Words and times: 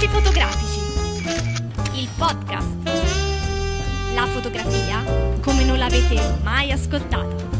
Discorsi 0.00 0.08
fotografici. 0.08 0.80
Il 1.92 2.08
podcast. 2.16 2.90
La 4.14 4.24
fotografia 4.26 5.04
come 5.42 5.62
non 5.64 5.76
l'avete 5.76 6.38
mai 6.42 6.72
ascoltata. 6.72 7.59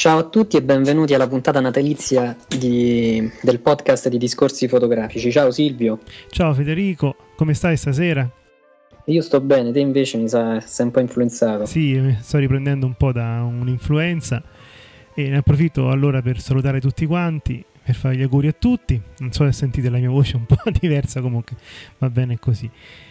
Ciao 0.00 0.16
a 0.16 0.24
tutti 0.30 0.56
e 0.56 0.62
benvenuti 0.62 1.12
alla 1.12 1.28
puntata 1.28 1.60
natalizia 1.60 2.34
di- 2.48 3.30
del 3.42 3.60
podcast 3.60 4.08
di 4.08 4.16
Discorsi 4.16 4.66
Fotografici. 4.66 5.30
Ciao 5.30 5.50
Silvio, 5.50 5.98
Ciao 6.30 6.54
Federico, 6.54 7.16
come 7.36 7.52
stai 7.52 7.76
stasera? 7.76 8.26
io 9.04 9.20
sto 9.20 9.42
bene, 9.42 9.72
te 9.72 9.80
invece 9.80 10.16
mi 10.16 10.26
sa 10.26 10.58
sei 10.60 10.86
un 10.86 10.92
po' 10.92 11.00
influenzato. 11.00 11.66
Sì, 11.66 12.16
sto 12.20 12.38
riprendendo 12.38 12.86
un 12.86 12.94
po' 12.94 13.12
da 13.12 13.42
un'influenza 13.42 14.42
e 15.14 15.28
ne 15.28 15.36
approfitto 15.36 15.90
allora 15.90 16.22
per 16.22 16.40
salutare 16.40 16.80
tutti 16.80 17.04
quanti, 17.04 17.62
per 17.84 17.94
fare 17.94 18.16
gli 18.16 18.22
auguri 18.22 18.48
a 18.48 18.54
tutti. 18.58 18.98
Non 19.18 19.32
so 19.32 19.44
se 19.44 19.52
sentite 19.52 19.90
la 19.90 19.98
mia 19.98 20.08
voce 20.08 20.36
un 20.36 20.46
po' 20.46 20.56
diversa, 20.80 21.20
comunque 21.20 21.56
va 21.98 22.08
bene 22.08 22.38
così. 22.38 22.70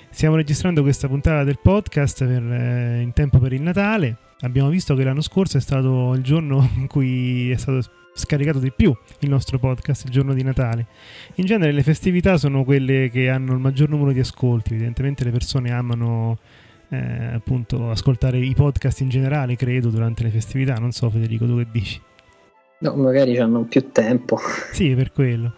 Stiamo 0.09 0.36
registrando 0.38 0.81
questa 0.81 1.08
puntata 1.08 1.44
del 1.44 1.59
podcast 1.62 2.26
per, 2.26 2.42
eh, 2.52 3.02
in 3.02 3.14
tempo 3.14 3.38
per 3.38 3.53
il 3.53 3.62
Natale. 3.62 4.17
Abbiamo 4.42 4.70
visto 4.70 4.96
che 4.96 5.04
l'anno 5.04 5.22
scorso 5.22 5.58
è 5.58 5.62
stato 5.62 6.14
il 6.14 6.24
giorno 6.24 6.68
in 6.78 6.88
cui 6.88 7.52
è 7.52 7.58
stato 7.58 7.82
scaricato 8.14 8.60
di 8.60 8.72
più 8.72 8.96
il 9.20 9.30
nostro 9.30 9.60
podcast, 9.60 10.06
il 10.06 10.12
giorno 10.12 10.34
di 10.34 10.44
Natale. 10.44 10.88
In 11.36 11.46
genere 11.46 11.72
le 11.72 11.84
festività 11.84 12.38
sono 12.38 12.64
quelle 12.64 13.10
che 13.10 13.30
hanno 13.30 13.54
il 13.54 13.60
maggior 13.60 13.90
numero 13.90 14.12
di 14.12 14.20
ascolti, 14.20 14.73
evidentemente 14.73 15.23
le 15.23 15.31
persone 15.31 15.72
amano 15.72 16.38
eh, 16.90 17.34
appunto 17.34 17.90
ascoltare 17.90 18.40
i 18.40 18.54
podcast 18.54 19.02
in 19.02 19.09
generale, 19.09 19.56
credo, 19.56 19.90
durante 19.90 20.23
le 20.23 20.30
festività. 20.30 20.76
Non 20.76 20.92
so 20.92 21.09
Federico, 21.09 21.46
tu 21.46 21.58
che 21.58 21.68
dici? 21.72 22.02
No, 22.80 22.96
magari 22.96 23.38
hanno 23.38 23.64
più 23.64 23.92
tempo. 23.92 24.38
Sì, 24.72 24.94
per 24.96 25.12
quello. 25.12 25.53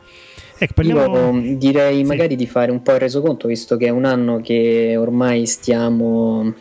Ecco, 0.58 0.73
parliamo... 0.73 1.40
Io 1.40 1.58
direi 1.58 1.98
Sì. 1.98 2.04
magari 2.04 2.36
di 2.36 2.48
fare 2.48 2.72
un 2.72 2.82
po' 2.82 2.94
il 2.94 3.00
resoconto, 3.00 3.48
visto 3.48 3.78
che 3.78 3.88
è 3.88 3.90
un 3.90 4.06
anno 4.06 4.42
che 4.42 4.95
ormai 4.98 5.45
stiamo 5.45 6.54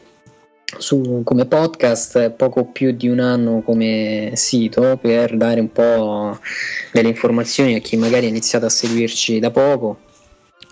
su 0.78 1.22
come 1.24 1.46
podcast, 1.46 2.30
poco 2.30 2.66
più 2.66 2.92
di 2.92 3.08
un 3.08 3.20
anno 3.20 3.62
come 3.62 4.32
sito, 4.34 4.98
per 5.00 5.36
dare 5.36 5.60
un 5.60 5.72
po' 5.72 6.38
delle 6.92 7.08
informazioni 7.08 7.74
a 7.74 7.78
chi 7.78 7.96
magari 7.96 8.26
ha 8.26 8.28
iniziato 8.28 8.66
a 8.66 8.70
seguirci 8.70 9.38
da 9.38 9.50
poco. 9.50 9.98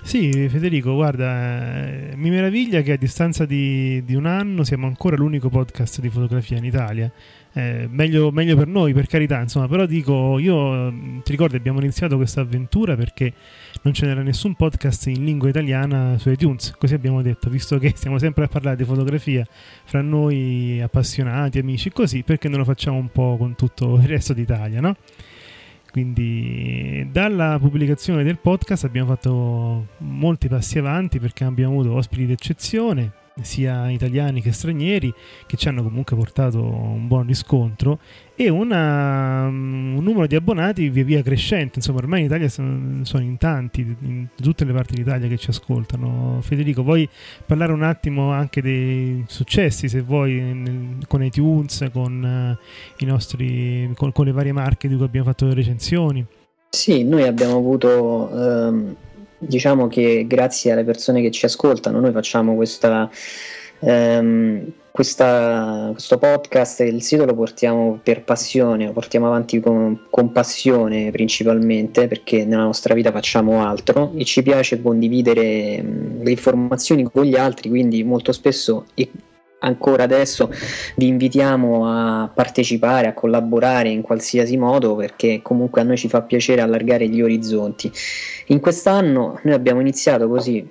Sì, 0.03 0.49
Federico, 0.49 0.95
guarda, 0.95 1.87
eh, 1.87 2.13
mi 2.15 2.31
meraviglia 2.31 2.83
che 2.83 2.93
a 2.93 2.97
distanza 2.97 3.45
di, 3.45 4.03
di 4.05 4.15
un 4.15 4.27
anno 4.27 4.63
siamo 4.63 4.87
ancora 4.87 5.17
l'unico 5.17 5.49
podcast 5.49 6.01
di 6.01 6.09
fotografia 6.09 6.57
in 6.57 6.65
Italia. 6.65 7.11
Eh, 7.59 7.89
meglio, 7.91 8.31
meglio 8.31 8.55
per 8.55 8.69
noi, 8.69 8.92
per 8.92 9.09
carità, 9.09 9.41
insomma, 9.41 9.67
però 9.67 9.84
dico, 9.84 10.39
io 10.39 10.92
mh, 10.92 11.23
ti 11.25 11.33
ricordi, 11.33 11.56
abbiamo 11.56 11.81
iniziato 11.81 12.15
questa 12.15 12.41
avventura 12.41 12.95
perché 12.95 13.33
non 13.83 13.92
ce 13.92 14.06
n'era 14.06 14.23
nessun 14.23 14.55
podcast 14.55 15.09
in 15.09 15.25
lingua 15.25 15.48
italiana 15.48 16.17
su 16.19 16.31
iTunes, 16.31 16.73
così 16.78 16.95
abbiamo 16.95 17.20
detto, 17.20 17.50
visto 17.50 17.77
che 17.78 17.95
stiamo 17.97 18.17
sempre 18.19 18.45
a 18.45 18.47
parlare 18.47 18.77
di 18.77 18.84
fotografia 18.84 19.45
fra 19.83 20.00
noi 20.03 20.81
appassionati, 20.81 21.59
amici, 21.59 21.91
così, 21.91 22.23
perché 22.23 22.48
non 22.48 22.59
lo 22.59 22.65
facciamo 22.65 22.97
un 22.97 23.09
po' 23.09 23.37
con 23.37 23.56
tutto 23.56 23.97
il 23.97 24.06
resto 24.06 24.34
d'Italia, 24.34 24.81
no? 24.81 24.95
Quindi 25.91 27.09
dalla 27.11 27.59
pubblicazione 27.59 28.22
del 28.22 28.39
podcast 28.39 28.84
abbiamo 28.84 29.09
fatto 29.09 29.87
molti 29.98 30.47
passi 30.47 30.78
avanti 30.78 31.19
perché 31.19 31.43
abbiamo 31.43 31.72
avuto 31.81 31.97
ospiti 31.97 32.25
d'eccezione, 32.25 33.11
sia 33.42 33.91
italiani 33.91 34.41
che 34.41 34.53
stranieri, 34.53 35.12
che 35.47 35.56
ci 35.56 35.69
hanno 35.69 35.82
comunque 35.82 36.16
portato 36.16 36.62
un 36.62 37.06
buon 37.06 37.26
riscontro 37.26 37.99
e 38.34 38.49
una- 38.49 39.47
un 39.47 40.03
numero 40.03 40.26
di 40.26 40.37
abbonati 40.37 40.88
via 40.91 41.04
via 41.04 41.22
crescente. 41.22 41.72
Insomma, 41.77 41.98
ormai 41.98 42.21
in 42.21 42.27
Italia 42.27 42.48
sono, 42.48 43.22
in 43.22 43.37
tanti, 43.38 43.97
in 44.00 44.28
tutte 44.41 44.65
le 44.65 44.72
parti 44.72 44.94
d'Italia 44.94 45.28
che 45.28 45.37
ci 45.37 45.50
ascoltano. 45.50 46.38
Federico, 46.41 46.82
vuoi 46.82 47.09
parlare 47.47 47.72
un 47.72 47.82
attimo 47.82 48.31
anche 48.31 48.62
dei 48.62 49.25
successi, 49.27 49.88
se 49.88 50.00
vuoi, 50.03 50.34
nel- 50.41 51.06
con 51.09 51.22
iTunes, 51.22 51.88
con 51.93 52.56
i 52.98 53.04
nostri 53.04 53.91
con, 53.94 54.12
con 54.12 54.25
le 54.25 54.32
varie 54.32 54.53
marche 54.53 54.88
di 54.88 54.94
cui 54.97 55.04
abbiamo 55.04 55.27
fatto 55.27 55.47
le 55.47 55.54
recensioni. 55.54 56.25
Sì, 56.71 57.03
noi 57.03 57.22
abbiamo 57.22 57.56
avuto, 57.56 58.31
ehm, 58.31 58.97
diciamo 59.38 59.88
che 59.88 60.26
grazie 60.26 60.72
alle 60.72 60.84
persone 60.84 61.22
che 61.22 61.31
ci 61.31 61.44
ascoltano, 61.44 62.00
noi 62.00 62.12
facciamo 62.12 62.54
questa, 62.54 63.10
ehm, 63.81 64.72
questa- 64.91 65.91
questo 65.93 66.19
podcast 66.19 66.81
e 66.81 66.87
il 66.87 67.03
sito 67.03 67.25
lo 67.25 67.34
portiamo 67.34 68.00
per 68.03 68.25
passione, 68.25 68.87
lo 68.87 68.93
portiamo 68.93 69.27
avanti 69.27 69.60
con, 69.60 70.06
con 70.10 70.32
passione 70.32 71.10
principalmente 71.12 72.09
perché 72.09 72.44
nella 72.44 72.65
nostra 72.65 72.94
vita 72.94 73.12
facciamo 73.12 73.65
altro 73.65 74.12
e 74.16 74.25
ci 74.25 74.43
piace 74.43 74.82
condividere 74.82 75.81
mh, 75.82 76.22
le 76.25 76.31
informazioni 76.31 77.04
con 77.04 77.25
gli 77.25 77.37
altri, 77.37 77.69
quindi 77.69 78.03
molto 78.03 78.32
spesso 78.32 78.87
e 78.94 79.09
ancora 79.61 80.05
adesso 80.05 80.51
vi 80.97 81.07
invitiamo 81.07 81.87
a 81.87 82.31
partecipare, 82.33 83.09
a 83.09 83.15
collaborare 83.15 83.89
in 83.89 84.03
qualsiasi 84.03 84.57
modo 84.57 84.95
perché 84.95 85.41
comunque 85.43 85.81
a 85.81 85.85
noi 85.85 85.97
ci 85.97 86.09
fa 86.09 86.23
piacere 86.23 86.61
allargare 86.61 87.09
gli 87.09 87.21
orizzonti. 87.21 87.91
In 88.47 88.61
quest'anno 88.61 89.41
noi 89.43 89.55
abbiamo 89.55 89.81
iniziato 89.81 90.29
così 90.29 90.67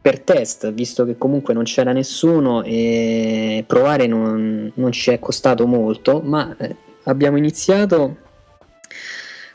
per 0.00 0.20
test, 0.20 0.72
visto 0.72 1.04
che 1.04 1.16
comunque 1.16 1.54
non 1.54 1.62
c'era 1.62 1.92
nessuno 1.92 2.62
e 2.64 3.62
provare 3.66 4.08
non, 4.08 4.72
non 4.74 4.90
ci 4.90 5.10
è 5.10 5.18
costato 5.20 5.66
molto, 5.66 6.20
ma 6.20 6.56
eh, 6.58 6.74
abbiamo 7.04 7.36
iniziato 7.36 8.16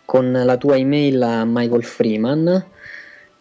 con 0.06 0.31
la 0.31 0.56
tua 0.56 0.78
email 0.78 1.22
a 1.22 1.44
Michael 1.46 1.84
Freeman 1.84 2.66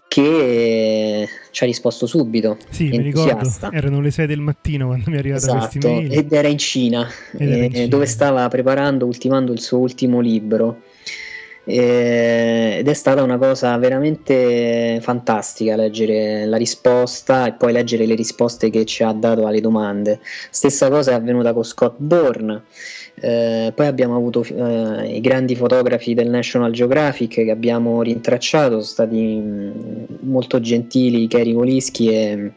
che 0.08 1.28
ci 1.50 1.62
ha 1.62 1.66
risposto 1.66 2.06
subito. 2.06 2.56
Sì, 2.70 2.88
mi 2.88 2.98
ricordo, 3.02 3.48
erano 3.72 4.00
le 4.00 4.10
6 4.10 4.26
del 4.26 4.40
mattino 4.40 4.86
quando 4.86 5.10
mi 5.10 5.16
è 5.16 5.18
arrivata 5.18 5.50
questa 5.50 5.78
Esatto, 5.78 5.86
email. 5.88 6.12
ed 6.12 6.32
era 6.32 6.48
in 6.48 6.58
Cina, 6.58 7.08
era 7.36 7.56
in 7.56 7.62
eh, 7.64 7.70
Cina. 7.72 7.86
dove 7.88 8.06
stava 8.06 8.48
preparando, 8.48 9.06
ultimando 9.06 9.52
il 9.52 9.60
suo 9.60 9.78
ultimo 9.78 10.20
libro. 10.20 10.82
Eh, 11.68 12.76
ed 12.78 12.86
è 12.86 12.94
stata 12.94 13.24
una 13.24 13.38
cosa 13.38 13.76
veramente 13.76 15.00
fantastica 15.02 15.74
leggere 15.74 16.46
la 16.46 16.56
risposta 16.56 17.48
e 17.48 17.54
poi 17.54 17.72
leggere 17.72 18.06
le 18.06 18.14
risposte 18.14 18.70
che 18.70 18.84
ci 18.84 19.02
ha 19.02 19.12
dato 19.12 19.46
alle 19.46 19.60
domande. 19.60 20.20
Stessa 20.50 20.88
cosa 20.88 21.10
è 21.10 21.14
avvenuta 21.14 21.52
con 21.52 21.64
Scott 21.64 21.96
Bourne. 21.98 22.62
Eh, 23.18 23.72
poi 23.74 23.86
abbiamo 23.86 24.14
avuto 24.14 24.44
eh, 24.44 25.16
i 25.16 25.20
grandi 25.20 25.56
fotografi 25.56 26.12
del 26.12 26.28
National 26.28 26.70
Geographic 26.70 27.44
che 27.44 27.50
abbiamo 27.50 28.02
rintracciato, 28.02 28.72
sono 28.72 28.82
stati 28.82 29.16
mh, 29.16 30.18
molto 30.20 30.60
gentili 30.60 31.26
Kerry 31.26 31.52
Wolischi 31.52 32.08
e 32.10 32.52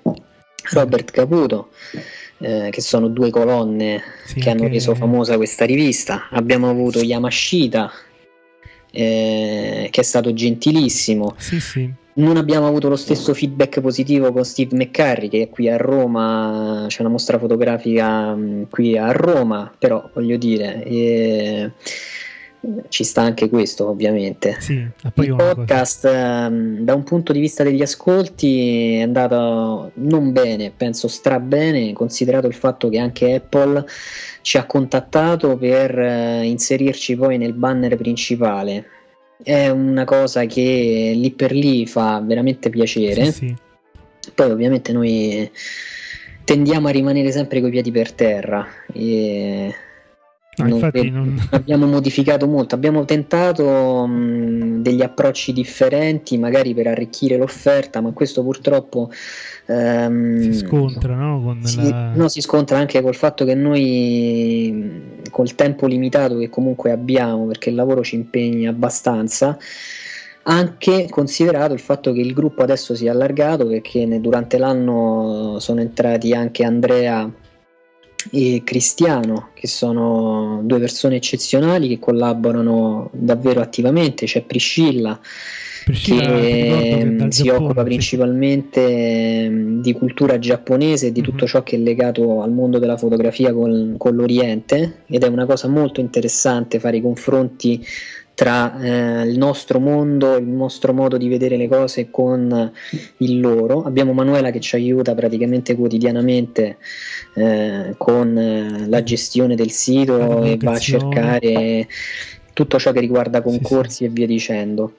Robert 0.72 1.12
Caputo, 1.12 1.69
eh, 2.40 2.68
che 2.72 2.81
sono 2.81 3.08
due 3.08 3.30
colonne 3.30 4.02
Sì, 4.25 4.40
che 4.40 4.50
hanno 4.50 4.68
reso 4.68 4.96
famosa 4.96 5.38
questa 5.38 5.66
rivista. 5.66 6.28
Abbiamo 6.31 6.69
avuto 6.69 7.02
Yamashita, 7.02 7.92
eh, 8.92 9.88
che 9.90 10.02
è 10.02 10.03
stato 10.03 10.34
gentilissimo. 10.34 11.36
Sì, 11.38 11.59
sì. 11.62 11.90
Non 12.19 12.35
abbiamo 12.35 12.68
avuto 12.68 12.90
lo 12.90 12.97
stesso 12.97 13.34
feedback 13.34 13.80
positivo 13.80 14.34
con 14.34 14.44
Steve 14.44 14.75
McCurry, 14.75 15.30
che 15.30 15.44
è 15.44 15.50
qui 15.50 15.69
a 15.69 15.78
Roma, 15.78 16.84
c'è 16.90 17.00
una 17.00 17.12
mostra 17.12 17.40
fotografica 17.40 18.35
mh, 18.35 18.68
qui 18.69 18.97
a 18.97 19.12
Roma, 19.13 19.74
però 19.78 20.09
voglio 20.13 20.35
dire, 20.35 20.84
eh, 20.84 21.72
ci 22.90 23.06
sta 23.06 23.22
anche 23.22 23.47
questo 23.47 23.88
ovviamente. 23.88 24.57
Sì, 24.59 24.74
Il 24.74 25.35
podcast 25.35 26.03
ehm, 26.03 26.80
da 26.80 26.94
un 26.94 27.04
punto 27.04 27.31
di 27.31 27.39
vista 27.39 27.63
degli 27.63 27.81
ascolti 27.81 28.95
è 28.95 29.01
andato 29.01 29.92
non 29.95 30.33
bene, 30.33 30.74
penso 30.75 31.07
stra 31.07 31.39
bene, 31.39 31.94
considerato 31.94 32.48
il 32.48 32.54
fatto 32.54 32.89
che 32.89 33.00
anche 33.00 33.36
Apple 33.36 33.86
ci 34.42 34.57
ha 34.57 34.66
contattato 34.66 35.56
per 35.56 35.98
eh, 35.98 36.44
inserirci 36.44 37.16
poi 37.16 37.38
nel 37.38 37.54
banner 37.54 37.95
principale. 37.95 38.86
È 39.41 39.69
una 39.69 40.03
cosa 40.03 40.45
che 40.45 41.13
lì 41.15 41.31
per 41.31 41.51
lì 41.51 41.86
fa 41.86 42.21
veramente 42.21 42.69
piacere. 42.69 43.25
Sì, 43.25 43.31
sì. 43.31 43.56
Poi 44.36 44.51
ovviamente 44.51 44.91
noi 44.91 45.50
tendiamo 46.44 46.88
a 46.88 46.91
rimanere 46.91 47.31
sempre 47.31 47.62
coi 47.62 47.69
piedi 47.69 47.91
per 47.91 48.12
terra 48.12 48.68
e 48.91 49.74
non 50.67 50.89
non- 51.11 51.47
abbiamo 51.51 51.85
modificato 51.85 52.47
molto, 52.47 52.75
abbiamo 52.75 53.06
tentato 53.06 54.06
mh, 54.06 54.81
degli 54.81 55.01
approcci 55.01 55.53
differenti 55.53 56.38
magari 56.38 56.73
per 56.73 56.88
arricchire 56.88 57.38
l'offerta, 57.38 58.01
ma 58.01 58.11
questo 58.11 58.44
purtroppo 58.44 59.09
ehm, 59.65 60.41
si 60.41 60.53
scontra 60.53 61.15
no? 61.15 61.41
con 61.41 61.65
si- 61.65 61.89
la... 61.89 62.11
no, 62.13 62.27
si 62.27 62.41
scontra 62.41 62.77
anche 62.77 63.01
col 63.01 63.15
fatto 63.15 63.45
che 63.45 63.56
noi 63.56 64.71
mh, 64.71 65.29
col 65.31 65.56
tempo 65.56 65.88
limitato 65.88 66.38
che 66.38 66.50
comunque 66.50 66.91
abbiamo, 66.91 67.45
perché 67.45 67.69
il 67.69 67.75
lavoro 67.75 68.03
ci 68.03 68.15
impegna 68.15 68.69
abbastanza, 68.69 69.57
anche 70.44 71.07
considerato 71.09 71.73
il 71.73 71.79
fatto 71.79 72.11
che 72.11 72.21
il 72.21 72.33
gruppo 72.33 72.63
adesso 72.63 72.95
si 72.95 73.06
è 73.06 73.09
allargato 73.09 73.67
perché 73.67 74.19
durante 74.19 74.57
l'anno 74.57 75.57
sono 75.59 75.81
entrati 75.81 76.33
anche 76.33 76.63
Andrea 76.63 77.29
e 78.31 78.62
Cristiano, 78.63 79.50
che 79.54 79.68
sono 79.68 80.62
due 80.63 80.80
persone 80.80 81.16
eccezionali 81.16 81.88
che 81.88 82.00
collaborano 82.00 83.10
davvero 83.13 83.62
attivamente, 83.62 84.25
c'è 84.25 84.42
Priscilla, 84.42 85.19
Priscilla 85.86 86.38
che, 86.38 87.16
che 87.18 87.27
si 87.30 87.44
Giappone, 87.44 87.66
occupa 87.66 87.83
principalmente 87.83 89.48
sì. 89.48 89.81
di 89.81 89.94
cultura 89.94 90.38
giapponese 90.38 91.07
e 91.07 91.12
di 91.12 91.21
tutto 91.21 91.38
mm-hmm. 91.38 91.48
ciò 91.48 91.63
che 91.63 91.77
è 91.77 91.80
legato 91.80 92.42
al 92.42 92.51
mondo 92.51 92.77
della 92.77 92.98
fotografia 92.98 93.54
con, 93.54 93.95
con 93.98 94.16
l'Oriente 94.16 95.04
ed 95.07 95.24
è 95.24 95.27
una 95.27 95.45
cosa 95.45 95.68
molto 95.68 96.01
interessante 96.01 96.80
fare 96.80 96.98
i 96.98 97.01
confronti 97.01 97.83
tra 98.39 98.80
eh, 98.80 99.24
il 99.27 99.38
nostro 99.38 99.81
mondo, 99.81 100.38
il 100.38 100.47
nostro 100.47 100.94
modo 100.94 101.18
di 101.18 101.27
vedere 101.27 101.57
le 101.57 101.68
cose 101.68 102.09
con 102.09 102.71
il 103.18 103.39
loro. 103.41 103.83
Abbiamo 103.83 104.13
Manuela 104.13 104.50
che 104.50 104.62
ci 104.62 104.77
aiuta 104.77 105.13
praticamente 105.13 105.75
quotidianamente 105.75 106.77
eh, 107.33 107.95
con 107.97 108.38
eh, 108.38 108.88
la 108.88 109.03
gestione 109.03 109.56
del 109.56 109.71
sito 109.71 110.41
e 110.41 110.57
va 110.57 110.71
a 110.71 110.80
cercare 110.80 111.86
tutto 112.53 112.80
ciò 112.80 112.94
che 112.94 113.01
riguarda 113.01 113.41
concorsi 113.41 113.89
sì, 113.89 113.95
sì. 113.95 114.06
e 114.06 114.07
via 114.07 114.25
dicendo. 114.25 114.94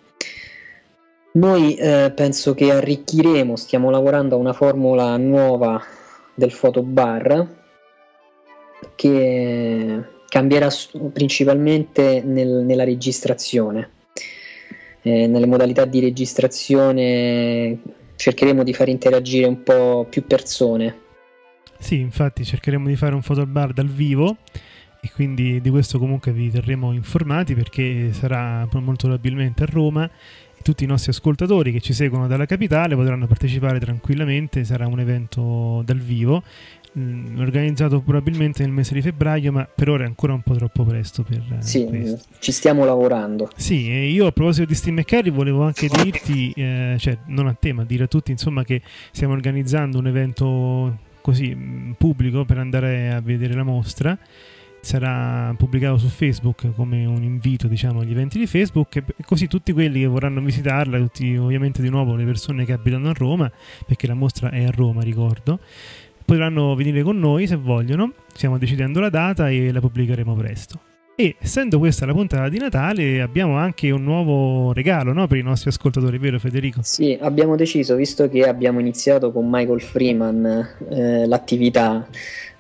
Noi 1.33 1.77
eh, 1.77 2.13
penso 2.15 2.53
che 2.53 2.71
arricchiremo, 2.71 3.57
stiamo 3.57 3.89
lavorando 3.89 4.35
a 4.35 4.39
una 4.39 4.53
formula 4.53 5.17
nuova 5.17 5.83
del 6.35 6.53
fotobar 6.53 7.49
che 8.95 10.05
cambierà 10.31 10.69
principalmente 11.13 12.23
nel, 12.25 12.65
nella 12.65 12.85
registrazione. 12.85 13.91
Eh, 15.03 15.27
nelle 15.27 15.47
modalità 15.47 15.85
di 15.87 15.99
registrazione 15.99 17.79
cercheremo 18.15 18.63
di 18.63 18.73
far 18.73 18.89
interagire 18.89 19.47
un 19.47 19.63
po' 19.63 20.07
più 20.09 20.25
persone. 20.25 20.99
Sì, 21.79 21.99
infatti 21.99 22.45
cercheremo 22.45 22.87
di 22.87 22.97
fare 22.97 23.15
un 23.15 23.23
fotobar 23.23 23.73
dal 23.73 23.89
vivo 23.89 24.37
e 25.03 25.11
quindi 25.13 25.61
di 25.61 25.71
questo 25.71 25.99
comunque 25.99 26.31
vi 26.31 26.51
terremo 26.51 26.93
informati 26.93 27.55
perché 27.55 28.13
sarà 28.13 28.69
molto 28.73 29.07
probabilmente 29.07 29.63
a 29.63 29.67
Roma 29.67 30.05
e 30.05 30.63
tutti 30.63 30.85
i 30.85 30.87
nostri 30.87 31.11
ascoltatori 31.11 31.73
che 31.73 31.81
ci 31.81 31.95
seguono 31.95 32.27
dalla 32.27 32.45
capitale 32.45 32.95
potranno 32.95 33.27
partecipare 33.27 33.81
tranquillamente, 33.81 34.63
sarà 34.63 34.87
un 34.87 35.01
evento 35.01 35.83
dal 35.85 35.99
vivo 35.99 36.43
Mm, 36.99 37.39
organizzato 37.39 38.01
probabilmente 38.01 38.65
nel 38.65 38.73
mese 38.73 38.95
di 38.95 39.01
febbraio, 39.01 39.53
ma 39.53 39.65
per 39.65 39.89
ora 39.91 40.03
è 40.03 40.07
ancora 40.07 40.33
un 40.33 40.41
po' 40.43 40.55
troppo 40.57 40.83
presto 40.83 41.23
per 41.23 41.41
eh, 41.59 41.63
Sì, 41.63 41.85
questo. 41.87 42.19
ci 42.41 42.51
stiamo 42.51 42.85
lavorando. 42.85 43.49
Sì, 43.55 43.89
e 43.89 44.09
io 44.09 44.27
a 44.27 44.33
proposito 44.33 44.67
di 44.67 44.75
Steve 44.75 45.01
McCarry 45.01 45.31
volevo 45.31 45.63
anche 45.63 45.87
dirti, 45.87 46.51
eh, 46.57 46.97
cioè 46.99 47.17
non 47.27 47.47
a 47.47 47.55
te, 47.55 47.73
ma 47.73 47.85
dire 47.85 48.05
a 48.05 48.07
tutti 48.09 48.33
insomma 48.33 48.65
che 48.65 48.83
stiamo 49.13 49.35
organizzando 49.35 49.99
un 49.99 50.09
evento 50.09 50.99
così 51.21 51.55
mm, 51.55 51.93
pubblico 51.93 52.45
per 52.45 52.59
andare 52.59 53.13
a 53.13 53.21
vedere 53.21 53.55
la 53.55 53.63
mostra 53.63 54.19
sarà 54.83 55.53
pubblicato 55.59 55.99
su 55.99 56.09
Facebook 56.09 56.73
come 56.75 57.05
un 57.05 57.23
invito 57.23 57.69
diciamo 57.69 58.01
agli 58.01 58.13
eventi 58.13 58.39
di 58.39 58.47
Facebook 58.47 58.97
e 58.97 59.05
così 59.27 59.47
tutti 59.47 59.73
quelli 59.75 60.01
che 60.01 60.07
vorranno 60.07 60.41
visitarla 60.41 60.97
tutti 60.97 61.37
ovviamente 61.37 61.83
di 61.83 61.91
nuovo 61.91 62.15
le 62.17 62.25
persone 62.25 62.65
che 62.65 62.73
abitano 62.73 63.11
a 63.11 63.13
Roma 63.13 63.53
perché 63.87 64.07
la 64.07 64.15
mostra 64.15 64.49
è 64.49 64.65
a 64.65 64.71
Roma 64.71 65.03
ricordo 65.03 65.61
potranno 66.31 66.77
venire 66.77 67.03
con 67.03 67.19
noi 67.19 67.49
se 67.49 67.57
vogliono. 67.57 68.13
Stiamo 68.33 68.57
decidendo 68.57 69.01
la 69.01 69.11
data 69.11 69.51
e 69.51 69.73
la 69.73 69.81
pubblicheremo 69.81 70.33
presto. 70.35 70.79
E 71.17 71.35
essendo 71.41 71.79
questa 71.79 72.07
la 72.07 72.13
puntata 72.13 72.49
di 72.49 72.57
Natale, 72.57 73.21
abbiamo 73.21 73.57
anche 73.57 73.91
un 73.91 74.05
nuovo 74.05 74.73
regalo 74.73 75.13
no? 75.13 75.27
per 75.27 75.39
i 75.39 75.43
nostri 75.43 75.71
ascoltatori, 75.71 76.19
vero 76.19 76.39
Federico? 76.39 76.81
Sì, 76.85 77.19
abbiamo 77.21 77.57
deciso, 77.57 77.97
visto 77.97 78.29
che 78.29 78.45
abbiamo 78.45 78.79
iniziato 78.79 79.33
con 79.33 79.49
Michael 79.51 79.83
Freeman 79.83 80.69
eh, 80.89 81.27
l'attività 81.27 82.07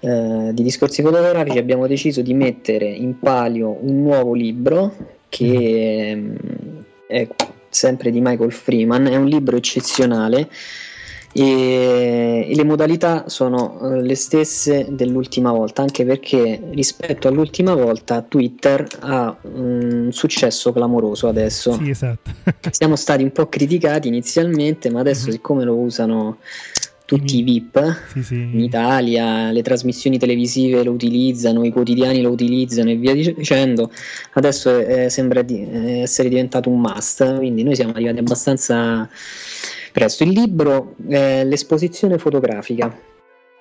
eh, 0.00 0.50
di 0.52 0.62
discorsi 0.64 1.00
fotografici, 1.00 1.56
abbiamo 1.56 1.86
deciso 1.86 2.22
di 2.22 2.34
mettere 2.34 2.86
in 2.86 3.18
palio 3.20 3.78
un 3.80 4.02
nuovo 4.02 4.34
libro 4.34 4.94
che 5.28 6.12
mm. 6.16 6.36
è 7.06 7.28
sempre 7.68 8.10
di 8.10 8.20
Michael 8.20 8.52
Freeman, 8.52 9.06
è 9.06 9.16
un 9.16 9.26
libro 9.26 9.56
eccezionale 9.56 10.48
e, 11.32 12.46
e 12.48 12.54
le 12.54 12.64
modalità 12.64 13.28
sono 13.28 13.80
eh, 13.80 14.02
le 14.02 14.14
stesse 14.14 14.86
dell'ultima 14.90 15.52
volta, 15.52 15.82
anche 15.82 16.04
perché 16.04 16.60
rispetto 16.70 17.28
all'ultima 17.28 17.74
volta 17.74 18.22
Twitter 18.22 18.86
ha 19.00 19.36
un 19.42 20.08
successo 20.10 20.72
clamoroso 20.72 21.28
adesso. 21.28 21.72
Sì, 21.74 21.90
esatto. 21.90 22.30
Siamo 22.70 22.96
stati 22.96 23.22
un 23.22 23.32
po' 23.32 23.48
criticati 23.48 24.08
inizialmente, 24.08 24.90
ma 24.90 25.00
adesso 25.00 25.24
mm-hmm. 25.24 25.32
siccome 25.32 25.64
lo 25.64 25.76
usano 25.76 26.38
tutti 27.10 27.38
i 27.38 27.42
VIP 27.42 27.96
sì, 28.12 28.22
sì. 28.22 28.34
in 28.34 28.60
Italia, 28.60 29.50
le 29.50 29.62
trasmissioni 29.62 30.16
televisive 30.16 30.84
lo 30.84 30.92
utilizzano, 30.92 31.64
i 31.64 31.72
quotidiani 31.72 32.22
lo 32.22 32.30
utilizzano 32.30 32.90
e 32.90 32.94
via 32.94 33.14
dicendo, 33.14 33.90
adesso 34.34 34.78
eh, 34.78 35.10
sembra 35.10 35.42
di, 35.42 35.68
eh, 35.68 36.02
essere 36.02 36.28
diventato 36.28 36.70
un 36.70 36.80
must, 36.80 37.38
quindi 37.38 37.64
noi 37.64 37.74
siamo 37.74 37.94
arrivati 37.94 38.18
abbastanza 38.20 39.08
presto. 39.92 40.22
Il 40.22 40.30
libro 40.30 40.94
è 41.08 41.44
l'esposizione 41.44 42.18
fotografica, 42.18 42.96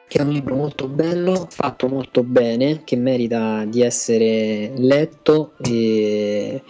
che 0.07 0.17
è 0.17 0.21
un 0.21 0.31
libro 0.31 0.55
molto 0.55 0.87
bello, 0.87 1.47
fatto 1.49 1.87
molto 1.87 2.23
bene, 2.23 2.83
che 2.83 2.95
merita 2.95 3.63
di 3.65 3.81
essere 3.81 4.71
letto 4.75 5.53
e, 5.61 6.61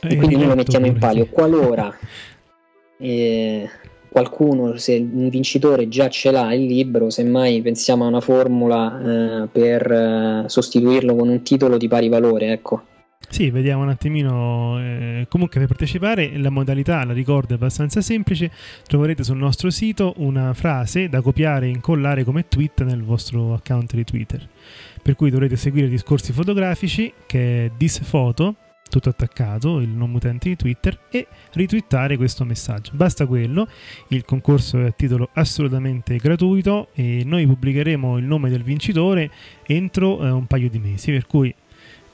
e 0.00 0.16
quindi 0.16 0.36
noi 0.36 0.46
lo 0.46 0.54
mettiamo 0.54 0.86
in 0.86 0.98
palio. 0.98 1.26
Qualora 1.26 1.96
eh, 2.98 3.68
qualcuno, 4.10 4.76
se 4.76 4.96
un 4.96 5.28
vincitore 5.28 5.88
già 5.88 6.08
ce 6.08 6.30
l'ha 6.30 6.52
il 6.52 6.66
libro, 6.66 7.08
semmai 7.10 7.62
pensiamo 7.62 8.04
a 8.04 8.08
una 8.08 8.20
formula 8.20 9.44
eh, 9.44 9.48
per 9.50 9.90
eh, 9.90 10.44
sostituirlo 10.46 11.14
con 11.14 11.28
un 11.28 11.42
titolo 11.42 11.76
di 11.76 11.88
pari 11.88 12.08
valore, 12.08 12.52
ecco. 12.52 12.82
Sì, 13.30 13.48
vediamo 13.50 13.84
un 13.84 13.88
attimino. 13.90 14.76
Eh, 14.80 15.26
comunque 15.28 15.60
per 15.60 15.68
partecipare 15.68 16.36
la 16.36 16.50
modalità, 16.50 17.04
la 17.04 17.12
ricordo, 17.12 17.52
è 17.52 17.54
abbastanza 17.54 18.00
semplice. 18.00 18.50
Troverete 18.84 19.22
sul 19.22 19.36
nostro 19.36 19.70
sito 19.70 20.14
una 20.16 20.52
frase 20.52 21.08
da 21.08 21.20
copiare 21.22 21.66
e 21.66 21.68
incollare 21.68 22.24
come 22.24 22.48
tweet 22.48 22.82
nel 22.82 23.04
vostro 23.04 23.54
account 23.54 23.94
di 23.94 24.02
Twitter. 24.02 24.46
Per 25.00 25.14
cui 25.14 25.30
dovrete 25.30 25.54
seguire 25.56 25.86
i 25.86 25.90
discorsi 25.90 26.32
fotografici 26.32 27.12
che 27.24 27.66
è 27.66 27.70
disfoto, 27.76 28.56
tutto 28.90 29.10
attaccato, 29.10 29.78
il 29.78 29.88
nome 29.88 30.16
utente 30.16 30.48
di 30.48 30.56
Twitter, 30.56 30.98
e 31.08 31.28
ritwittare 31.52 32.16
questo 32.16 32.44
messaggio. 32.44 32.90
Basta 32.94 33.26
quello, 33.26 33.68
il 34.08 34.24
concorso 34.24 34.80
è 34.80 34.86
a 34.86 34.90
titolo 34.90 35.30
assolutamente 35.34 36.16
gratuito 36.16 36.88
e 36.94 37.22
noi 37.24 37.46
pubblicheremo 37.46 38.18
il 38.18 38.24
nome 38.24 38.50
del 38.50 38.64
vincitore 38.64 39.30
entro 39.64 40.20
eh, 40.20 40.30
un 40.30 40.46
paio 40.46 40.68
di 40.68 40.80
mesi, 40.80 41.12
per 41.12 41.26
cui 41.26 41.54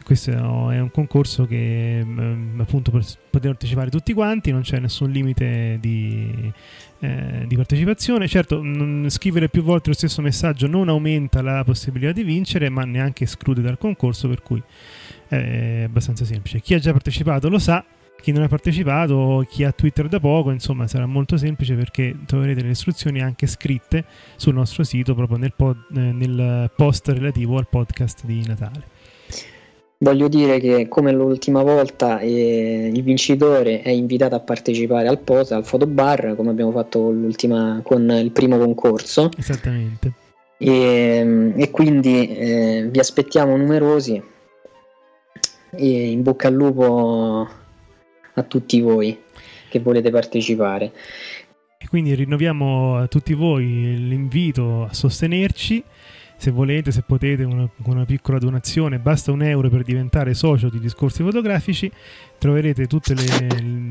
questo 0.06 0.30
è 0.30 0.78
un 0.78 0.90
concorso 0.92 1.46
che 1.46 2.00
mm, 2.00 2.60
appunto 2.60 2.92
per 2.92 3.04
poter 3.28 3.50
partecipare 3.50 3.90
tutti 3.90 4.12
quanti, 4.12 4.52
non 4.52 4.60
c'è 4.60 4.78
nessun 4.78 5.10
limite 5.10 5.78
di, 5.80 6.52
eh, 7.00 7.42
di 7.44 7.56
partecipazione. 7.56 8.28
Certo, 8.28 8.62
non, 8.62 9.06
scrivere 9.10 9.48
più 9.48 9.64
volte 9.64 9.88
lo 9.88 9.96
stesso 9.96 10.22
messaggio 10.22 10.68
non 10.68 10.88
aumenta 10.88 11.42
la 11.42 11.64
possibilità 11.64 12.12
di 12.12 12.22
vincere, 12.22 12.68
ma 12.68 12.84
neanche 12.84 13.25
esclude 13.25 13.62
dal 13.62 13.78
concorso, 13.78 14.28
per 14.28 14.42
cui 14.42 14.62
è 15.26 15.82
abbastanza 15.86 16.25
semplice. 16.25 16.60
Chi 16.60 16.75
ha 16.75 16.78
già 16.78 16.92
partecipato 16.92 17.48
lo 17.48 17.58
sa, 17.58 17.84
chi 18.20 18.30
non 18.30 18.44
ha 18.44 18.48
partecipato, 18.48 19.44
chi 19.50 19.64
ha 19.64 19.72
Twitter 19.72 20.06
da 20.06 20.20
poco, 20.20 20.52
insomma 20.52 20.86
sarà 20.86 21.06
molto 21.06 21.36
semplice 21.36 21.75
perché 21.75 22.16
troverete 22.26 22.62
le 22.62 22.70
istruzioni 22.70 23.20
anche 23.20 23.48
scritte 23.48 24.04
sul 24.36 24.54
nostro 24.54 24.84
sito 24.84 25.16
proprio 25.16 25.36
nel, 25.36 25.52
pod, 25.52 25.78
eh, 25.96 26.12
nel 26.12 26.70
post 26.76 27.08
relativo 27.08 27.58
al 27.58 27.66
podcast 27.68 28.25
di 28.25 28.46
Natale. 28.46 28.94
Voglio 29.99 30.29
dire 30.29 30.61
che 30.61 30.88
come 30.88 31.11
l'ultima 31.11 31.62
volta 31.62 32.19
eh, 32.19 32.91
il 32.93 33.03
vincitore 33.03 33.81
è 33.81 33.88
invitato 33.88 34.35
a 34.35 34.41
partecipare 34.41 35.09
al 35.09 35.21
post, 35.21 35.53
al 35.53 35.65
fotobar, 35.65 36.35
come 36.37 36.50
abbiamo 36.50 36.71
fatto 36.71 37.15
con 37.83 38.11
il 38.11 38.31
primo 38.31 38.59
concorso. 38.59 39.31
Esattamente. 39.37 40.12
E, 40.59 41.53
e 41.57 41.71
quindi 41.71 42.29
eh, 42.29 42.88
vi 42.91 42.99
aspettiamo 42.99 43.57
numerosi 43.57 44.23
e 45.71 46.11
in 46.11 46.23
bocca 46.23 46.49
al 46.49 46.55
lupo 46.55 47.49
a 48.35 48.43
tutti 48.43 48.81
voi 48.81 49.19
che 49.71 49.81
volete 49.81 50.11
partecipare. 50.11 50.93
E 51.79 51.88
quindi 51.88 52.15
rinnoviamo 52.15 52.97
a 52.97 53.07
tutti 53.07 53.33
voi 53.33 53.65
l'invito 54.09 54.85
a 54.85 54.93
sostenerci 54.93 55.83
se 56.37 56.50
volete, 56.50 56.90
se 56.90 57.02
potete, 57.02 57.45
una, 57.45 57.66
con 57.83 57.95
una 57.97 58.05
piccola 58.05 58.37
donazione, 58.38 58.99
basta 58.99 59.33
un 59.33 59.43
euro 59.43 59.71
per 59.71 59.83
diventare 59.83 60.35
socio 60.35 60.69
di 60.69 60.78
Discorsi 60.78 61.23
Fotografici, 61.23 61.90
troverete 62.38 62.87
tutte 62.87 63.14
le, 63.14 63.25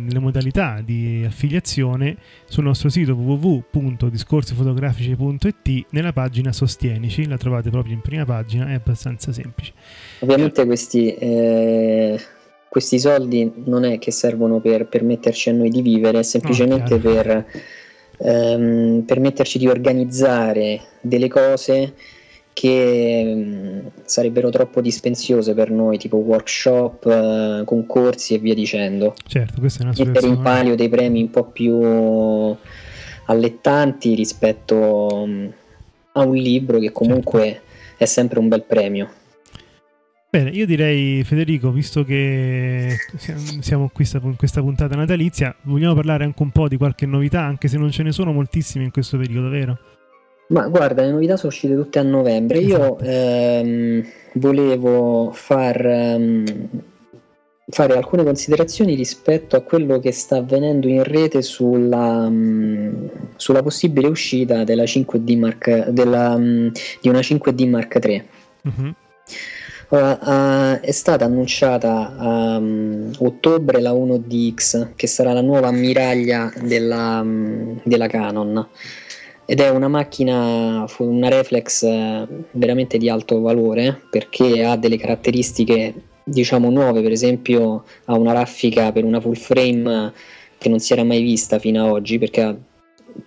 le 0.10 0.20
modalità 0.20 0.82
di 0.84 1.24
affiliazione 1.26 2.18
sul 2.46 2.64
nostro 2.64 2.90
sito 2.90 3.14
www.discorsifotografici.it 3.14 5.86
nella 5.90 6.14
pagina 6.14 6.52
Sostienici, 6.52 7.28
la 7.28 7.38
trovate 7.38 7.70
proprio 7.70 7.94
in 7.94 8.02
prima 8.02 8.26
pagina, 8.26 8.68
è 8.68 8.74
abbastanza 8.74 9.32
semplice. 9.32 9.74
Ovviamente 10.20 10.66
questi... 10.66 11.14
Eh 11.14 12.20
questi 12.76 13.00
soldi 13.00 13.50
non 13.68 13.86
è 13.86 14.00
che 14.00 14.12
servono 14.12 14.60
per 14.60 14.90
permetterci 14.90 15.48
a 15.48 15.54
noi 15.54 15.70
di 15.70 15.82
vivere, 15.82 16.20
è 16.20 16.24
semplicemente 16.24 16.96
oh, 16.96 17.00
per 17.00 17.46
ehm, 18.18 19.04
permetterci 19.06 19.58
di 19.58 19.68
organizzare 19.68 20.82
delle 21.00 21.30
cose 21.30 21.94
che 22.56 23.34
mm, 23.36 23.88
sarebbero 24.06 24.50
troppo 24.50 24.80
dispensiose 24.80 25.54
per 25.54 25.70
noi, 25.72 25.98
tipo 25.98 26.16
workshop, 26.16 27.06
eh, 27.06 27.64
concorsi 27.66 28.34
e 28.34 28.38
via 28.38 28.54
dicendo. 28.54 29.14
Certo, 29.28 29.60
questa 29.60 29.84
è 29.84 29.88
una 29.88 29.94
Mettere 29.98 30.28
in 30.28 30.42
palio 30.42 30.76
dei 30.76 30.88
premi 30.88 31.22
un 31.22 31.30
po' 31.30 31.44
più 31.44 31.76
allettanti 33.26 34.16
rispetto 34.16 35.26
mm, 35.28 35.48
a 36.14 36.24
un 36.24 36.36
libro 36.36 36.80
che 36.80 36.94
comunque 36.94 37.42
certo. 37.42 37.64
è 37.98 38.06
sempre 38.06 38.40
un 38.40 38.48
bel 38.48 38.64
premio. 38.64 39.10
Bene, 40.30 40.50
io 40.52 40.66
direi 40.66 41.26
Federico, 41.26 41.72
visto 41.72 42.06
che 42.06 42.96
siamo 43.60 43.90
qui 43.94 44.08
in 44.24 44.36
questa 44.38 44.62
puntata 44.62 44.96
natalizia, 44.96 45.54
vogliamo 45.64 45.94
parlare 45.94 46.24
anche 46.24 46.42
un 46.42 46.52
po' 46.52 46.70
di 46.70 46.78
qualche 46.78 47.06
novità, 47.06 47.42
anche 47.42 47.68
se 47.68 47.78
non 47.78 47.92
ce 47.92 48.04
ne 48.04 48.14
sono 48.14 48.32
moltissime 48.32 48.86
in 48.86 48.92
questo 48.92 49.18
periodo, 49.18 49.50
vero? 49.50 49.78
Ma 50.48 50.68
guarda, 50.68 51.02
le 51.02 51.12
novità 51.12 51.38
sono 51.38 51.52
uscite 51.52 51.74
tutte 51.74 52.00
a 52.00 52.04
novembre. 52.04 52.60
Esatto. 52.60 52.98
Io 53.04 53.10
ehm, 53.10 54.06
volevo 54.34 55.32
far, 55.34 55.84
um, 55.84 56.44
fare 57.68 57.96
alcune 57.96 58.24
considerazioni 58.24 58.94
rispetto 58.94 59.56
a 59.56 59.62
quello 59.62 60.00
che 60.00 60.12
sta 60.12 60.38
avvenendo 60.38 60.88
in 60.88 61.04
rete 61.04 61.42
sulla, 61.42 62.28
um, 62.28 63.10
sulla 63.36 63.64
possibile 63.64 64.08
uscita 64.08 64.64
della 64.64 64.84
5D 64.84 65.38
Mark, 65.38 65.88
della, 65.90 66.36
um, 66.36 66.72
di 67.02 67.10
una 67.10 67.22
5D 67.22 67.68
Mark 67.68 68.00
III. 68.04 68.24
Uh-huh. 68.64 68.94
Ora, 69.90 70.20
uh, 70.22 70.80
è 70.80 70.92
stata 70.92 71.26
annunciata 71.26 72.16
a 72.18 72.58
um, 72.58 73.12
ottobre 73.18 73.82
la 73.82 73.94
1DX, 73.94 74.90
che 74.96 75.08
sarà 75.08 75.34
la 75.34 75.42
nuova 75.42 75.68
ammiraglia 75.68 76.52
della, 76.62 77.26
della 77.84 78.08
Canon 78.08 78.68
ed 79.46 79.60
è 79.60 79.70
una 79.70 79.88
macchina, 79.88 80.86
una 80.98 81.30
reflex 81.30 81.84
eh, 81.84 82.28
veramente 82.52 82.98
di 82.98 83.10
alto 83.10 83.42
valore 83.42 84.02
perché 84.10 84.64
ha 84.64 84.76
delle 84.76 84.98
caratteristiche 84.98 85.94
diciamo 86.24 86.72
nuove, 86.72 87.02
per 87.02 87.12
esempio 87.12 87.84
ha 88.06 88.18
una 88.18 88.34
raffica 88.34 88.92
per 88.92 89.04
una 89.04 89.22
full 89.22 89.36
frame 89.36 90.12
che 90.58 90.70
non 90.70 90.80
si 90.80 90.94
era 90.94 91.04
mai 91.04 91.22
vista 91.22 91.60
fino 91.60 91.86
ad 91.86 91.92
oggi 91.92 92.18
perché 92.18 92.58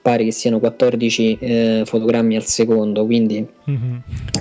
pare 0.02 0.24
che 0.24 0.32
siano 0.32 0.58
14 0.58 1.38
eh, 1.40 1.82
fotogrammi 1.86 2.34
al 2.34 2.44
secondo, 2.44 3.06
quindi 3.06 3.46
mm-hmm. 3.70 3.96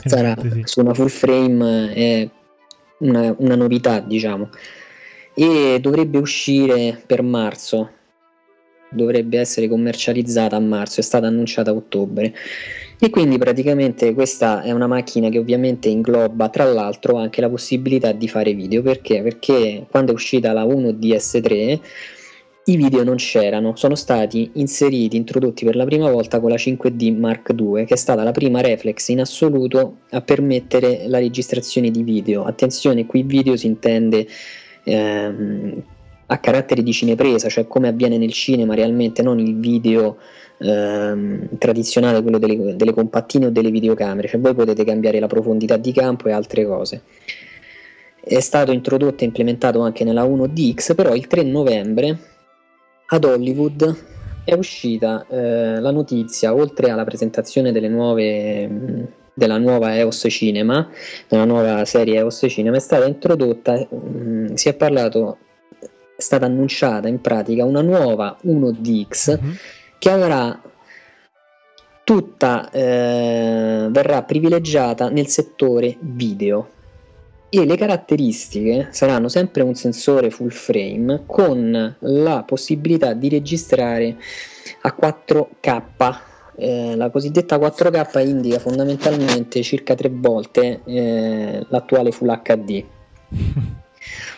sarà 0.06 0.36
sì. 0.42 0.62
su 0.64 0.80
una 0.80 0.94
full 0.96 1.08
frame 1.08 1.94
è 1.94 2.30
una, 3.00 3.36
una 3.38 3.56
novità 3.56 4.00
diciamo 4.00 4.50
e 5.36 5.78
dovrebbe 5.80 6.18
uscire 6.18 7.00
per 7.06 7.22
marzo 7.22 7.92
dovrebbe 8.90 9.40
essere 9.40 9.68
commercializzata 9.68 10.56
a 10.56 10.60
marzo, 10.60 11.00
è 11.00 11.04
stata 11.04 11.28
annunciata 11.28 11.72
a 11.72 11.74
ottobre. 11.74 12.34
E 13.00 13.10
quindi 13.12 13.38
praticamente 13.38 14.14
questa 14.14 14.64
è 14.64 14.72
una 14.72 14.88
macchina 14.88 15.30
che 15.30 15.38
ovviamente 15.38 15.88
ingloba 15.88 16.50
tra 16.50 16.66
l'altro 16.66 17.18
anche 17.18 17.42
la 17.42 17.50
possibilità 17.50 18.12
di 18.12 18.28
fare 18.28 18.54
video. 18.54 18.82
Perché? 18.82 19.22
Perché 19.22 19.86
quando 19.90 20.12
è 20.12 20.16
uscita 20.16 20.52
la 20.52 20.66
1DS3 20.66 21.80
i 22.68 22.76
video 22.76 23.04
non 23.04 23.16
c'erano, 23.16 23.76
sono 23.76 23.96
stati 23.96 24.52
inseriti, 24.56 25.16
introdotti 25.16 25.64
per 25.64 25.76
la 25.78 25.86
prima 25.86 26.10
volta 26.12 26.42
con 26.42 26.50
la 26.50 26.58
5D 26.58 27.18
Mark 27.18 27.54
II, 27.58 27.86
che 27.86 27.94
è 27.94 27.98
stata 27.98 28.24
la 28.24 28.32
prima 28.32 28.60
reflex 28.60 29.08
in 29.08 29.22
assoluto 29.22 30.00
a 30.10 30.22
permettere 30.22 31.08
la 31.08 31.20
registrazione 31.20 31.92
di 31.92 32.04
video. 32.04 32.44
Attenzione, 32.44 33.06
qui 33.06 33.24
video 33.24 33.56
si 33.56 33.68
intende 33.68 34.28
ehm, 34.84 35.82
a 36.28 36.38
caratteri 36.40 36.84
di 36.84 36.92
cinepresa, 36.92 37.50
cioè 37.50 37.68
come 37.68 37.88
avviene 37.88 38.18
nel 38.18 38.32
cinema 38.32 38.76
realmente, 38.76 39.22
non 39.22 39.40
il 39.40 39.58
video 39.58 40.18
ehm, 40.58 41.58
tradizionale, 41.58 42.22
quello 42.22 42.38
delle, 42.38 42.76
delle, 42.76 42.94
compattine 42.94 43.48
o 43.48 43.50
delle 43.50 43.72
videocamere, 43.72 44.28
cioè 44.28 44.40
voi 44.40 44.54
potete 44.54 44.84
cambiare 44.84 45.20
la 45.20 45.28
profondità 45.28 45.78
di 45.78 45.92
campo 45.94 46.28
e 46.28 46.32
altre 46.32 46.66
cose. 46.66 47.02
È 48.20 48.40
stato 48.42 48.74
introdotto 48.74 49.24
e 49.24 49.28
implementato 49.28 49.80
anche 49.80 50.04
nella 50.04 50.24
1DX, 50.24 50.96
però 50.96 51.16
il 51.16 51.28
3 51.28 51.44
novembre 51.44 52.18
ad 53.08 53.24
Hollywood 53.24 53.96
è 54.44 54.54
uscita 54.54 55.26
eh, 55.30 55.80
la 55.80 55.92
notizia, 55.92 56.54
oltre 56.54 56.90
alla 56.90 57.06
presentazione 57.06 57.72
delle 57.72 57.88
nuove 57.88 59.16
della 59.34 59.60
nuova 59.60 59.96
EOS 59.96 60.26
Cinema, 60.30 60.90
della 61.28 61.46
nuova 61.46 61.86
serie 61.86 62.16
EOS 62.16 62.48
Cinema, 62.50 62.78
è 62.78 62.80
stata 62.80 63.06
introdotta, 63.06 63.78
mh, 63.78 64.56
si 64.56 64.68
è 64.68 64.74
parlato 64.74 65.38
stata 66.18 66.46
annunciata 66.46 67.08
in 67.08 67.22
pratica 67.22 67.64
una 67.64 67.82
nuova 67.82 68.38
1DX 68.44 69.40
mm-hmm. 69.40 69.52
che 70.00 70.10
avrà 70.10 70.62
tutta 72.04 72.70
eh, 72.72 73.88
verrà 73.90 74.24
privilegiata 74.24 75.10
nel 75.10 75.28
settore 75.28 75.98
video 76.00 76.70
e 77.50 77.66
le 77.66 77.78
caratteristiche 77.78 78.90
saranno 78.92 79.30
sempre 79.30 79.62
un 79.64 79.76
sensore 79.76 80.30
full 80.30 80.50
frame 80.50 81.24
con 81.26 81.96
la 82.00 82.44
possibilità 82.44 83.14
di 83.14 83.30
registrare 83.30 84.18
a 84.82 84.96
4K 85.00 85.82
eh, 86.60 86.96
la 86.96 87.10
cosiddetta 87.10 87.58
4K 87.58 88.28
indica 88.28 88.60
fondamentalmente 88.60 89.62
circa 89.62 89.94
tre 89.94 90.10
volte 90.12 90.82
eh, 90.86 91.66
l'attuale 91.70 92.12
Full 92.12 92.42
HD 92.42 92.84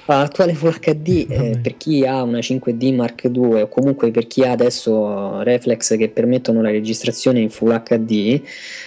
L'attuale 0.05 0.55
Full 0.55 0.79
HD 0.79 1.27
eh, 1.29 1.59
per 1.61 1.77
chi 1.77 2.03
ha 2.05 2.23
una 2.23 2.39
5D 2.39 2.95
Mark 2.95 3.29
II 3.31 3.61
o 3.61 3.67
comunque 3.67 4.09
per 4.09 4.25
chi 4.25 4.41
ha 4.41 4.51
adesso 4.51 5.43
reflex 5.43 5.95
che 5.97 6.09
permettono 6.09 6.61
la 6.63 6.71
registrazione 6.71 7.39
in 7.39 7.51
Full 7.51 7.83
HD 7.83 8.41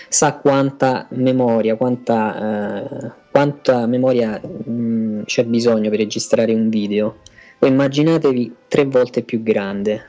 sa 0.08 0.34
quanta 0.34 1.06
memoria, 1.10 1.76
quanta, 1.76 2.82
eh, 2.82 3.12
quanta 3.30 3.86
memoria 3.86 4.40
mh, 4.40 4.72
mm, 4.72 5.22
c'è 5.24 5.44
bisogno 5.44 5.90
per 5.90 5.98
registrare 6.00 6.52
un 6.54 6.68
video. 6.68 7.18
O 7.60 7.66
immaginatevi 7.66 8.54
tre 8.66 8.84
volte 8.84 9.22
più 9.22 9.42
grande. 9.44 10.04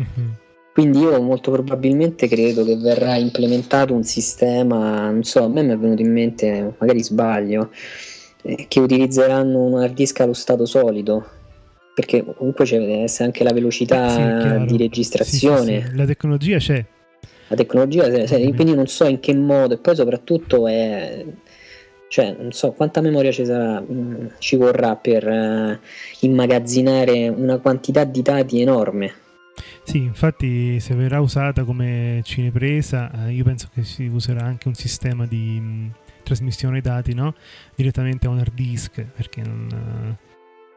Mm-hmm. 0.00 0.28
Quindi 0.78 1.00
io 1.00 1.20
molto 1.20 1.50
probabilmente 1.50 2.28
credo 2.28 2.64
che 2.64 2.76
verrà 2.76 3.16
implementato 3.16 3.92
un 3.92 4.04
sistema, 4.04 5.10
non 5.10 5.24
so, 5.24 5.42
a 5.42 5.48
me 5.48 5.64
mi 5.64 5.72
è 5.72 5.76
venuto 5.76 6.02
in 6.02 6.12
mente, 6.12 6.74
magari 6.78 7.02
sbaglio, 7.02 7.70
che 8.42 8.80
utilizzeranno 8.80 9.58
un 9.58 9.80
hard 9.80 9.94
disk 9.94 10.20
allo 10.20 10.32
stato 10.32 10.64
solido 10.64 11.36
perché 11.98 12.24
comunque 12.24 12.64
c'è 12.64 12.78
deve 12.78 13.02
essere 13.02 13.24
anche 13.24 13.42
la 13.42 13.52
velocità 13.52 14.60
sì, 14.60 14.66
di 14.66 14.76
registrazione. 14.76 15.80
Sì, 15.80 15.86
sì, 15.88 15.96
la 15.96 16.04
tecnologia 16.04 16.58
c'è. 16.58 16.84
La 17.48 17.56
tecnologia 17.56 18.08
c'è, 18.08 18.54
quindi 18.54 18.72
non 18.74 18.86
so 18.86 19.06
in 19.06 19.18
che 19.18 19.34
modo, 19.34 19.74
e 19.74 19.78
poi 19.78 19.96
soprattutto 19.96 20.68
è, 20.68 21.24
cioè, 22.08 22.36
non 22.38 22.52
so 22.52 22.70
quanta 22.70 23.00
memoria 23.00 23.32
ci, 23.32 23.44
sarà, 23.44 23.80
mm, 23.80 24.26
ci 24.38 24.54
vorrà 24.54 24.94
per 24.94 25.26
uh, 25.26 25.76
immagazzinare 26.20 27.28
una 27.28 27.58
quantità 27.58 28.04
di 28.04 28.22
dati 28.22 28.60
enorme. 28.60 29.12
Sì, 29.82 29.98
infatti 29.98 30.78
se 30.78 30.94
verrà 30.94 31.20
usata 31.20 31.64
come 31.64 32.20
cinepresa, 32.22 33.26
eh, 33.26 33.32
io 33.32 33.42
penso 33.42 33.68
che 33.74 33.82
si 33.82 34.06
userà 34.06 34.44
anche 34.44 34.68
un 34.68 34.74
sistema 34.74 35.26
di 35.26 35.58
mm, 35.60 35.88
trasmissione 36.28 36.80
dati 36.80 37.14
no? 37.14 37.34
direttamente 37.74 38.26
a 38.26 38.30
un 38.30 38.38
hard 38.38 38.54
disk 38.54 39.02
perché 39.02 39.42
non... 39.42 40.16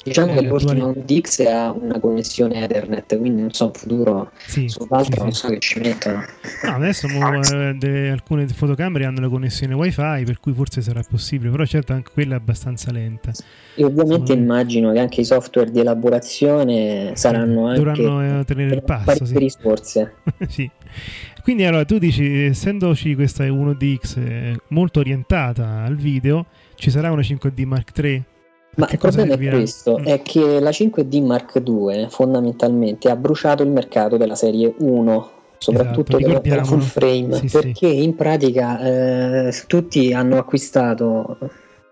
Diciamo 0.03 0.33
che 0.33 0.41
l'ultima 0.41 0.89
attuali... 0.89 1.03
Dix 1.05 1.39
ha 1.41 1.71
una 1.71 1.99
connessione 1.99 2.63
Ethernet, 2.63 3.17
quindi 3.17 3.41
non 3.41 3.51
so 3.51 3.65
in 3.65 3.73
futuro 3.73 4.31
sì, 4.47 4.67
sull'altro 4.67 5.13
sì, 5.13 5.21
non 5.21 5.31
so 5.31 5.47
che 5.49 5.59
ci 5.59 5.79
mettono. 5.79 6.23
No, 6.63 6.75
adesso 6.75 7.07
mo, 7.07 7.39
eh, 7.39 7.75
de, 7.77 8.09
alcune 8.09 8.47
fotocamere 8.47 9.05
hanno 9.05 9.21
la 9.21 9.29
connessione 9.29 9.73
wifi, 9.75 10.23
per 10.25 10.39
cui 10.39 10.53
forse 10.53 10.81
sarà 10.81 11.01
possibile, 11.07 11.51
però 11.51 11.65
certo 11.65 11.93
anche 11.93 12.11
quella 12.13 12.33
è 12.33 12.37
abbastanza 12.37 12.91
lenta. 12.91 13.31
E 13.75 13.83
ovviamente 13.83 14.27
Sono... 14.27 14.41
immagino 14.41 14.91
che 14.91 14.99
anche 14.99 15.21
i 15.21 15.25
software 15.25 15.69
di 15.69 15.79
elaborazione 15.79 17.11
saranno 17.15 17.67
anche 17.67 17.83
dovranno 17.83 18.39
eh, 18.39 18.43
tenere 18.45 18.75
il 18.75 18.83
passo, 18.83 19.25
sì. 19.25 19.37
risorse. 19.37 20.15
sì. 20.49 20.69
Quindi 21.43 21.63
allora 21.65 21.85
tu 21.85 21.97
dici, 21.97 22.45
essendoci 22.45 23.15
questa 23.15 23.43
1DX 23.43 24.19
eh, 24.19 24.57
molto 24.69 24.99
orientata 24.99 25.83
al 25.83 25.95
video, 25.95 26.47
ci 26.75 26.89
sarà 26.89 27.11
una 27.11 27.21
5D 27.21 27.65
Mark 27.65 27.97
III? 27.97 28.23
Ma 28.75 28.87
il 28.89 28.97
problema 28.97 29.33
è 29.33 29.49
questo, 29.49 29.99
mm. 29.99 30.05
è 30.05 30.21
che 30.21 30.59
la 30.59 30.69
5D 30.69 31.23
Mark 31.23 31.61
II 31.65 32.07
fondamentalmente 32.09 33.09
ha 33.09 33.15
bruciato 33.15 33.63
il 33.63 33.69
mercato 33.69 34.17
della 34.17 34.35
serie 34.35 34.73
1 34.77 35.31
soprattutto 35.57 36.17
esatto, 36.17 36.39
della 36.39 36.63
full 36.63 36.79
frame 36.79 37.35
sì, 37.35 37.47
perché 37.47 37.89
sì. 37.89 38.01
in 38.03 38.15
pratica 38.15 38.79
eh, 39.47 39.53
tutti 39.67 40.11
hanno 40.11 40.37
acquistato 40.37 41.37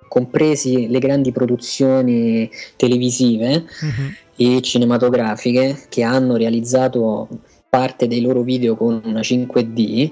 compresi 0.08 0.88
le 0.88 0.98
grandi 0.98 1.32
produzioni 1.32 2.50
televisive 2.76 3.54
uh-huh. 3.54 4.56
e 4.58 4.62
cinematografiche 4.62 5.84
che 5.88 6.02
hanno 6.02 6.36
realizzato 6.36 7.28
parte 7.70 8.08
dei 8.08 8.22
loro 8.22 8.42
video 8.42 8.76
con 8.76 9.00
una 9.06 9.20
5D 9.20 10.12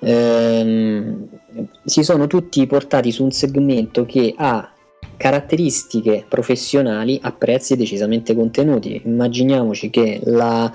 ehm, 0.00 1.28
si 1.84 2.02
sono 2.02 2.26
tutti 2.26 2.66
portati 2.66 3.10
su 3.10 3.24
un 3.24 3.30
segmento 3.30 4.04
che 4.04 4.34
ha 4.36 4.70
caratteristiche 5.22 6.24
professionali 6.28 7.16
a 7.22 7.30
prezzi 7.30 7.76
decisamente 7.76 8.34
contenuti. 8.34 9.02
Immaginiamoci 9.04 9.88
che 9.88 10.20
la 10.24 10.72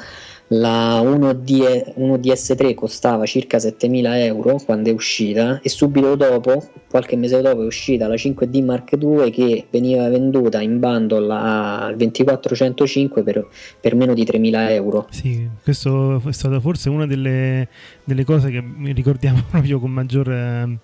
la 0.51 1.01
1D, 1.01 1.95
1DS3 1.97 2.73
costava 2.73 3.25
circa 3.25 3.59
7000 3.59 4.23
euro 4.23 4.61
quando 4.63 4.89
è 4.89 4.93
uscita 4.93 5.59
e 5.61 5.67
subito 5.67 6.15
dopo, 6.15 6.69
qualche 6.89 7.17
mese 7.17 7.41
dopo, 7.41 7.63
è 7.63 7.65
uscita 7.65 8.07
la 8.07 8.15
5D 8.15 8.63
Mark 8.63 8.97
II 8.97 9.29
che 9.29 9.65
veniva 9.69 10.07
venduta 10.07 10.61
in 10.61 10.79
bundle 10.79 11.33
al 11.33 11.97
2405 11.97 13.23
per, 13.23 13.45
per 13.81 13.95
meno 13.95 14.13
di 14.13 14.23
3000 14.23 14.71
euro. 14.71 15.07
Sì, 15.09 15.45
questo 15.61 16.21
è 16.25 16.31
stata 16.31 16.61
forse 16.61 16.87
una 16.87 17.05
delle, 17.05 17.67
delle 18.05 18.23
cose 18.23 18.49
che 18.49 18.63
ricordiamo 18.93 19.43
proprio 19.51 19.81
con 19.81 19.91
maggior 19.91 20.31
eh, 20.31 20.77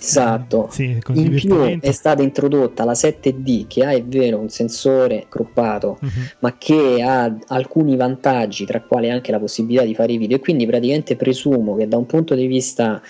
Esatto, 0.00 0.68
sì, 0.70 0.96
in 1.14 1.34
più 1.34 1.80
è 1.80 1.90
stata 1.90 2.22
introdotta 2.22 2.84
la 2.84 2.92
7D 2.92 3.66
che 3.66 3.84
ha 3.84 3.90
è 3.90 4.02
vero 4.04 4.38
un 4.38 4.48
sensore 4.48 5.26
croppato 5.28 5.98
uh-huh. 6.00 6.08
ma 6.38 6.56
che 6.56 7.02
ha 7.02 7.36
alcuni 7.48 7.96
vantaggi 7.96 8.64
tra 8.64 8.80
quali 8.80 9.10
anche 9.10 9.32
la 9.32 9.40
possibilità 9.40 9.82
di 9.82 9.94
fare 9.94 10.12
i 10.12 10.18
video. 10.18 10.36
E 10.36 10.40
quindi 10.40 10.66
praticamente 10.66 11.16
presumo 11.16 11.74
che 11.74 11.88
da 11.88 11.96
un 11.96 12.06
punto 12.06 12.34
di 12.34 12.46
vista 12.46 13.02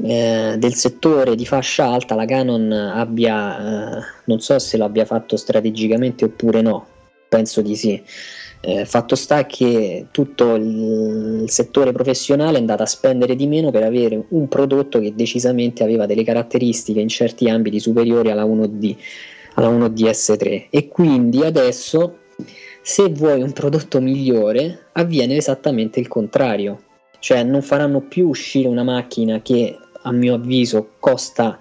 eh, 0.00 0.54
del 0.56 0.74
settore 0.74 1.34
di 1.34 1.44
fascia 1.44 1.86
alta 1.86 2.14
la 2.14 2.24
Canon 2.24 2.70
abbia, 2.70 3.98
eh, 3.98 4.02
non 4.26 4.40
so 4.40 4.58
se 4.58 4.76
l'abbia 4.76 5.04
fatto 5.04 5.36
strategicamente 5.36 6.24
oppure 6.24 6.62
no, 6.62 6.86
penso 7.28 7.62
di 7.62 7.74
sì 7.74 8.02
eh, 8.64 8.84
fatto 8.84 9.16
sta 9.16 9.44
che 9.44 10.06
tutto 10.12 10.54
il, 10.54 11.44
settore 11.48 11.90
professionale 11.92 12.56
è 12.56 12.60
andato 12.60 12.84
a 12.84 12.86
spendere 12.86 13.34
di 13.34 13.48
meno 13.48 13.72
per 13.72 13.82
avere 13.82 14.24
un 14.28 14.46
prodotto 14.46 15.00
che 15.00 15.14
decisamente 15.14 15.82
aveva 15.82 16.06
delle 16.06 16.22
caratteristiche 16.22 17.00
in 17.00 17.08
certi 17.08 17.48
ambiti 17.48 17.80
superiori 17.80 18.30
alla 18.30 18.44
1D, 18.44 18.96
alla 19.54 19.68
1DS3 19.68 20.66
e 20.70 20.86
quindi 20.86 21.42
adesso 21.44 22.18
se 22.80 23.08
vuoi 23.08 23.42
un 23.42 23.52
prodotto 23.52 24.00
migliore 24.00 24.86
avviene 24.92 25.36
esattamente 25.36 25.98
il 25.98 26.06
contrario, 26.06 26.82
cioè 27.18 27.42
non 27.42 27.62
faranno 27.62 28.00
più 28.00 28.28
uscire 28.28 28.68
una 28.68 28.84
macchina 28.84 29.42
che 29.42 29.76
a 30.02 30.12
mio 30.12 30.34
avviso 30.34 30.92
costa 31.00 31.58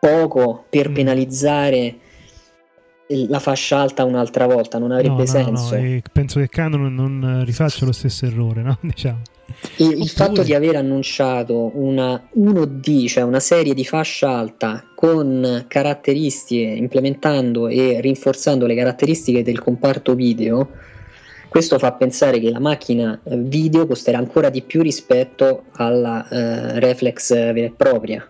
poco 0.00 0.64
per 0.70 0.90
penalizzare 0.90 1.96
la 3.08 3.38
fascia 3.38 3.78
alta 3.78 4.04
un'altra 4.04 4.46
volta, 4.46 4.78
non 4.78 4.90
avrebbe 4.90 5.16
no, 5.16 5.26
senso. 5.26 5.76
No, 5.76 6.00
penso 6.12 6.40
che 6.40 6.48
Canon 6.48 6.94
non 6.94 7.42
rifaccia 7.44 7.84
lo 7.84 7.92
stesso 7.92 8.26
errore, 8.26 8.62
no? 8.62 8.78
diciamo. 8.82 9.20
Il, 9.76 9.98
il 10.00 10.08
fatto 10.08 10.42
di 10.42 10.54
aver 10.54 10.76
annunciato 10.76 11.70
una 11.74 12.28
1D, 12.36 13.06
cioè 13.06 13.22
una 13.22 13.40
serie 13.40 13.74
di 13.74 13.84
fascia 13.84 14.30
alta 14.30 14.84
con 14.94 15.64
caratteristiche, 15.68 16.62
implementando 16.62 17.68
e 17.68 18.00
rinforzando 18.00 18.66
le 18.66 18.74
caratteristiche 18.74 19.42
del 19.42 19.60
comparto 19.60 20.14
video, 20.14 20.70
questo 21.48 21.78
fa 21.78 21.92
pensare 21.92 22.40
che 22.40 22.50
la 22.50 22.58
macchina 22.58 23.20
eh, 23.22 23.36
video 23.36 23.86
costerà 23.86 24.18
ancora 24.18 24.48
di 24.48 24.62
più 24.62 24.82
rispetto 24.82 25.66
alla 25.74 26.26
uh, 26.28 26.78
reflex 26.80 27.32
vera 27.32 27.66
e 27.66 27.72
propria. 27.76 28.28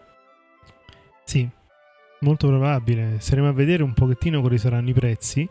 Sì, 1.25 1.49
molto 2.25 2.49
probabile. 2.49 3.17
Saremo 3.19 3.49
a 3.49 3.53
vedere 3.53 3.83
un 3.83 3.93
pochettino 3.93 4.41
quali 4.41 4.59
saranno 4.59 4.89
i 4.89 4.93
prezzi 4.93 5.49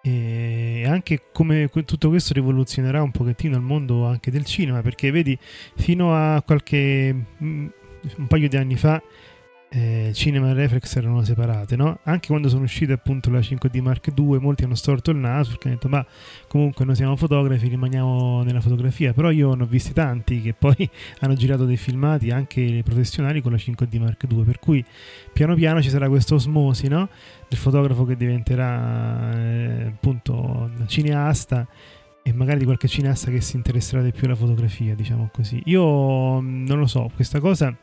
e 0.00 0.84
anche 0.86 1.20
come 1.32 1.68
tutto 1.68 2.08
questo 2.08 2.32
rivoluzionerà 2.32 3.02
un 3.02 3.10
pochettino 3.10 3.56
il 3.56 3.62
mondo 3.62 4.06
anche 4.06 4.30
del 4.30 4.44
cinema, 4.44 4.80
perché 4.80 5.10
vedi, 5.10 5.36
fino 5.74 6.14
a 6.14 6.40
qualche 6.42 7.12
mm, 7.42 7.66
un 8.16 8.26
paio 8.28 8.48
di 8.48 8.56
anni 8.56 8.76
fa 8.76 9.02
eh, 9.76 10.10
cinema 10.14 10.48
e 10.48 10.54
reflex 10.54 10.96
erano 10.96 11.22
separate, 11.22 11.76
no? 11.76 11.98
Anche 12.04 12.28
quando 12.28 12.48
sono 12.48 12.62
uscite 12.62 12.94
appunto 12.94 13.28
la 13.28 13.40
5D 13.40 13.82
Mark 13.82 14.10
II, 14.16 14.38
molti 14.38 14.64
hanno 14.64 14.74
storto 14.74 15.10
il 15.10 15.18
naso 15.18 15.50
perché 15.50 15.68
hanno 15.68 15.76
detto 15.76 15.88
ma 15.90 16.06
comunque 16.48 16.86
noi 16.86 16.94
siamo 16.94 17.14
fotografi, 17.14 17.68
rimaniamo 17.68 18.42
nella 18.42 18.62
fotografia, 18.62 19.12
però 19.12 19.30
io 19.30 19.52
ne 19.52 19.64
ho 19.64 19.66
visti 19.66 19.92
tanti 19.92 20.40
che 20.40 20.54
poi 20.54 20.88
hanno 21.20 21.34
girato 21.34 21.66
dei 21.66 21.76
filmati 21.76 22.30
anche 22.30 22.80
professionali 22.82 23.42
con 23.42 23.52
la 23.52 23.58
5D 23.58 23.98
Mark 23.98 24.24
II, 24.26 24.44
per 24.44 24.58
cui 24.60 24.82
piano 25.32 25.54
piano 25.54 25.82
ci 25.82 25.90
sarà 25.90 26.08
questa 26.08 26.34
osmosi, 26.34 26.88
no? 26.88 27.10
Del 27.46 27.58
fotografo 27.58 28.06
che 28.06 28.16
diventerà 28.16 29.30
eh, 29.34 29.86
appunto 29.88 30.70
cineasta 30.86 31.68
e 32.22 32.32
magari 32.32 32.60
di 32.60 32.64
qualche 32.64 32.88
cineasta 32.88 33.30
che 33.30 33.42
si 33.42 33.56
interesserà 33.56 34.02
di 34.02 34.10
più 34.10 34.24
alla 34.24 34.34
fotografia, 34.34 34.94
diciamo 34.94 35.28
così. 35.30 35.60
Io 35.66 36.40
non 36.40 36.78
lo 36.78 36.86
so, 36.86 37.10
questa 37.14 37.40
cosa 37.40 37.76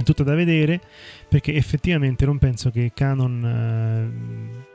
è 0.00 0.02
tutta 0.02 0.22
da 0.22 0.34
vedere 0.34 0.80
perché 1.28 1.54
effettivamente 1.54 2.24
non 2.24 2.38
penso 2.38 2.70
che 2.70 2.92
Canon 2.94 3.44
eh, 3.44 4.72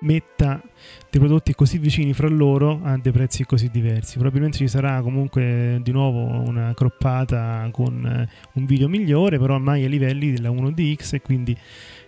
metta 0.00 0.62
dei 1.10 1.20
prodotti 1.20 1.54
così 1.54 1.78
vicini 1.78 2.12
fra 2.12 2.28
loro 2.28 2.80
a 2.82 2.96
dei 2.98 3.12
prezzi 3.12 3.44
così 3.44 3.68
diversi. 3.70 4.14
Probabilmente 4.14 4.58
ci 4.58 4.68
sarà 4.68 5.00
comunque 5.00 5.80
di 5.82 5.90
nuovo 5.90 6.48
una 6.48 6.72
croppata 6.74 7.68
con 7.72 8.04
eh, 8.04 8.28
un 8.54 8.66
video 8.66 8.88
migliore, 8.88 9.38
però 9.38 9.54
ormai 9.54 9.84
a 9.84 9.88
livelli 9.88 10.32
della 10.32 10.50
1DX 10.50 11.14
e 11.14 11.22
quindi 11.22 11.56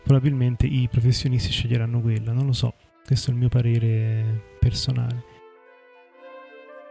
probabilmente 0.02 0.66
i 0.66 0.88
professionisti 0.90 1.50
sceglieranno 1.50 2.00
quella, 2.00 2.32
non 2.32 2.46
lo 2.46 2.52
so, 2.52 2.74
questo 3.04 3.30
è 3.30 3.32
il 3.32 3.38
mio 3.38 3.48
parere 3.48 4.42
personale. 4.58 5.29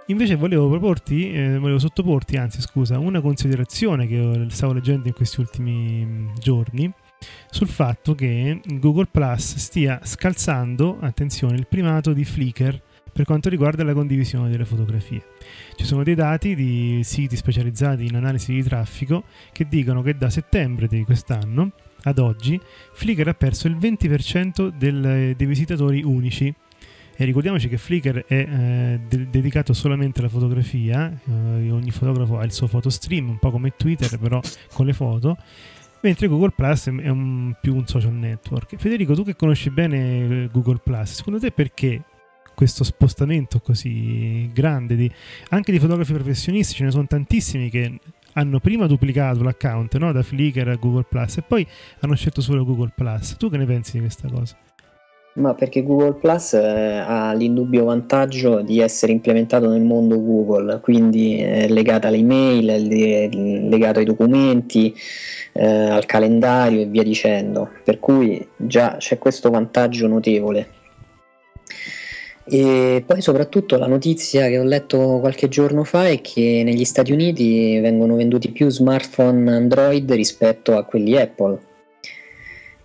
Invece 0.09 0.35
volevo 0.35 0.67
proporti, 0.67 1.31
eh, 1.31 1.59
volevo 1.59 1.77
sottoporti, 1.77 2.35
anzi 2.35 2.61
scusa, 2.61 2.97
una 2.97 3.21
considerazione 3.21 4.07
che 4.07 4.47
stavo 4.49 4.73
leggendo 4.73 5.07
in 5.07 5.13
questi 5.13 5.39
ultimi 5.39 6.31
giorni 6.39 6.91
sul 7.51 7.67
fatto 7.67 8.15
che 8.15 8.59
Google 8.65 9.05
Plus 9.05 9.57
stia 9.57 9.99
scalzando, 10.03 10.97
attenzione, 10.99 11.57
il 11.57 11.67
primato 11.67 12.11
di 12.13 12.25
Flickr 12.25 12.81
per 13.13 13.23
quanto 13.23 13.49
riguarda 13.49 13.83
la 13.83 13.93
condivisione 13.93 14.49
delle 14.49 14.65
fotografie. 14.65 15.21
Ci 15.75 15.85
sono 15.85 16.01
dei 16.01 16.15
dati 16.15 16.55
di 16.55 17.01
siti 17.03 17.35
specializzati 17.35 18.05
in 18.05 18.15
analisi 18.15 18.51
di 18.51 18.63
traffico 18.63 19.25
che 19.51 19.67
dicono 19.67 20.01
che 20.01 20.17
da 20.17 20.31
settembre 20.31 20.87
di 20.87 21.03
quest'anno 21.03 21.71
ad 22.03 22.17
oggi 22.17 22.59
Flickr 22.93 23.27
ha 23.27 23.33
perso 23.35 23.67
il 23.67 23.77
20% 23.77 24.69
del, 24.69 25.35
dei 25.35 25.45
visitatori 25.45 26.01
unici 26.01 26.51
e 27.21 27.25
ricordiamoci 27.25 27.67
che 27.67 27.77
Flickr 27.77 28.23
è 28.27 28.33
eh, 28.33 28.99
de- 29.05 29.29
dedicato 29.29 29.73
solamente 29.73 30.21
alla 30.21 30.29
fotografia, 30.29 31.11
eh, 31.11 31.69
ogni 31.69 31.91
fotografo 31.91 32.39
ha 32.39 32.45
il 32.45 32.53
suo 32.53 32.67
photostream, 32.67 33.27
un 33.27 33.39
po' 33.39 33.51
come 33.51 33.73
Twitter 33.75 34.17
però 34.17 34.39
con 34.71 34.85
le 34.85 34.93
foto, 34.93 35.35
mentre 35.99 36.27
Google 36.27 36.51
Plus 36.55 36.87
è 36.87 37.09
un, 37.09 37.53
più 37.59 37.75
un 37.75 37.85
social 37.85 38.13
network. 38.13 38.77
Federico, 38.77 39.15
tu 39.15 39.25
che 39.25 39.35
conosci 39.35 39.69
bene 39.69 39.97
eh, 39.97 40.49
Google 40.49 40.79
Plus, 40.81 41.15
secondo 41.15 41.39
te 41.39 41.51
perché 41.51 42.03
questo 42.55 42.85
spostamento 42.85 43.59
così 43.59 44.49
grande 44.53 44.95
di, 44.95 45.11
anche 45.49 45.73
di 45.73 45.79
fotografi 45.79 46.13
professionisti? 46.13 46.75
Ce 46.75 46.85
ne 46.85 46.91
sono 46.91 47.05
tantissimi 47.05 47.69
che 47.69 47.99
hanno 48.35 48.61
prima 48.61 48.87
duplicato 48.87 49.43
l'account 49.43 49.97
no? 49.97 50.13
da 50.13 50.23
Flickr 50.23 50.69
a 50.69 50.75
Google 50.75 51.03
Plus 51.03 51.35
e 51.35 51.41
poi 51.41 51.67
hanno 51.99 52.15
scelto 52.15 52.39
solo 52.39 52.63
Google 52.63 52.93
Plus. 52.95 53.35
Tu 53.35 53.49
che 53.49 53.57
ne 53.57 53.65
pensi 53.65 53.91
di 53.91 53.99
questa 53.99 54.29
cosa? 54.29 54.55
Ma 55.35 55.53
perché 55.53 55.83
Google 55.83 56.15
Plus 56.15 56.53
eh, 56.53 56.57
ha 57.05 57.33
l'indubbio 57.33 57.85
vantaggio 57.85 58.61
di 58.61 58.79
essere 58.79 59.11
implementato 59.11 59.69
nel 59.69 59.81
mondo 59.81 60.21
Google, 60.21 60.79
quindi 60.81 61.37
è 61.37 61.67
legato 61.67 62.07
alle 62.07 62.17
email, 62.17 62.67
è 62.67 63.29
legato 63.29 63.99
ai 63.99 64.05
documenti, 64.05 64.93
eh, 65.53 65.65
al 65.65 66.05
calendario 66.05 66.81
e 66.81 66.85
via 66.87 67.03
dicendo, 67.03 67.69
per 67.83 67.99
cui 67.99 68.45
già 68.57 68.95
c'è 68.97 69.17
questo 69.17 69.49
vantaggio 69.49 70.07
notevole. 70.07 70.77
E 72.51 73.03
poi 73.05 73.21
soprattutto 73.21 73.77
la 73.77 73.85
notizia 73.85 74.47
che 74.47 74.57
ho 74.57 74.63
letto 74.63 75.19
qualche 75.19 75.47
giorno 75.47 75.83
fa 75.83 76.07
è 76.07 76.19
che 76.19 76.63
negli 76.65 76.83
Stati 76.83 77.11
Uniti 77.11 77.79
vengono 77.79 78.15
venduti 78.15 78.49
più 78.51 78.69
smartphone 78.69 79.55
Android 79.55 80.11
rispetto 80.11 80.75
a 80.75 80.83
quelli 80.83 81.15
Apple 81.15 81.67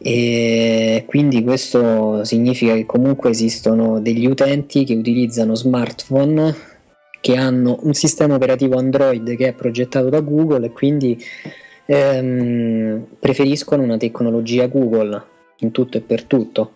e 0.07 1.05
quindi 1.07 1.43
questo 1.43 2.25
significa 2.25 2.75
che 2.75 2.85
comunque 2.85 3.31
esistono 3.31 4.01
degli 4.01 4.27
utenti 4.27 4.85
che 4.85 4.95
utilizzano 4.95 5.55
smartphone 5.55 6.55
che 7.23 7.37
hanno 7.37 7.79
un 7.81 7.95
sistema 7.95 8.35
operativo 8.35 8.77
Android 8.77 9.35
che 9.35 9.49
è 9.49 9.53
progettato 9.55 10.11
da 10.11 10.21
Google 10.21 10.67
e 10.67 10.73
quindi 10.73 11.19
ehm, 11.87 13.07
preferiscono 13.19 13.83
una 13.83 13.97
tecnologia 13.97 14.67
Google 14.67 15.25
in 15.61 15.71
tutto 15.71 15.97
e 15.97 16.03
per 16.03 16.25
tutto. 16.25 16.73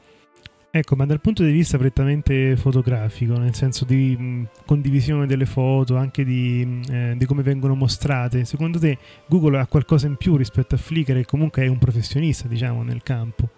Ecco, 0.70 0.96
ma 0.96 1.06
dal 1.06 1.20
punto 1.20 1.42
di 1.42 1.50
vista 1.50 1.78
prettamente 1.78 2.54
fotografico, 2.56 3.38
nel 3.38 3.54
senso 3.54 3.86
di 3.86 4.14
mh, 4.16 4.48
condivisione 4.66 5.26
delle 5.26 5.46
foto, 5.46 5.96
anche 5.96 6.24
di, 6.24 6.82
eh, 6.90 7.14
di, 7.16 7.24
come 7.24 7.42
vengono 7.42 7.74
mostrate, 7.74 8.44
secondo 8.44 8.78
te 8.78 8.98
Google 9.26 9.58
ha 9.58 9.66
qualcosa 9.66 10.06
in 10.06 10.16
più 10.16 10.36
rispetto 10.36 10.74
a 10.74 10.78
Flickr 10.78 11.14
che 11.14 11.24
comunque 11.24 11.62
è 11.62 11.68
un 11.68 11.78
professionista, 11.78 12.48
diciamo, 12.48 12.82
nel 12.82 13.02
campo? 13.02 13.48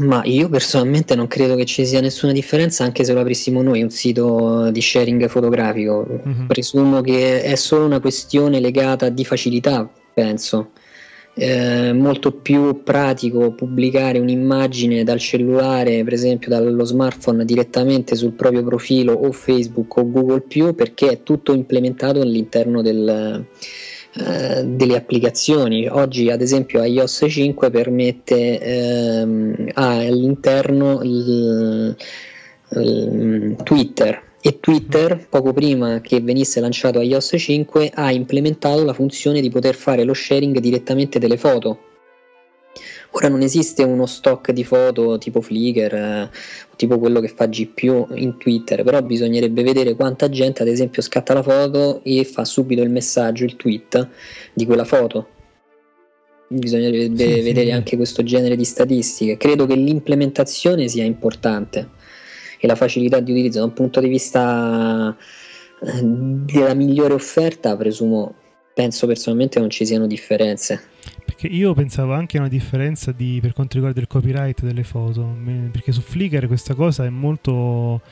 Ma 0.00 0.22
io 0.24 0.48
personalmente 0.48 1.14
non 1.14 1.28
credo 1.28 1.54
che 1.54 1.66
ci 1.66 1.86
sia 1.86 2.00
nessuna 2.00 2.32
differenza 2.32 2.84
anche 2.84 3.04
se 3.04 3.12
lo 3.12 3.20
aprissimo 3.20 3.62
noi 3.62 3.82
un 3.82 3.90
sito 3.90 4.70
di 4.70 4.80
sharing 4.80 5.28
fotografico. 5.28 6.06
Mm-hmm. 6.26 6.46
Presumo 6.46 7.00
che 7.00 7.42
è 7.42 7.54
solo 7.54 7.84
una 7.84 8.00
questione 8.00 8.60
legata 8.60 9.08
di 9.08 9.24
facilità, 9.24 9.88
penso. 10.12 10.70
Eh, 11.42 11.94
molto 11.94 12.32
più 12.32 12.82
pratico 12.82 13.52
pubblicare 13.52 14.18
un'immagine 14.18 15.04
dal 15.04 15.18
cellulare, 15.18 16.04
per 16.04 16.12
esempio 16.12 16.50
dallo 16.50 16.84
smartphone 16.84 17.46
direttamente 17.46 18.14
sul 18.14 18.32
proprio 18.32 18.62
profilo 18.62 19.14
o 19.14 19.32
Facebook 19.32 19.96
o 19.96 20.10
Google 20.10 20.42
perché 20.74 21.08
è 21.08 21.22
tutto 21.22 21.54
implementato 21.54 22.20
all'interno 22.20 22.82
del, 22.82 23.46
eh, 24.16 24.64
delle 24.66 24.96
applicazioni. 24.96 25.88
Oggi, 25.88 26.30
ad 26.30 26.42
esempio, 26.42 26.84
iOS 26.84 27.24
5 27.26 27.70
permette 27.70 28.60
ehm, 28.60 29.68
all'interno 29.72 31.00
il, 31.02 31.96
il 32.72 33.56
Twitter 33.62 34.28
e 34.42 34.58
Twitter, 34.58 35.26
poco 35.28 35.52
prima 35.52 36.00
che 36.00 36.20
venisse 36.20 36.60
lanciato 36.60 37.00
iOS 37.00 37.34
5, 37.36 37.90
ha 37.94 38.10
implementato 38.10 38.82
la 38.84 38.94
funzione 38.94 39.40
di 39.42 39.50
poter 39.50 39.74
fare 39.74 40.02
lo 40.02 40.14
sharing 40.14 40.58
direttamente 40.60 41.18
delle 41.18 41.36
foto. 41.36 41.88
Ora 43.12 43.28
non 43.28 43.42
esiste 43.42 43.82
uno 43.82 44.06
stock 44.06 44.52
di 44.52 44.64
foto 44.64 45.18
tipo 45.18 45.40
Flickr, 45.40 45.94
eh, 45.94 46.30
tipo 46.76 46.98
quello 46.98 47.20
che 47.20 47.28
fa 47.28 47.46
GPU 47.46 48.06
in 48.14 48.38
Twitter, 48.38 48.82
però 48.84 49.02
bisognerebbe 49.02 49.62
vedere 49.62 49.94
quanta 49.94 50.28
gente 50.30 50.62
ad 50.62 50.68
esempio 50.68 51.02
scatta 51.02 51.34
la 51.34 51.42
foto 51.42 52.00
e 52.04 52.24
fa 52.24 52.44
subito 52.44 52.82
il 52.82 52.90
messaggio, 52.90 53.44
il 53.44 53.56
tweet 53.56 54.08
di 54.54 54.64
quella 54.64 54.84
foto. 54.84 55.28
Bisognerebbe 56.48 57.34
sì, 57.34 57.40
vedere 57.42 57.66
sì. 57.66 57.72
anche 57.72 57.96
questo 57.96 58.22
genere 58.22 58.56
di 58.56 58.64
statistiche. 58.64 59.36
Credo 59.36 59.66
che 59.66 59.74
l'implementazione 59.74 60.88
sia 60.88 61.04
importante 61.04 61.98
e 62.60 62.66
la 62.66 62.74
facilità 62.74 63.20
di 63.20 63.32
utilizzo 63.32 63.58
da 63.58 63.64
un 63.64 63.72
punto 63.72 64.00
di 64.00 64.08
vista 64.08 65.16
eh, 65.80 66.00
della 66.02 66.74
migliore 66.74 67.14
offerta, 67.14 67.74
presumo, 67.76 68.34
penso 68.74 69.06
personalmente 69.06 69.58
non 69.58 69.70
ci 69.70 69.86
siano 69.86 70.06
differenze. 70.06 70.88
Perché 71.24 71.46
io 71.46 71.72
pensavo 71.72 72.12
anche 72.12 72.36
a 72.36 72.40
una 72.40 72.50
differenza 72.50 73.12
di, 73.12 73.38
per 73.40 73.54
quanto 73.54 73.74
riguarda 73.76 74.00
il 74.00 74.06
copyright 74.06 74.62
delle 74.62 74.84
foto, 74.84 75.26
perché 75.72 75.90
su 75.90 76.02
Flickr 76.02 76.46
questa 76.46 76.74
cosa 76.74 77.06
è 77.06 77.08
molto 77.08 78.02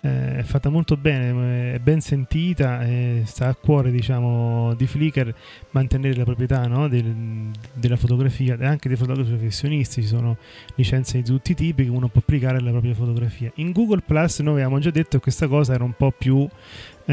è 0.00 0.42
fatta 0.44 0.68
molto 0.68 0.96
bene, 0.96 1.74
è 1.74 1.78
ben 1.80 2.00
sentita, 2.00 2.86
sta 3.24 3.48
a 3.48 3.54
cuore 3.54 3.90
diciamo, 3.90 4.74
di 4.74 4.86
Flickr 4.86 5.34
mantenere 5.72 6.14
la 6.14 6.24
proprietà 6.24 6.66
no? 6.66 6.88
Del, 6.88 7.50
della 7.74 7.96
fotografia 7.96 8.56
e 8.56 8.64
anche 8.64 8.88
dei 8.88 8.96
fotografi 8.96 9.30
professionisti, 9.30 10.02
ci 10.02 10.08
sono 10.08 10.36
licenze 10.76 11.18
di 11.18 11.24
tutti 11.24 11.52
i 11.52 11.54
tipi 11.54 11.84
che 11.84 11.90
uno 11.90 12.08
può 12.08 12.20
applicare 12.20 12.58
alla 12.58 12.70
propria 12.70 12.94
fotografia. 12.94 13.50
In 13.56 13.72
Google 13.72 14.02
Plus 14.04 14.38
noi 14.40 14.54
avevamo 14.54 14.78
già 14.78 14.90
detto 14.90 15.16
che 15.16 15.22
questa 15.24 15.48
cosa 15.48 15.74
era 15.74 15.84
un 15.84 15.94
po' 15.94 16.12
più 16.16 16.48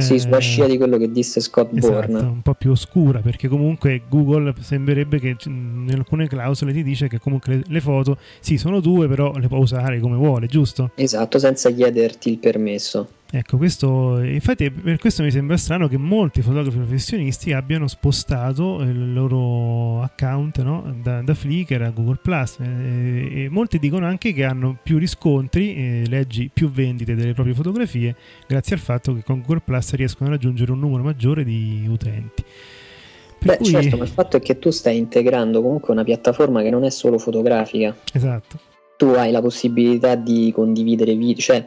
sì, 0.01 0.19
sulla 0.19 0.39
scia 0.39 0.65
di 0.65 0.77
quello 0.77 0.97
che 0.97 1.11
disse 1.11 1.39
Scott 1.39 1.75
esatto, 1.75 2.07
Bourne. 2.07 2.19
un 2.19 2.41
po' 2.41 2.53
più 2.53 2.71
oscura, 2.71 3.19
perché 3.19 3.47
comunque 3.47 4.01
Google 4.09 4.53
sembrerebbe 4.59 5.19
che 5.19 5.35
in 5.45 5.91
alcune 5.93 6.27
clausole 6.27 6.73
ti 6.73 6.83
dice 6.83 7.07
che 7.07 7.19
comunque 7.19 7.55
le, 7.55 7.63
le 7.67 7.81
foto, 7.81 8.17
sì, 8.39 8.57
sono 8.57 8.79
due, 8.79 9.07
però 9.07 9.35
le 9.37 9.47
può 9.47 9.57
usare 9.57 9.99
come 9.99 10.15
vuole, 10.15 10.47
giusto? 10.47 10.91
Esatto, 10.95 11.39
senza 11.39 11.71
chiederti 11.71 12.29
il 12.29 12.37
permesso. 12.37 13.07
Ecco, 13.37 13.57
questo, 13.57 14.21
infatti 14.21 14.71
per 14.71 14.97
questo 14.97 15.21
mi 15.21 15.29
sembra 15.29 15.57
strano 15.57 15.89
che 15.89 15.97
molti 15.97 16.41
fotografi 16.41 16.77
professionisti 16.77 17.51
abbiano 17.51 17.85
spostato 17.85 18.79
il 18.79 19.11
loro 19.11 20.01
account 20.03 20.61
no? 20.61 20.95
da, 21.03 21.21
da, 21.21 21.33
Flickr 21.33 21.81
a 21.81 21.89
Google 21.89 22.19
Plus 22.21 22.59
e, 22.61 23.43
e, 23.43 23.49
molti 23.49 23.77
dicono 23.77 24.05
anche 24.05 24.31
che 24.31 24.45
hanno 24.45 24.77
più 24.81 24.97
riscontri, 24.97 25.75
eh, 25.75 26.03
leggi 26.07 26.49
più 26.53 26.71
vendite 26.71 27.13
delle 27.13 27.33
proprie 27.33 27.53
fotografie 27.53 28.15
grazie 28.47 28.77
al 28.77 28.81
fatto 28.81 29.13
che 29.13 29.21
con 29.21 29.41
Google 29.41 29.63
Plus 29.65 29.95
riescono 29.95 30.29
a 30.29 30.31
raggiungere 30.31 30.71
un 30.71 30.79
numero 30.79 31.03
maggiore 31.03 31.43
di 31.43 31.85
utenti. 31.89 32.41
Per 33.37 33.49
Beh, 33.49 33.57
cui... 33.57 33.65
certo, 33.65 33.97
ma 33.97 34.05
il 34.05 34.11
fatto 34.11 34.37
è 34.37 34.39
che 34.39 34.59
tu 34.59 34.69
stai 34.69 34.95
integrando 34.95 35.61
comunque 35.61 35.91
una 35.91 36.05
piattaforma 36.05 36.61
che 36.61 36.69
non 36.69 36.85
è 36.85 36.89
solo 36.89 37.17
fotografica. 37.17 37.93
Esatto. 38.13 38.59
Tu 38.95 39.07
hai 39.07 39.31
la 39.31 39.41
possibilità 39.41 40.15
di 40.15 40.53
condividere 40.55 41.15
video, 41.15 41.41
cioè 41.41 41.65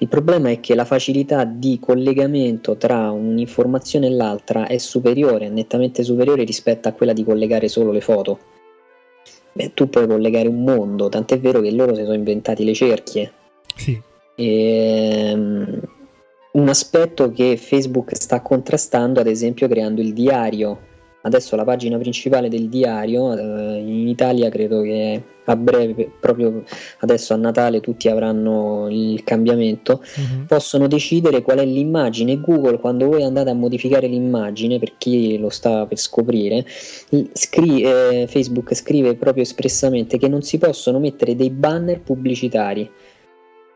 il 0.00 0.08
problema 0.08 0.48
è 0.48 0.60
che 0.60 0.74
la 0.74 0.86
facilità 0.86 1.44
di 1.44 1.78
collegamento 1.78 2.76
tra 2.76 3.10
un'informazione 3.10 4.06
e 4.06 4.10
l'altra 4.10 4.66
è 4.66 4.78
superiore, 4.78 5.50
nettamente 5.50 6.02
superiore 6.02 6.44
rispetto 6.44 6.88
a 6.88 6.92
quella 6.92 7.12
di 7.12 7.22
collegare 7.22 7.68
solo 7.68 7.92
le 7.92 8.00
foto. 8.00 8.38
Beh, 9.52 9.72
tu 9.74 9.90
puoi 9.90 10.06
collegare 10.06 10.48
un 10.48 10.62
mondo, 10.62 11.10
tant'è 11.10 11.38
vero 11.38 11.60
che 11.60 11.70
loro 11.70 11.94
si 11.94 12.02
sono 12.02 12.14
inventati 12.14 12.64
le 12.64 12.72
cerchie. 12.72 13.32
Sì. 13.76 14.00
E, 14.36 15.32
um, 15.34 15.80
un 16.52 16.68
aspetto 16.68 17.30
che 17.30 17.58
Facebook 17.58 18.16
sta 18.16 18.40
contrastando, 18.40 19.20
ad 19.20 19.26
esempio, 19.26 19.68
creando 19.68 20.00
il 20.00 20.14
diario 20.14 20.88
adesso 21.22 21.56
la 21.56 21.64
pagina 21.64 21.98
principale 21.98 22.48
del 22.48 22.68
diario 22.68 23.36
eh, 23.36 23.78
in 23.78 24.08
Italia 24.08 24.48
credo 24.48 24.82
che 24.82 25.22
a 25.44 25.56
breve 25.56 26.10
proprio 26.20 26.62
adesso 26.98 27.34
a 27.34 27.36
Natale 27.36 27.80
tutti 27.80 28.08
avranno 28.08 28.86
il 28.88 29.24
cambiamento. 29.24 30.02
Uh-huh. 30.16 30.44
possono 30.46 30.86
decidere 30.86 31.42
qual 31.42 31.58
è 31.58 31.64
l'immagine. 31.64 32.40
Google 32.40 32.78
quando 32.78 33.06
voi 33.06 33.22
andate 33.22 33.50
a 33.50 33.54
modificare 33.54 34.06
l'immagine 34.06 34.78
per 34.78 34.92
chi 34.96 35.38
lo 35.38 35.48
sta 35.48 35.86
per 35.86 35.98
scoprire 35.98 36.64
scri- 37.32 37.82
eh, 37.82 38.26
Facebook 38.28 38.74
scrive 38.74 39.16
proprio 39.16 39.42
espressamente 39.42 40.18
che 40.18 40.28
non 40.28 40.42
si 40.42 40.58
possono 40.58 40.98
mettere 40.98 41.34
dei 41.34 41.50
banner 41.50 42.00
pubblicitari 42.00 42.88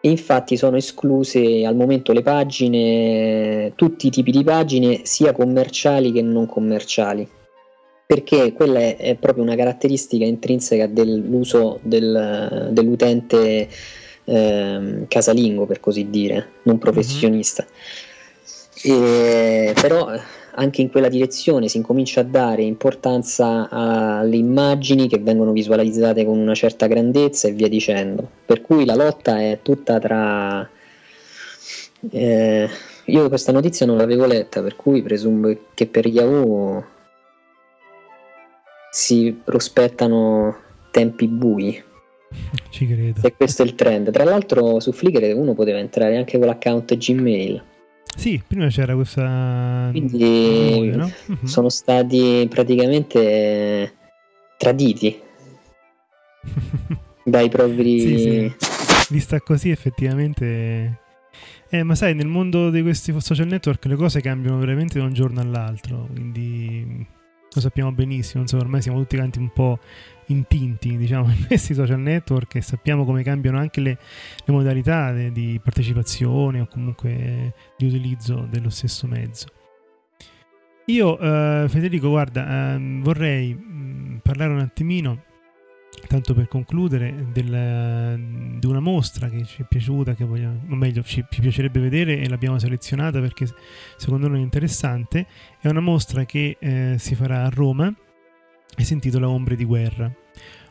e 0.04 0.10
infatti 0.10 0.58
sono 0.58 0.76
escluse 0.76 1.64
al 1.64 1.74
momento 1.74 2.12
le 2.12 2.20
pagine, 2.20 3.72
tutti 3.74 4.08
i 4.08 4.10
tipi 4.10 4.32
di 4.32 4.44
pagine, 4.44 5.00
sia 5.04 5.32
commerciali 5.32 6.12
che 6.12 6.20
non 6.20 6.44
commerciali, 6.44 7.26
perché 8.04 8.52
quella 8.52 8.80
è, 8.80 8.98
è 8.98 9.14
proprio 9.14 9.44
una 9.44 9.56
caratteristica 9.56 10.26
intrinseca 10.26 10.88
dell'uso 10.88 11.78
del, 11.80 12.68
dell'utente 12.70 13.66
eh, 14.24 15.04
casalingo, 15.08 15.64
per 15.64 15.80
così 15.80 16.10
dire, 16.10 16.48
non 16.64 16.76
professionista. 16.76 17.64
Mm-hmm. 18.86 19.02
E, 19.04 19.72
però 19.80 20.10
anche 20.54 20.80
in 20.80 20.90
quella 20.90 21.08
direzione 21.08 21.68
si 21.68 21.76
incomincia 21.76 22.20
a 22.20 22.24
dare 22.24 22.62
importanza 22.62 23.68
alle 23.68 24.36
immagini 24.36 25.08
che 25.08 25.18
vengono 25.18 25.52
visualizzate 25.52 26.24
con 26.24 26.38
una 26.38 26.54
certa 26.54 26.86
grandezza 26.86 27.48
e 27.48 27.52
via 27.52 27.68
dicendo. 27.68 28.28
Per 28.44 28.60
cui 28.60 28.84
la 28.84 28.94
lotta 28.94 29.40
è 29.40 29.60
tutta 29.62 29.98
tra... 29.98 30.68
Eh, 32.10 32.68
io 33.06 33.28
questa 33.28 33.52
notizia 33.52 33.86
non 33.86 33.96
l'avevo 33.96 34.26
letta, 34.26 34.62
per 34.62 34.76
cui 34.76 35.02
presumo 35.02 35.54
che 35.74 35.86
per 35.86 36.06
Yahoo 36.06 36.84
si 38.90 39.38
prospettano 39.44 40.56
tempi 40.90 41.26
bui. 41.26 41.82
Ci 42.70 42.86
credo. 42.86 43.20
Se 43.20 43.34
questo 43.34 43.62
è 43.62 43.64
il 43.64 43.74
trend. 43.74 44.10
Tra 44.10 44.24
l'altro 44.24 44.80
su 44.80 44.92
Flickr 44.92 45.34
uno 45.34 45.54
poteva 45.54 45.78
entrare 45.78 46.16
anche 46.16 46.38
con 46.38 46.46
l'account 46.46 46.96
Gmail. 46.96 47.62
Sì, 48.16 48.42
prima 48.46 48.68
c'era 48.68 48.94
questa... 48.94 49.88
Quindi 49.90 50.90
no? 50.90 51.10
uh-huh. 51.26 51.46
sono 51.46 51.68
stati 51.68 52.46
praticamente 52.48 53.92
traditi 54.56 55.20
dai 57.24 57.48
propri... 57.48 58.00
Sì, 58.00 58.18
sì. 58.18 58.52
Vista 59.10 59.40
così 59.40 59.70
effettivamente... 59.70 61.00
Eh, 61.68 61.82
ma 61.82 61.94
sai, 61.94 62.14
nel 62.14 62.28
mondo 62.28 62.70
di 62.70 62.82
questi 62.82 63.12
social 63.18 63.48
network 63.48 63.84
le 63.86 63.96
cose 63.96 64.20
cambiano 64.20 64.58
veramente 64.58 64.98
da 64.98 65.04
un 65.04 65.12
giorno 65.12 65.40
all'altro, 65.40 66.06
quindi 66.12 67.04
lo 67.52 67.60
sappiamo 67.60 67.90
benissimo, 67.92 68.42
insomma, 68.42 68.62
ormai 68.62 68.82
siamo 68.82 68.98
tutti 68.98 69.16
quanti 69.16 69.38
un 69.38 69.50
po' 69.52 69.78
intinti 70.26 70.96
diciamo, 70.96 71.30
in 71.32 71.46
questi 71.46 71.74
social 71.74 72.00
network 72.00 72.56
e 72.56 72.60
sappiamo 72.60 73.04
come 73.04 73.22
cambiano 73.22 73.58
anche 73.58 73.80
le, 73.80 73.98
le 74.44 74.52
modalità 74.52 75.12
de, 75.12 75.32
di 75.32 75.60
partecipazione 75.62 76.60
o 76.60 76.66
comunque 76.66 77.54
di 77.76 77.86
utilizzo 77.86 78.46
dello 78.48 78.70
stesso 78.70 79.06
mezzo. 79.06 79.46
Io, 80.86 81.18
eh, 81.18 81.66
Federico, 81.68 82.10
guarda, 82.10 82.74
eh, 82.74 82.98
vorrei 83.00 83.54
mm, 83.54 84.16
parlare 84.18 84.52
un 84.52 84.58
attimino 84.58 85.22
tanto 86.06 86.34
per 86.34 86.48
concludere, 86.48 87.28
del, 87.32 88.58
di 88.58 88.66
una 88.66 88.80
mostra 88.80 89.28
che 89.28 89.44
ci 89.44 89.62
è 89.62 89.64
piaciuta, 89.66 90.14
che 90.14 90.24
vogliamo, 90.24 90.60
o 90.68 90.74
meglio 90.74 91.02
ci, 91.02 91.24
ci, 91.30 91.40
piacerebbe 91.40 91.80
vedere 91.80 92.18
e 92.18 92.28
l'abbiamo 92.28 92.58
selezionata 92.58 93.20
perché 93.20 93.46
secondo 93.96 94.28
noi 94.28 94.40
è 94.40 94.42
interessante, 94.42 95.26
è 95.60 95.68
una 95.68 95.80
mostra 95.80 96.24
che 96.24 96.56
eh, 96.58 96.96
si 96.98 97.14
farà 97.14 97.44
a 97.44 97.48
Roma 97.48 97.92
e 98.76 98.84
si 98.84 98.92
intitola 98.92 99.28
Ombre 99.28 99.56
di 99.56 99.64
guerra. 99.64 100.10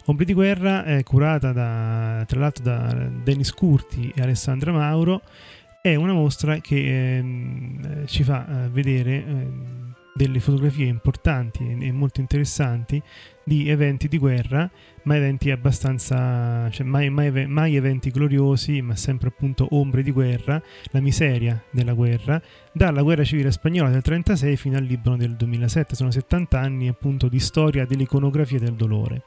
Ombre 0.05 0.25
di 0.25 0.33
guerra 0.33 0.83
è 0.83 1.01
curata 1.03 1.51
da, 1.53 2.23
tra 2.27 2.39
l'altro 2.39 2.63
da 2.63 3.09
Dennis 3.23 3.51
Curti 3.53 4.11
e 4.13 4.21
Alessandra 4.21 4.71
Mauro, 4.71 5.21
è 5.81 5.95
una 5.95 6.13
mostra 6.13 6.57
che 6.57 7.17
ehm, 7.17 8.05
ci 8.07 8.23
fa 8.23 8.65
eh, 8.65 8.69
vedere... 8.69 9.92
Eh, 10.13 10.21
delle 10.23 10.39
fotografie 10.39 10.85
importanti 10.85 11.77
e 11.79 11.91
molto 11.91 12.19
interessanti 12.21 13.01
di 13.43 13.69
eventi 13.69 14.07
di 14.07 14.17
guerra, 14.17 14.69
ma 15.03 15.15
eventi 15.15 15.51
abbastanza, 15.51 16.69
cioè 16.69 16.85
mai, 16.85 17.09
mai, 17.09 17.47
mai, 17.47 17.75
eventi 17.75 18.09
gloriosi, 18.09 18.81
ma 18.81 18.95
sempre 18.95 19.29
appunto 19.29 19.67
ombre 19.71 20.01
di 20.01 20.11
guerra, 20.11 20.61
la 20.91 21.01
miseria 21.01 21.61
della 21.71 21.93
guerra, 21.93 22.41
dalla 22.71 23.01
guerra 23.01 23.23
civile 23.23 23.51
spagnola 23.51 23.89
del 23.89 24.01
36 24.01 24.55
fino 24.55 24.77
al 24.77 24.83
Libano 24.83 25.17
del 25.17 25.35
2007. 25.35 25.95
Sono 25.95 26.11
70 26.11 26.59
anni 26.59 26.87
appunto 26.87 27.27
di 27.27 27.39
storia 27.39 27.85
dell'iconografia 27.85 28.59
del 28.59 28.75
dolore. 28.75 29.23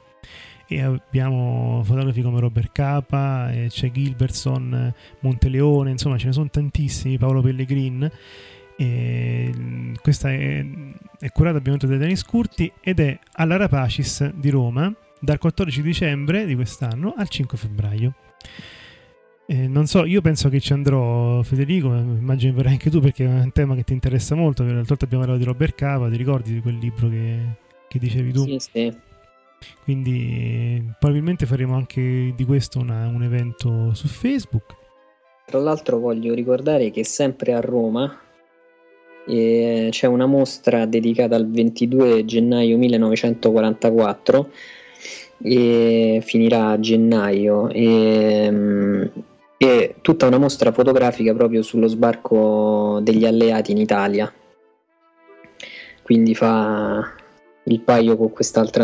E 0.69 0.81
abbiamo 0.81 1.81
fotografi 1.85 2.21
come 2.21 2.41
Robert 2.41 2.71
Capa, 2.73 3.49
c'è 3.69 3.89
Gilbertson, 3.91 4.93
Monteleone, 5.21 5.91
insomma 5.91 6.17
ce 6.17 6.27
ne 6.27 6.33
sono 6.33 6.49
tantissimi, 6.49 7.17
Paolo 7.17 7.41
Pellegrin 7.41 8.11
e 8.77 9.51
questa 10.01 10.29
è, 10.31 10.63
è 11.19 11.31
curata 11.31 11.57
ovviamente 11.57 11.87
da 11.87 11.97
Denis 11.97 12.23
Curti 12.23 12.71
ed 12.79 12.99
è 12.99 13.17
alla 13.33 13.57
Rapacis 13.57 14.31
di 14.35 14.49
Roma 14.51 14.93
dal 15.19 15.39
14 15.39 15.81
dicembre 15.81 16.45
di 16.45 16.53
quest'anno 16.53 17.15
al 17.17 17.27
5 17.27 17.57
febbraio. 17.57 18.13
Eh, 19.47 19.67
non 19.67 19.87
so, 19.87 20.05
io 20.05 20.21
penso 20.21 20.49
che 20.49 20.59
ci 20.59 20.73
andrò, 20.73 21.41
Federico, 21.41 21.87
immagino 21.87 22.53
verrai 22.53 22.73
anche 22.73 22.91
tu 22.91 22.99
perché 22.99 23.25
è 23.25 23.27
un 23.27 23.51
tema 23.51 23.73
che 23.73 23.83
ti 23.83 23.93
interessa 23.93 24.35
molto. 24.35 24.61
L'altra 24.63 24.83
volta 24.83 25.05
abbiamo 25.05 25.23
parlato 25.23 25.43
di 25.43 25.49
Robert 25.49 25.73
Cava, 25.75 26.09
ti 26.09 26.17
ricordi 26.17 26.53
di 26.53 26.61
quel 26.61 26.77
libro 26.77 27.09
che, 27.09 27.39
che 27.87 27.97
dicevi 27.97 28.31
tu? 28.31 28.43
Sì, 28.43 28.59
sì. 28.59 28.97
Quindi 29.83 30.93
probabilmente 30.99 31.47
faremo 31.47 31.75
anche 31.75 32.31
di 32.35 32.45
questo 32.45 32.79
una, 32.79 33.07
un 33.07 33.23
evento 33.23 33.93
su 33.95 34.07
Facebook. 34.07 34.75
Tra 35.45 35.59
l'altro 35.59 35.97
voglio 35.97 36.35
ricordare 36.35 36.91
che 36.91 37.03
sempre 37.05 37.53
a 37.53 37.61
Roma 37.61 38.19
e 39.27 39.89
c'è 39.91 40.07
una 40.07 40.25
mostra 40.25 40.85
dedicata 40.85 41.35
al 41.35 41.49
22 41.49 42.25
gennaio 42.25 42.77
1944 42.77 44.49
e 45.43 46.21
finirà 46.23 46.69
a 46.69 46.79
gennaio. 46.79 47.69
E, 47.69 48.47
mm, 48.49 49.03
e 49.57 49.95
tutta 50.01 50.27
una 50.27 50.37
mostra 50.37 50.71
fotografica 50.71 51.33
proprio 51.33 51.61
sullo 51.63 51.87
sbarco 51.87 52.99
degli 53.01 53.25
alleati 53.25 53.71
in 53.71 53.77
Italia. 53.77 54.31
Quindi 56.03 56.35
fa 56.35 57.13
il 57.63 57.81
paio 57.81 58.15
con 58.15 58.31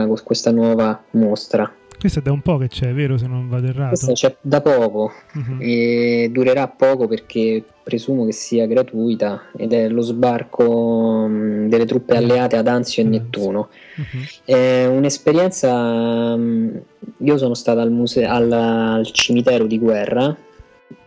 con 0.08 0.20
questa 0.24 0.52
nuova 0.52 1.02
mostra 1.12 1.72
questa 2.04 2.20
è 2.20 2.24
da 2.24 2.34
un 2.34 2.42
po' 2.42 2.58
che 2.58 2.68
c'è, 2.68 2.94
vero? 2.94 3.18
Se 3.18 3.28
non 3.28 3.48
vado 3.48 3.68
errato. 3.68 3.88
Questa 3.88 4.12
c'è 4.12 4.36
da 4.42 4.60
poco 4.60 5.10
uh-huh. 5.36 5.56
e 5.58 6.28
durerà 6.34 6.68
poco 6.68 7.08
perché 7.08 7.64
presumo 7.82 8.26
che 8.26 8.34
sia 8.34 8.68
gratuita 8.68 9.44
ed 9.56 9.72
è 9.72 9.88
lo 9.88 10.02
sbarco 10.02 11.26
mh, 11.26 11.70
delle 11.70 11.86
truppe 11.86 12.18
alleate 12.18 12.58
ad 12.58 12.68
Anzio 12.68 13.04
e 13.04 13.06
Nettuno. 13.06 13.70
Uh-huh. 13.96 14.24
È 14.44 14.86
un'esperienza. 14.86 16.36
Mh, 16.36 16.82
io 17.20 17.38
sono 17.38 17.54
stato 17.54 17.80
al, 17.80 17.90
muse- 17.90 18.26
al, 18.26 18.52
al 18.52 19.10
cimitero 19.10 19.66
di 19.66 19.80
guerra 19.80 20.36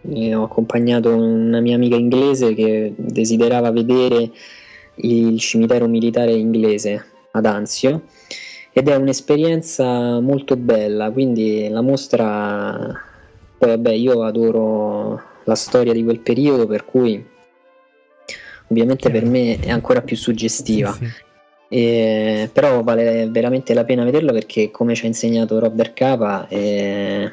e 0.00 0.34
ho 0.34 0.44
accompagnato 0.44 1.14
una 1.14 1.60
mia 1.60 1.74
amica 1.74 1.96
inglese 1.96 2.54
che 2.54 2.94
desiderava 2.96 3.70
vedere 3.70 4.30
il 4.94 5.38
cimitero 5.40 5.88
militare 5.88 6.32
inglese 6.32 7.04
ad 7.32 7.44
Anzio 7.44 8.04
ed 8.78 8.88
è 8.88 8.94
un'esperienza 8.94 10.20
molto 10.20 10.54
bella, 10.54 11.10
quindi 11.10 11.66
la 11.70 11.80
mostra, 11.80 12.92
poi 13.56 13.68
vabbè 13.70 13.90
io 13.92 14.22
adoro 14.22 15.18
la 15.44 15.54
storia 15.54 15.94
di 15.94 16.04
quel 16.04 16.20
periodo 16.20 16.66
per 16.66 16.84
cui 16.84 17.26
ovviamente 18.68 19.10
per 19.10 19.24
me 19.24 19.58
è 19.60 19.70
ancora 19.70 20.02
più 20.02 20.14
suggestiva. 20.14 20.92
Sì, 20.92 21.06
sì. 21.06 21.24
E, 21.70 22.50
però 22.52 22.82
vale 22.82 23.26
veramente 23.30 23.72
la 23.72 23.84
pena 23.84 24.04
vederlo 24.04 24.34
perché 24.34 24.70
come 24.70 24.94
ci 24.94 25.06
ha 25.06 25.08
insegnato 25.08 25.58
Robert 25.58 25.94
Capa 25.94 26.46
eh, 26.48 27.32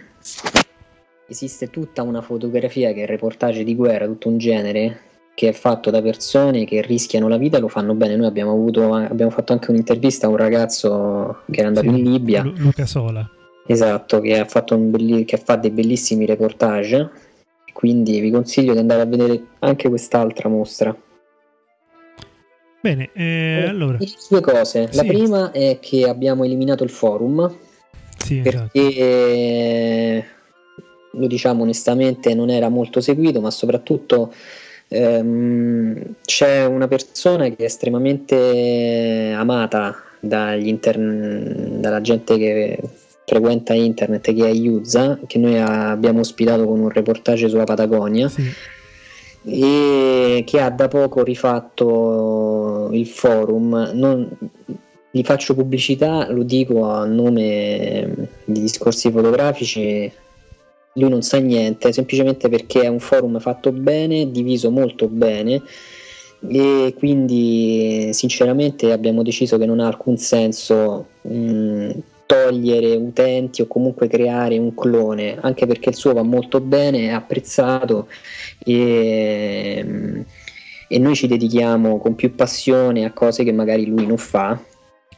esiste 1.28 1.70
tutta 1.70 2.04
una 2.04 2.22
fotografia 2.22 2.94
che 2.94 3.00
è 3.00 3.02
il 3.02 3.10
reportage 3.10 3.66
di 3.66 3.76
guerra, 3.76 4.06
tutto 4.06 4.30
un 4.30 4.38
genere 4.38 5.00
che 5.36 5.50
è 5.50 5.52
fatto 5.52 5.90
da 5.90 6.02
persone 6.02 6.66
che 6.66 6.82
rischiano 6.82 7.28
la 7.28 7.38
vita 7.38 7.58
e 7.58 7.60
lo 7.60 7.68
fanno 7.68 7.94
bene. 7.96 8.16
Noi 8.16 8.28
abbiamo, 8.28 8.52
avuto, 8.52 8.94
abbiamo 8.94 9.32
fatto 9.32 9.54
anche 9.54 9.72
un'intervista 9.72 10.28
a 10.28 10.30
un 10.30 10.38
ragazzo 10.38 11.42
che 11.50 11.62
è 11.62 11.66
andato 11.66 11.90
sì, 11.90 11.98
in 11.98 12.12
Libia. 12.12 12.44
Luca 12.44 12.86
Sola. 12.86 13.28
Esatto, 13.66 14.20
che, 14.20 14.38
ha 14.38 14.46
fatto 14.46 14.78
belli, 14.78 15.26
che 15.26 15.38
fa 15.38 15.56
dei 15.56 15.72
bellissimi 15.72 16.26
reportage. 16.26 17.10
Quindi 17.74 18.20
vi 18.20 18.30
consiglio 18.30 18.74
di 18.74 18.80
andare 18.80 19.02
a 19.02 19.06
vedere 19.06 19.44
anche 19.60 19.90
quest'altra 19.90 20.50
mostra. 20.50 20.96
Bene, 22.82 23.10
eh, 23.14 23.66
allora. 23.68 23.98
Due 24.30 24.42
cose. 24.42 24.90
La 24.92 25.04
prima 25.04 25.52
è 25.52 25.80
che 25.82 26.08
abbiamo 26.08 26.44
eliminato 26.44 26.84
il 26.84 26.90
forum. 26.90 27.58
Sì, 28.18 28.40
perché 28.42 30.18
esatto. 30.18 30.28
lo 31.14 31.28
diciamo 31.28 31.64
onestamente 31.64 32.36
non 32.36 32.50
era 32.50 32.70
molto 32.70 33.02
seguito, 33.02 33.42
ma 33.42 33.50
soprattutto 33.50 34.32
ehm, 34.94 36.16
c'è 36.24 36.66
una 36.66 36.88
persona 36.88 37.50
che 37.50 37.56
è 37.58 37.64
estremamente 37.64 39.34
amata 39.36 39.96
intern- 40.22 41.80
dalla 41.82 42.02
gente 42.02 42.38
che 42.38 42.80
frequenta 43.26 43.74
internet, 43.74 44.34
che 44.34 44.46
è 44.46 44.52
Yuza, 44.52 45.20
che 45.26 45.40
noi 45.40 45.60
abbiamo 45.60 46.20
ospitato 46.20 46.66
con 46.66 46.80
un 46.80 46.90
reportage 46.90 47.50
sulla 47.50 47.64
Patagonia. 47.64 48.30
Sì. 48.30 48.44
E 49.46 50.44
che 50.46 50.62
ha 50.62 50.70
da 50.70 50.88
poco 50.88 51.24
rifatto 51.24 52.90
il 52.94 53.08
forum. 53.08 53.92
Non, 53.94 54.30
gli 55.12 55.24
faccio 55.24 55.54
pubblicità, 55.54 56.32
lo 56.32 56.44
dico 56.44 56.86
a 56.86 57.06
nome 57.06 58.30
di 58.46 58.62
discorsi 58.62 59.12
fotografici 59.12 60.12
lui 60.94 61.10
non 61.10 61.22
sa 61.22 61.38
niente, 61.38 61.92
semplicemente 61.92 62.50
perché 62.50 62.82
è 62.82 62.88
un 62.88 63.00
forum 63.00 63.40
fatto 63.40 63.72
bene, 63.72 64.32
diviso 64.32 64.70
molto 64.70 65.08
bene 65.08 65.62
e 66.48 66.94
quindi 66.98 68.10
sinceramente 68.12 68.92
abbiamo 68.92 69.24
deciso 69.24 69.58
che 69.58 69.66
non 69.66 69.80
ha 69.80 69.88
alcun 69.88 70.18
senso 70.18 71.08
mh, 71.22 71.92
togliere 72.26 72.96
utenti 72.96 73.62
o 73.62 73.68
comunque 73.68 74.08
creare 74.08 74.58
un 74.58 74.74
clone, 74.76 75.38
anche 75.40 75.66
perché 75.66 75.90
il 75.90 75.96
suo 75.96 76.14
va 76.14 76.24
molto 76.24 76.60
bene, 76.60 77.08
è 77.08 77.10
apprezzato 77.10 78.08
e, 78.60 80.26
e 80.88 81.00
noi 81.00 81.16
ci 81.16 81.28
dedichiamo 81.28 81.98
con 82.00 82.16
più 82.16 82.36
passione 82.36 83.06
a 83.06 83.12
cose 83.12 83.44
che 83.44 83.52
magari 83.52 83.86
lui 83.86 84.06
non 84.06 84.18
fa, 84.18 84.60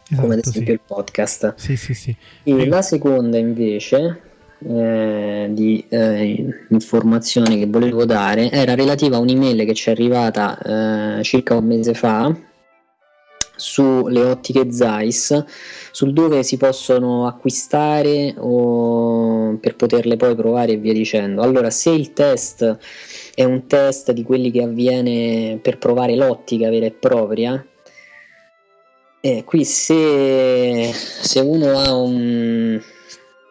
esatto, 0.08 0.22
come 0.22 0.36
ad 0.36 0.42
esempio 0.46 0.66
sì. 0.66 0.72
il 0.72 0.82
podcast. 0.86 1.54
Sì, 1.56 1.76
sì, 1.76 1.94
sì. 1.94 2.16
E 2.44 2.68
la 2.68 2.82
seconda 2.82 3.38
invece 3.38 4.25
eh, 4.60 5.48
di 5.52 5.86
eh, 5.90 6.66
informazioni 6.70 7.60
che 7.60 7.68
volevo 7.68 8.06
dare. 8.06 8.52
Era 8.52 8.76
relativa 8.76 9.18
a 9.18 9.20
un'email 9.20 9.66
che 9.66 9.74
ci 9.74 9.90
è 9.90 9.92
arrivata 9.92 11.18
eh, 11.20 11.24
circa 11.24 11.56
un 11.56 11.66
mese 11.66 11.94
fa 11.94 12.36
sulle 13.58 14.22
ottiche 14.22 14.70
Zeiss 14.70 15.44
sul 15.92 16.12
dove 16.12 16.44
si 16.44 16.58
possono 16.58 17.26
acquistare 17.26 18.36
o 18.38 19.58
per 19.62 19.78
poterle 19.78 20.18
poi 20.18 20.36
provare 20.36 20.74
e 20.74 20.78
via 20.78 20.94
dicendo. 20.94 21.42
Allora 21.42 21.70
se 21.70 21.92
il 21.92 22.14
test 22.14 22.78
è 23.34 23.44
un 23.44 23.66
test 23.68 24.12
di 24.12 24.24
quelli 24.24 24.52
che 24.52 24.64
avviene 24.64 25.60
per 25.62 25.78
provare 25.78 26.16
l'ottica 26.16 26.70
vera 26.70 26.86
e 26.86 26.92
propria 26.92 27.66
eh, 29.26 29.44
qui 29.44 29.66
se, 29.66 30.92
se 30.94 31.40
uno 31.40 31.80
ha 31.80 31.96
un 31.96 32.80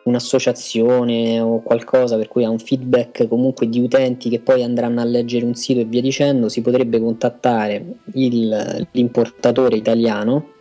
un'associazione 0.05 1.41
o 1.41 1.63
qualcosa 1.63 2.17
per 2.17 2.29
cui 2.29 2.45
ha 2.45 2.51
un 2.51 2.59
feedback 2.59 3.27
comunque 3.27 3.69
di 3.69 3.81
utenti 3.81 4.29
che 4.29 4.41
poi 4.41 4.63
andranno 4.63 5.01
a 5.01 5.05
leggere 5.05 5.45
un 5.45 5.55
sito 5.55 5.81
e 5.81 5.85
via 5.85 6.01
dicendo, 6.01 6.49
si 6.49 6.61
potrebbe 6.61 7.01
contattare 7.01 7.85
il, 8.13 8.89
l'importatore 8.93 9.77
italiano 9.77 10.53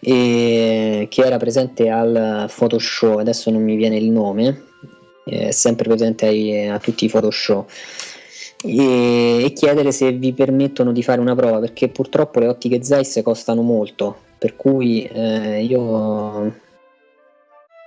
che 0.00 1.08
era 1.14 1.38
presente 1.38 1.88
al 1.88 2.52
Photoshop, 2.54 3.20
adesso 3.20 3.50
non 3.50 3.62
mi 3.62 3.74
viene 3.74 3.96
il 3.96 4.10
nome, 4.10 4.64
è 5.24 5.50
sempre 5.50 5.88
presente 5.88 6.26
ai, 6.26 6.68
a 6.68 6.78
tutti 6.78 7.06
i 7.06 7.08
Photoshop. 7.08 7.70
E, 8.66 9.44
e 9.44 9.52
chiedere 9.54 9.92
se 9.92 10.12
vi 10.12 10.34
permettono 10.34 10.92
di 10.92 11.02
fare 11.02 11.20
una 11.20 11.34
prova 11.34 11.58
perché 11.58 11.88
purtroppo 11.88 12.38
le 12.38 12.48
ottiche 12.48 12.82
Zeiss 12.82 13.20
costano 13.22 13.60
molto 13.60 14.16
per 14.38 14.56
cui 14.56 15.04
eh, 15.04 15.62
io 15.62 16.52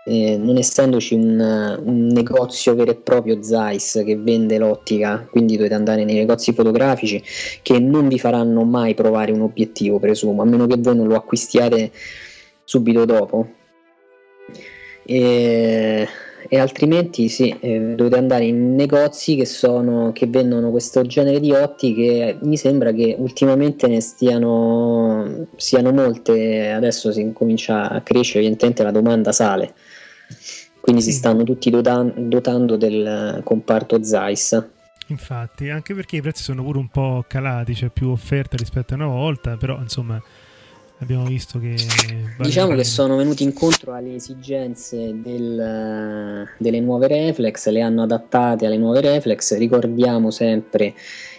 eh, 0.10 0.38
non 0.38 0.56
essendoci 0.56 1.15
un, 1.15 1.80
un, 1.84 2.08
negozio 2.08 2.74
vero 2.76 2.91
e 2.91 2.96
proprio 2.96 3.43
Zeiss 3.43 4.04
che 4.06 4.15
vende 4.15 4.58
l'ottica, 4.58 5.28
quindi 5.30 5.58
dovete 5.58 5.74
andare 5.74 6.06
nei 6.06 6.15
negozi 6.15 6.54
fotografici 6.54 7.22
che 7.62 7.78
non 7.80 8.08
vi 8.08 8.17
faranno 8.17 8.63
mai 8.63 8.93
provare 8.93 9.34
un 9.34 9.41
obiettivo, 9.41 10.00
presumo, 10.00 10.41
a 10.41 10.46
meno 10.46 10.65
che 10.65 10.78
voi 10.78 10.96
non 10.96 11.08
lo 11.08 11.15
acquistiate 11.15 11.91
subito 12.63 13.04
dopo. 13.04 13.50
E, 15.04 16.08
e 16.50 16.60
altrimenti 16.60 17.28
sì, 17.28 17.54
eh, 17.60 17.93
dovete 17.96 18.17
andare 18.17 18.46
in 18.46 18.76
negozi 18.76 19.36
che, 19.36 19.46
sono, 19.46 20.12
che 20.13 20.28
vendono 20.28 20.72
questo 20.72 21.02
genere 21.02 21.41
di 21.41 21.52
ottiche. 21.52 22.38
Mi 22.43 22.56
sembra 22.56 22.93
che 22.93 23.15
ultimamente 23.17 23.88
ne 23.88 24.00
stiano 24.00 25.48
siano 25.58 25.91
molte, 25.91 26.70
adesso 26.72 27.12
si 27.12 27.32
comincia 27.34 27.89
a 27.89 28.02
crescere, 28.02 28.39
evidentemente 28.39 28.84
la 28.84 28.91
domanda 28.91 29.34
sale, 29.34 29.74
quindi 30.88 31.04
sì. 31.04 31.12
si 31.12 31.17
stanno 31.17 31.43
tutti 31.43 31.69
dotan- 31.69 32.30
dotando 32.30 32.78
del 32.78 33.41
comparto 33.43 34.02
Zeiss. 34.02 34.63
Infatti, 35.08 35.69
anche 35.69 35.93
perché 35.93 36.15
i 36.15 36.21
prezzi 36.21 36.43
sono 36.43 36.63
pure 36.63 36.78
un 36.78 36.88
po' 36.88 37.26
calati, 37.28 37.73
c'è 37.73 37.89
più 37.89 38.08
offerta 38.08 38.56
rispetto 38.56 38.93
a 38.93 38.95
una 38.95 39.08
volta, 39.08 39.58
però 39.58 39.78
insomma 39.82 40.21
abbiamo 41.00 41.26
visto 41.26 41.60
che... 41.60 41.76
Diciamo 42.39 42.73
che 42.73 42.86
sono 42.86 43.17
venuti 43.17 43.43
incontro 43.43 43.95
alle 43.95 44.15
esigenze 44.15 45.13
del, 45.21 46.47
delle 46.58 46.80
nuove 46.80 47.08
reflex, 47.08 47.67
le 47.67 47.82
hanno 47.82 48.04
adattate 48.04 48.65
alle 48.65 48.78
nuove 48.78 49.02
reflex, 49.02 49.58
ricordiamo 49.58 50.32
sempre 50.32 50.93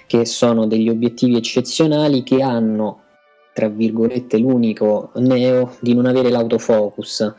che 0.06 0.26
sono 0.26 0.66
degli 0.66 0.90
obiettivi 0.90 1.36
eccezionali 1.36 2.22
che 2.22 2.42
hanno, 2.42 3.00
tra 3.54 3.68
virgolette, 3.68 4.36
l'unico 4.36 5.10
neo 5.14 5.74
di 5.80 5.94
non 5.94 6.04
avere 6.04 6.28
l'autofocus 6.28 7.34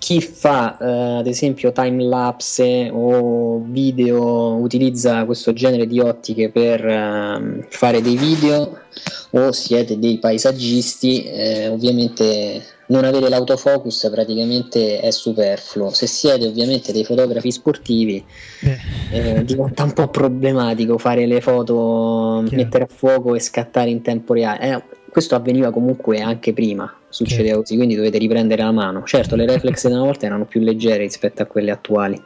chi 0.00 0.22
fa 0.22 0.78
eh, 0.78 1.18
ad 1.18 1.26
esempio 1.26 1.72
time 1.72 2.02
lapse 2.02 2.90
o 2.90 3.62
video 3.66 4.54
utilizza 4.54 5.26
questo 5.26 5.52
genere 5.52 5.86
di 5.86 6.00
ottiche 6.00 6.48
per 6.48 6.84
eh, 6.84 7.66
fare 7.68 8.00
dei 8.00 8.16
video 8.16 8.78
o 9.32 9.52
siete 9.52 9.98
dei 9.98 10.18
paesaggisti 10.18 11.24
eh, 11.24 11.68
ovviamente 11.68 12.62
non 12.86 13.04
avere 13.04 13.28
l'autofocus 13.28 14.08
praticamente 14.10 15.00
è 15.00 15.10
superfluo. 15.10 15.90
Se 15.90 16.06
siete 16.06 16.46
ovviamente 16.46 16.92
dei 16.92 17.04
fotografi 17.04 17.52
sportivi 17.52 18.24
eh, 19.12 19.44
diventa 19.44 19.84
un 19.84 19.92
po' 19.92 20.08
problematico 20.08 20.98
fare 20.98 21.26
le 21.26 21.40
foto 21.40 22.42
Chiaro. 22.46 22.56
mettere 22.56 22.84
a 22.84 22.88
fuoco 22.92 23.34
e 23.34 23.40
scattare 23.40 23.90
in 23.90 24.02
tempo 24.02 24.32
reale. 24.32 24.60
Eh, 24.60 24.82
questo 25.08 25.34
avveniva 25.34 25.70
comunque 25.70 26.20
anche 26.20 26.52
prima, 26.52 26.92
succedeva 27.10 27.58
così, 27.58 27.76
quindi 27.76 27.94
dovete 27.94 28.18
riprendere 28.18 28.62
la 28.62 28.72
mano. 28.72 29.02
Certo, 29.04 29.36
le 29.36 29.46
reflex 29.46 29.86
di 29.86 29.92
una 29.92 30.04
volta 30.04 30.26
erano 30.26 30.46
più 30.46 30.60
leggere 30.60 30.98
rispetto 30.98 31.42
a 31.42 31.46
quelle 31.46 31.70
attuali. 31.70 32.20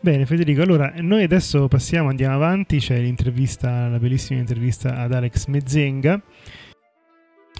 Bene 0.00 0.26
Federico, 0.26 0.62
allora 0.62 0.92
noi 0.98 1.24
adesso 1.24 1.66
passiamo, 1.66 2.10
andiamo 2.10 2.34
avanti, 2.34 2.78
c'è 2.78 2.98
l'intervista, 2.98 3.88
la 3.88 3.98
bellissima 3.98 4.38
intervista 4.38 4.98
ad 4.98 5.12
Alex 5.12 5.46
Mezzenga, 5.46 6.20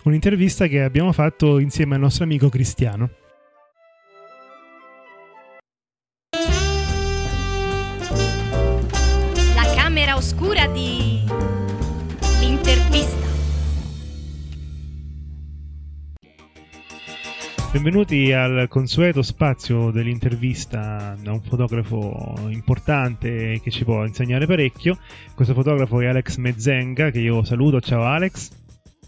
un'intervista 0.04 0.66
che 0.66 0.82
abbiamo 0.82 1.12
fatto 1.12 1.58
insieme 1.58 1.94
al 1.94 2.02
nostro 2.02 2.24
amico 2.24 2.48
Cristiano. 2.48 3.10
Benvenuti 17.76 18.32
al 18.32 18.68
consueto 18.70 19.20
spazio 19.20 19.90
dell'intervista 19.90 21.14
da 21.22 21.32
un 21.32 21.42
fotografo 21.42 22.48
importante 22.48 23.60
che 23.62 23.70
ci 23.70 23.84
può 23.84 24.02
insegnare 24.06 24.46
parecchio. 24.46 24.96
Questo 25.34 25.52
fotografo 25.52 26.00
è 26.00 26.06
Alex 26.06 26.36
Mezzenga, 26.36 27.10
che 27.10 27.18
io 27.18 27.44
saluto. 27.44 27.78
Ciao 27.82 28.02
Alex. 28.04 28.48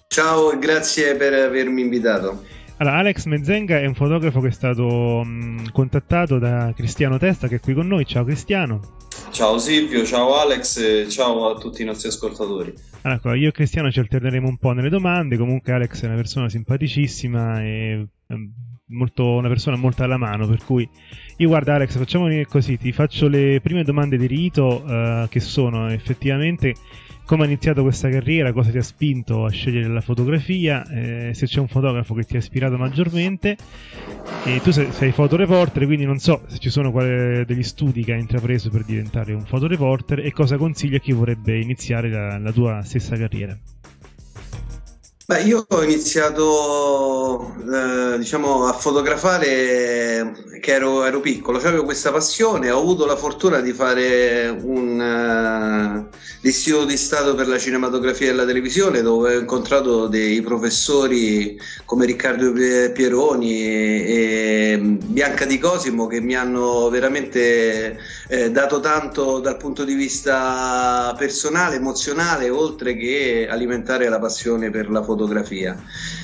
Ciao 0.09 0.53
e 0.53 0.59
grazie 0.59 1.17
per 1.17 1.33
avermi 1.33 1.81
invitato. 1.81 2.45
Allora, 2.79 2.97
Alex 2.97 3.27
Mezzenga 3.27 3.79
è 3.81 3.87
un 3.87 3.95
fotografo 3.95 4.41
che 4.41 4.49
è 4.49 4.53
stato 4.53 5.23
mh, 5.25 5.73
contattato 5.73 6.39
da 6.39 6.73
Cristiano 6.75 7.19
Testa 7.19 7.49
che 7.49 7.57
è 7.57 7.61
qui 7.61 7.75
con 7.75 7.87
noi. 7.87 8.07
Ciao 8.07 8.25
Cristiano. 8.25 8.81
Ciao 9.31 9.59
Silvio, 9.59 10.05
ciao 10.05 10.37
Alex 10.37 11.11
ciao 11.11 11.51
a 11.51 11.59
tutti 11.59 11.83
i 11.83 11.85
nostri 11.85 12.09
ascoltatori. 12.09 12.73
Allora, 13.03 13.37
io 13.37 13.49
e 13.49 13.53
Cristiano 13.53 13.91
ci 13.91 13.99
alterneremo 13.99 14.49
un 14.49 14.59
po' 14.59 14.73
nelle 14.73 14.89
domande. 14.89 15.37
Comunque 15.37 15.73
Alex 15.73 16.03
è 16.03 16.07
una 16.07 16.17
persona 16.17 16.49
simpaticissima 16.49 17.63
e 17.63 18.09
Ehm, 18.31 18.53
molto, 18.91 19.37
una 19.37 19.49
persona 19.49 19.77
molto 19.77 20.03
alla 20.03 20.17
mano, 20.17 20.47
per 20.47 20.65
cui 20.65 20.89
io 21.37 21.49
guarda 21.49 21.75
Alex, 21.75 21.97
facciamo 21.97 22.29
così, 22.49 22.79
ti 22.79 22.93
faccio 22.93 23.29
le 23.29 23.61
prime 23.63 23.85
domande 23.85 24.17
di 24.17 24.27
rito 24.27 24.83
uh, 24.83 25.29
che 25.29 25.41
sono 25.41 25.91
effettivamente 25.91 26.75
come 27.29 27.43
ha 27.43 27.47
iniziato 27.47 27.83
questa 27.83 28.09
carriera, 28.09 28.55
cosa 28.55 28.71
ti 28.71 28.79
ha 28.79 28.83
spinto 28.83 29.45
a 29.45 29.51
scegliere 29.51 29.89
la 29.89 30.01
fotografia, 30.01 30.83
eh, 30.89 31.35
se 31.35 31.45
c'è 31.45 31.61
un 31.61 31.69
fotografo 31.69 32.15
che 32.15 32.23
ti 32.23 32.37
ha 32.37 32.39
ispirato 32.39 32.79
maggiormente. 32.79 33.55
E 34.47 34.61
tu 34.63 34.71
sei, 34.71 34.91
sei 34.93 35.13
fotoreporter, 35.13 35.85
quindi 35.85 36.07
non 36.07 36.19
so 36.21 36.45
se 36.47 36.57
ci 36.57 36.71
sono 36.71 36.91
quali, 36.91 37.45
degli 37.45 37.63
studi 37.63 38.03
che 38.03 38.15
hai 38.15 38.21
intrapreso 38.21 38.71
per 38.71 38.83
diventare 38.85 39.35
un 39.35 39.45
fotoreporter 39.45 40.21
e 40.21 40.33
cosa 40.33 40.57
consigli 40.57 40.95
a 40.95 41.01
chi 41.01 41.13
vorrebbe 41.13 41.61
iniziare 41.61 42.09
la, 42.09 42.39
la 42.39 42.51
tua 42.51 42.81
stessa 42.83 43.15
carriera. 43.15 43.78
Beh, 45.31 45.43
io 45.43 45.67
ho 45.69 45.83
iniziato 45.83 47.55
eh, 47.71 48.17
diciamo, 48.19 48.65
a 48.65 48.73
fotografare 48.73 50.33
che 50.59 50.73
ero, 50.73 51.05
ero 51.05 51.21
piccolo, 51.21 51.59
cioè 51.59 51.69
avevo 51.69 51.85
questa 51.85 52.11
passione, 52.11 52.71
ho 52.71 52.81
avuto 52.81 53.05
la 53.05 53.15
fortuna 53.15 53.61
di 53.61 53.75
fare 53.75 54.49
un 54.49 56.09
uh, 56.09 56.17
l'istituto 56.41 56.87
di 56.87 56.97
Stato 56.97 57.35
per 57.35 57.47
la 57.47 57.59
cinematografia 57.59 58.31
e 58.31 58.33
la 58.33 58.47
televisione 58.47 59.03
dove 59.03 59.37
ho 59.37 59.39
incontrato 59.41 60.07
dei 60.07 60.41
professori 60.41 61.61
come 61.85 62.07
Riccardo 62.07 62.53
Pieroni 62.93 63.63
e, 63.63 64.73
e 64.73 64.79
Bianca 64.81 65.45
Di 65.45 65.59
Cosimo 65.59 66.07
che 66.07 66.23
mi 66.23 66.37
hanno 66.37 66.89
veramente 66.89 67.99
eh, 68.29 68.51
dato 68.51 68.81
tanto 68.81 69.41
dal 69.41 69.59
punto 69.59 69.85
di 69.85 69.95
vista 69.95 71.15
personale, 71.19 71.77
emozionale, 71.77 72.49
oltre 72.49 72.97
che 72.97 73.47
alimentare 73.51 74.09
la 74.09 74.19
passione 74.19 74.71
per 74.71 74.89
la 74.89 75.03
fotografia 75.03 75.17
fotografia. 75.19 75.77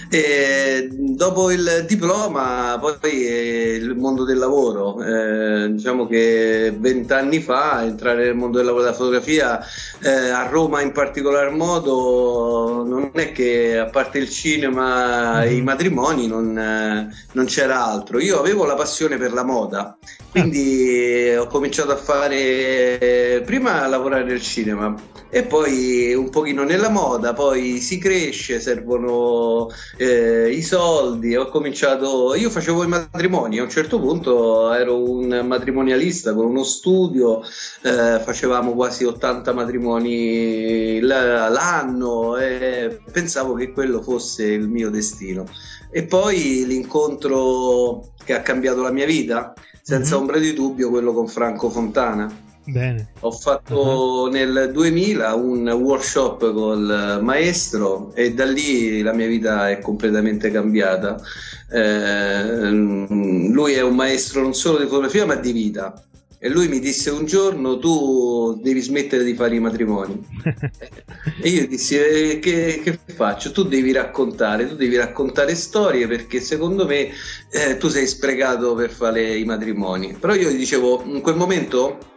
E 0.09 0.89
dopo 0.93 1.51
il 1.51 1.85
diploma, 1.89 2.79
poi 2.81 3.27
eh, 3.27 3.75
il 3.75 3.97
mondo 3.97 4.25
del 4.25 4.39
lavoro. 4.39 5.03
Eh, 5.03 5.73
diciamo 5.73 6.07
che 6.07 6.73
vent'anni 6.79 7.41
fa 7.41 7.83
entrare 7.85 8.27
nel 8.27 8.37
mondo 8.37 8.59
del 8.59 8.67
lavoro 8.67 8.85
della 8.85 8.95
fotografia 8.95 9.61
eh, 10.01 10.31
a 10.31 10.47
Roma 10.47 10.83
in 10.83 10.93
particolar 10.93 11.51
modo 11.51 12.85
non 12.87 13.11
è 13.15 13.33
che 13.33 13.79
a 13.79 13.87
parte 13.87 14.19
il 14.19 14.31
cinema 14.31 15.43
e 15.43 15.51
i 15.51 15.55
mm-hmm. 15.55 15.65
matrimoni 15.65 16.27
non, 16.29 16.57
eh, 16.57 17.09
non 17.33 17.45
c'era 17.47 17.85
altro. 17.85 18.21
Io 18.21 18.39
avevo 18.39 18.65
la 18.67 18.75
passione 18.75 19.17
per 19.17 19.33
la 19.33 19.43
moda, 19.43 19.99
quindi 20.31 21.35
ho 21.37 21.47
cominciato 21.47 21.91
a 21.91 21.97
fare 21.97 23.43
prima 23.45 23.83
a 23.83 23.89
lavorare 23.89 24.25
nel 24.25 24.43
cinema 24.43 24.95
e 25.31 25.43
poi 25.43 26.15
un 26.15 26.31
pochino 26.31 26.63
nella 26.63 26.89
moda, 26.89 27.33
poi 27.33 27.81
si 27.81 27.99
cresce, 27.99 28.61
servono 28.61 29.69
eh, 29.97 30.49
i 30.51 30.63
soldi, 30.63 31.35
ho 31.35 31.49
cominciato, 31.49 32.35
io 32.35 32.51
facevo 32.51 32.85
i 32.85 32.89
matrimoni, 32.89 33.59
a 33.59 33.65
un 33.65 33.69
certo 33.69 33.99
punto 33.99 34.73
ero 34.73 35.03
un 35.03 35.43
matrimonialista 35.45 36.35
con 36.35 36.47
uno 36.47 36.63
studio, 36.63 37.43
eh, 37.83 38.21
facevamo 38.23 38.75
quasi 38.75 39.05
80 39.05 39.53
matrimoni 39.53 41.01
l'anno 41.01 42.37
e 42.37 43.01
pensavo 43.11 43.55
che 43.55 43.73
quello 43.73 44.03
fosse 44.03 44.45
il 44.45 44.69
mio 44.69 44.91
destino. 44.91 45.47
E 45.91 46.05
poi 46.05 46.65
l'incontro 46.67 48.13
che 48.25 48.35
ha 48.35 48.41
cambiato 48.41 48.83
la 48.83 48.91
mia 48.91 49.07
vita, 49.07 49.53
senza 49.83 50.15
mm-hmm. 50.15 50.21
ombra 50.21 50.39
di 50.39 50.53
dubbio, 50.53 50.91
quello 50.91 51.13
con 51.13 51.29
Franco 51.29 51.71
Fontana 51.71 52.44
Bene. 52.67 53.09
Ho 53.21 53.31
fatto 53.31 54.23
uh-huh. 54.23 54.31
nel 54.31 54.71
2000 54.73 55.35
un 55.35 55.69
workshop 55.69 56.53
col 56.53 57.19
maestro 57.23 58.13
e 58.15 58.33
da 58.33 58.47
lì 58.47 59.03
la 59.03 59.13
mia 59.13 59.27
vita 59.27 59.69
è 59.69 59.79
completamente 59.81 60.51
cambiata. 60.51 61.21
Eh, 61.71 62.71
lui 62.71 63.73
è 63.75 63.83
un 63.83 63.95
maestro 63.95 64.43
non 64.43 64.55
solo 64.55 64.79
di 64.79 64.87
fotografia 64.87 65.27
ma 65.27 65.35
di 65.35 65.53
vita. 65.53 66.03
E 66.39 66.51
lui 66.51 66.69
mi 66.69 66.79
disse 66.79 67.09
un 67.09 67.25
giorno 67.25 67.79
tu 67.79 68.61
devi 68.63 68.81
smettere 68.81 69.25
di 69.25 69.35
fare 69.35 69.55
i 69.55 69.61
matrimoni. 69.61 70.27
e 71.41 71.49
io 71.49 71.67
dissi 71.67 71.97
eh, 71.97 72.39
che, 72.39 72.83
che, 72.83 72.99
faccio? 73.15 73.51
Tu 73.51 73.65
devi 73.65 73.93
raccontare, 73.93 74.69
tu 74.69 74.75
devi 74.75 74.97
raccontare 74.97 75.55
storie 75.55 76.07
perché 76.07 76.41
secondo 76.41 76.85
me 76.87 77.09
eh, 77.51 77.79
tu 77.79 77.89
sei 77.89 78.07
sprecato 78.07 78.75
per 78.75 78.91
fare 78.91 79.37
i 79.37 79.45
matrimoni. 79.45 80.17
Però 80.21 80.35
io 80.35 80.51
dicevo 80.51 81.03
in 81.07 81.23
quel 81.23 81.37
momento 81.37 82.13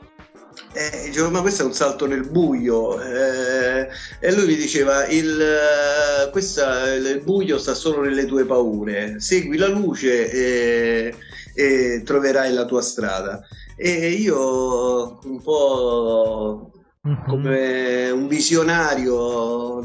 eh, 0.74 1.06
dicevo, 1.06 1.30
ma 1.32 1.41
questo 1.41 1.63
è 1.63 1.65
un 1.65 1.74
salto 1.74 2.06
nel 2.06 2.30
buio. 2.30 3.02
Eh, 3.02 3.88
e 4.20 4.34
lui 4.34 4.46
mi 4.46 4.56
diceva: 4.56 5.08
il, 5.08 5.41
eh, 5.41 6.30
questa, 6.32 6.93
il 6.93 7.22
buio 7.24 7.58
sta 7.58 7.74
solo 7.74 8.02
nelle 8.02 8.26
tue 8.26 8.46
paure. 8.46 9.20
Segui 9.20 9.58
la 9.58 9.67
luce 9.67 10.30
e, 10.30 11.15
e 11.54 12.02
troverai 12.04 12.54
la 12.54 12.65
tua 12.65 12.82
strada. 12.82 13.41
E 13.76 14.10
io, 14.10 15.20
un 15.24 15.41
po' 15.41 16.72
mhm. 17.08 17.24
come 17.28 18.10
un 18.10 18.28
visionario, 18.28 19.82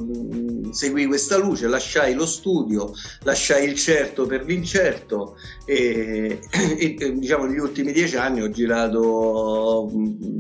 seguì 0.73 1.07
questa 1.07 1.37
luce, 1.37 1.69
lasciai 1.69 2.15
lo 2.15 2.27
studio, 2.27 2.93
lasciai 3.23 3.69
il 3.69 3.75
certo 3.75 4.27
per 4.27 4.45
l'incerto 4.45 5.37
e, 5.65 6.41
e 6.51 7.13
diciamo 7.19 7.45
negli 7.45 7.59
ultimi 7.59 7.93
dieci 7.93 8.17
anni 8.17 8.43
ho 8.43 8.51
girato 8.51 9.91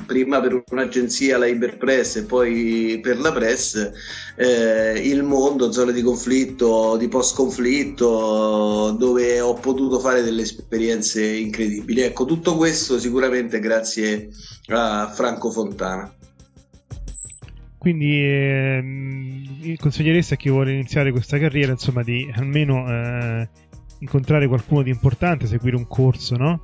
prima 0.06 0.40
per 0.40 0.62
un'agenzia, 0.70 1.38
la 1.38 1.46
Iberpress 1.46 2.16
e 2.16 2.22
poi 2.24 2.98
per 3.02 3.20
la 3.20 3.32
Press, 3.32 3.90
eh, 4.36 5.00
il 5.04 5.22
mondo, 5.22 5.72
zone 5.72 5.92
di 5.92 6.02
conflitto, 6.02 6.96
di 6.96 7.08
post 7.08 7.34
conflitto, 7.34 8.94
dove 8.98 9.40
ho 9.40 9.54
potuto 9.54 9.98
fare 9.98 10.22
delle 10.22 10.42
esperienze 10.42 11.24
incredibili. 11.24 12.00
Ecco, 12.00 12.24
tutto 12.24 12.56
questo 12.56 12.98
sicuramente 12.98 13.60
grazie 13.60 14.30
a 14.66 15.10
Franco 15.14 15.50
Fontana. 15.50 16.12
Quindi 17.82 18.24
ehm, 18.24 19.74
consiglieresti 19.74 20.34
a 20.34 20.36
chi 20.36 20.50
vuole 20.50 20.70
iniziare 20.70 21.10
questa 21.10 21.36
carriera, 21.36 21.72
insomma, 21.72 22.04
di 22.04 22.32
almeno 22.32 22.88
eh, 22.88 23.48
incontrare 23.98 24.46
qualcuno 24.46 24.82
di 24.82 24.90
importante, 24.90 25.48
seguire 25.48 25.74
un 25.74 25.88
corso, 25.88 26.36
no? 26.36 26.60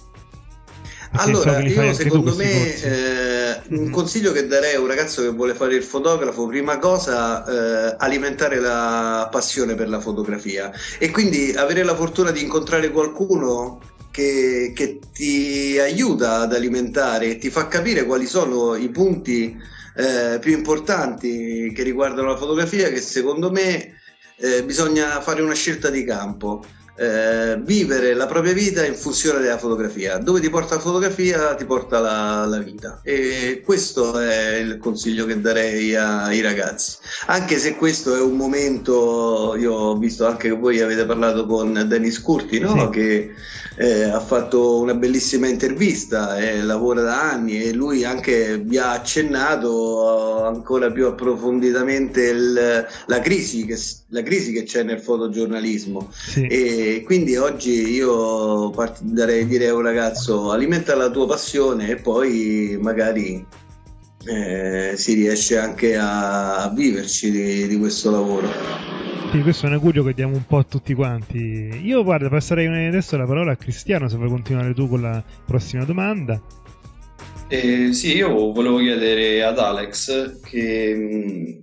Perché 1.10 1.30
allora, 1.30 1.54
so 1.54 1.82
io 1.82 1.92
secondo 1.92 2.36
me 2.36 2.80
eh, 2.82 3.60
un 3.70 3.78
mm-hmm. 3.80 3.90
consiglio 3.90 4.30
che 4.30 4.46
darei 4.46 4.76
a 4.76 4.80
un 4.80 4.86
ragazzo 4.86 5.22
che 5.22 5.30
vuole 5.30 5.54
fare 5.54 5.74
il 5.74 5.82
fotografo, 5.82 6.46
prima 6.46 6.78
cosa 6.78 7.44
eh, 7.44 7.96
alimentare 7.98 8.60
la 8.60 9.28
passione 9.28 9.74
per 9.74 9.88
la 9.88 9.98
fotografia 9.98 10.70
e 10.98 11.10
quindi 11.10 11.52
avere 11.52 11.82
la 11.82 11.96
fortuna 11.96 12.30
di 12.30 12.42
incontrare 12.44 12.92
qualcuno 12.92 13.80
che, 14.12 14.70
che 14.72 15.00
ti 15.12 15.80
aiuta 15.80 16.42
ad 16.42 16.54
alimentare 16.54 17.30
e 17.30 17.38
ti 17.38 17.50
fa 17.50 17.66
capire 17.66 18.04
quali 18.04 18.26
sono 18.26 18.76
i 18.76 18.88
punti 18.88 19.76
eh, 19.98 20.38
più 20.38 20.52
importanti 20.52 21.72
che 21.74 21.82
riguardano 21.82 22.28
la 22.28 22.36
fotografia 22.36 22.88
che 22.88 23.00
secondo 23.00 23.50
me 23.50 23.96
eh, 24.36 24.62
bisogna 24.62 25.20
fare 25.20 25.42
una 25.42 25.54
scelta 25.54 25.90
di 25.90 26.04
campo. 26.04 26.64
Eh, 27.00 27.60
vivere 27.62 28.12
la 28.14 28.26
propria 28.26 28.52
vita 28.52 28.84
in 28.84 28.94
funzione 28.94 29.40
della 29.40 29.58
fotografia. 29.58 30.18
Dove 30.18 30.40
ti 30.40 30.50
porta 30.50 30.76
la 30.76 30.80
fotografia, 30.80 31.54
ti 31.54 31.64
porta 31.64 31.98
la, 31.98 32.44
la, 32.44 32.58
vita. 32.58 33.00
E 33.02 33.62
questo 33.64 34.18
è 34.18 34.56
il 34.56 34.78
consiglio 34.78 35.24
che 35.24 35.40
darei 35.40 35.94
ai 35.94 36.40
ragazzi. 36.40 36.96
Anche 37.26 37.58
se 37.58 37.76
questo 37.76 38.16
è 38.16 38.20
un 38.20 38.36
momento, 38.36 39.56
io 39.56 39.72
ho 39.72 39.96
visto 39.96 40.26
anche 40.26 40.48
che 40.48 40.54
voi 40.54 40.80
avete 40.80 41.04
parlato 41.06 41.46
con 41.46 41.84
Dennis 41.86 42.20
Curti, 42.20 42.58
no? 42.58 42.90
Sì. 42.92 42.98
che 42.98 43.34
eh, 43.80 44.02
ha 44.02 44.18
fatto 44.18 44.80
una 44.80 44.94
bellissima 44.94 45.46
intervista, 45.46 46.36
eh, 46.36 46.62
lavora 46.62 47.02
da 47.02 47.30
anni 47.30 47.62
e 47.62 47.72
lui 47.72 48.04
anche 48.04 48.58
vi 48.58 48.76
ha 48.76 48.90
accennato 48.90 50.44
ancora 50.44 50.90
più 50.90 51.06
approfonditamente 51.06 52.24
il, 52.24 52.86
la, 53.06 53.20
crisi 53.20 53.64
che, 53.64 53.78
la, 54.08 54.22
crisi 54.22 54.50
che, 54.50 54.64
c'è 54.64 54.82
nel 54.82 55.00
fotogiornalismo. 55.00 56.10
Sì. 56.12 56.46
E 56.46 57.02
quindi 57.04 57.36
oggi 57.36 57.92
io 57.92 58.74
darei 59.02 59.46
dire 59.46 59.68
a 59.68 59.74
un 59.74 59.82
ragazzo 59.82 60.50
alimenta 60.50 60.96
la 60.96 61.08
tua 61.08 61.28
passione 61.28 61.90
e 61.90 61.96
poi 61.96 62.76
magari 62.80 63.46
eh, 64.24 64.94
si 64.96 65.14
riesce 65.14 65.56
anche 65.56 65.96
a, 65.96 66.64
a 66.64 66.70
viverci 66.70 67.30
di, 67.30 67.68
di 67.68 67.78
questo 67.78 68.10
lavoro. 68.10 68.97
Sì, 69.30 69.42
questo 69.42 69.66
è 69.66 69.68
un 69.68 69.74
augurio 69.74 70.02
che 70.04 70.14
diamo 70.14 70.34
un 70.34 70.46
po' 70.46 70.56
a 70.56 70.64
tutti 70.64 70.94
quanti. 70.94 71.38
Io 71.84 72.02
guarda, 72.02 72.30
passerei 72.30 72.86
adesso 72.86 73.14
la 73.18 73.26
parola 73.26 73.52
a 73.52 73.56
Cristiano 73.56 74.08
se 74.08 74.16
vuoi 74.16 74.30
continuare 74.30 74.72
tu 74.72 74.88
con 74.88 75.02
la 75.02 75.22
prossima 75.44 75.84
domanda. 75.84 76.40
Eh, 77.46 77.92
sì, 77.92 78.16
io 78.16 78.52
volevo 78.52 78.78
chiedere 78.78 79.42
ad 79.44 79.58
Alex 79.58 80.40
che 80.40 81.60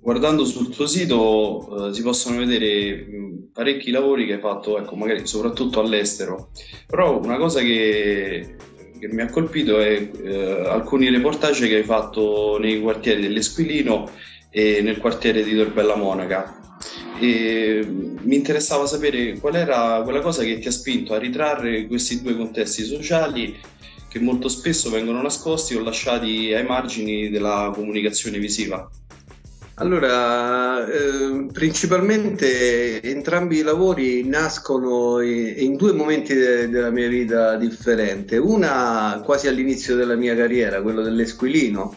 guardando 0.00 0.46
sul 0.46 0.70
tuo 0.70 0.86
sito 0.86 1.88
eh, 1.88 1.94
si 1.94 2.02
possono 2.02 2.38
vedere 2.38 3.06
parecchi 3.52 3.90
lavori 3.90 4.24
che 4.24 4.34
hai 4.34 4.40
fatto, 4.40 4.78
ecco, 4.78 4.96
magari 4.96 5.26
soprattutto 5.26 5.80
all'estero. 5.80 6.52
Però 6.86 7.20
una 7.22 7.36
cosa 7.36 7.60
che, 7.60 8.56
che 8.98 9.08
mi 9.12 9.20
ha 9.20 9.28
colpito 9.28 9.78
è 9.78 10.10
eh, 10.22 10.66
alcuni 10.68 11.10
reportage 11.10 11.68
che 11.68 11.76
hai 11.76 11.84
fatto 11.84 12.56
nei 12.58 12.80
quartieri 12.80 13.20
dell'Esquilino 13.20 14.10
e 14.48 14.80
nel 14.80 14.98
quartiere 14.98 15.44
di 15.44 15.54
Torbella 15.54 15.96
Monaca 15.96 16.62
e 17.18 17.86
mi 17.86 18.36
interessava 18.36 18.86
sapere 18.86 19.38
qual 19.38 19.54
era 19.54 20.00
quella 20.02 20.20
cosa 20.20 20.42
che 20.42 20.58
ti 20.58 20.68
ha 20.68 20.72
spinto 20.72 21.14
a 21.14 21.18
ritrarre 21.18 21.86
questi 21.86 22.22
due 22.22 22.36
contesti 22.36 22.84
sociali 22.84 23.56
che 24.08 24.20
molto 24.20 24.48
spesso 24.48 24.90
vengono 24.90 25.20
nascosti 25.20 25.74
o 25.74 25.82
lasciati 25.82 26.52
ai 26.54 26.64
margini 26.64 27.30
della 27.30 27.72
comunicazione 27.74 28.38
visiva. 28.38 28.88
Allora, 29.76 30.86
eh, 30.86 31.46
principalmente 31.52 33.02
entrambi 33.02 33.58
i 33.58 33.62
lavori 33.62 34.24
nascono 34.24 35.20
in, 35.20 35.74
due 35.74 35.92
momenti 35.92 36.32
de- 36.32 36.68
della 36.68 36.90
mia 36.90 37.08
vita 37.08 37.56
differenti. 37.56 38.36
Una 38.36 39.20
quasi 39.24 39.48
all'inizio 39.48 39.96
della 39.96 40.14
mia 40.14 40.36
carriera, 40.36 40.80
quello 40.80 41.02
dell'Esquilino, 41.02 41.96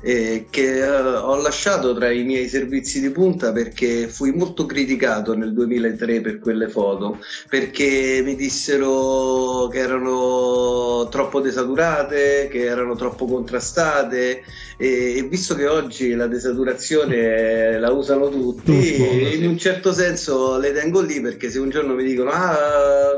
eh, 0.00 0.46
che 0.50 0.78
eh, 0.78 0.88
ho 0.88 1.40
lasciato 1.40 1.94
tra 1.94 2.10
i 2.10 2.24
miei 2.24 2.48
servizi 2.48 3.00
di 3.00 3.10
punta 3.10 3.52
perché 3.52 4.08
fui 4.08 4.32
molto 4.32 4.66
criticato 4.66 5.34
nel 5.34 5.52
2003 5.52 6.20
per 6.20 6.38
quelle 6.38 6.68
foto 6.68 7.18
perché 7.48 8.20
mi 8.24 8.36
dissero 8.36 9.68
che 9.68 9.78
erano 9.78 11.08
troppo 11.10 11.40
desaturate, 11.40 12.48
che 12.50 12.64
erano 12.64 12.94
troppo 12.94 13.26
contrastate 13.26 14.42
e, 14.80 15.26
visto 15.28 15.56
che 15.56 15.66
oggi 15.66 16.14
la 16.14 16.28
desaturazione 16.28 17.80
la 17.80 17.90
usano 17.90 18.28
tutti, 18.28 19.34
in 19.34 19.44
un 19.48 19.58
certo 19.58 19.92
senso 19.92 20.56
le 20.56 20.72
tengo 20.72 21.00
lì 21.00 21.20
perché 21.20 21.50
se 21.50 21.58
un 21.58 21.68
giorno 21.68 21.94
mi 21.94 22.04
dicono 22.04 22.30
ah 22.30 23.16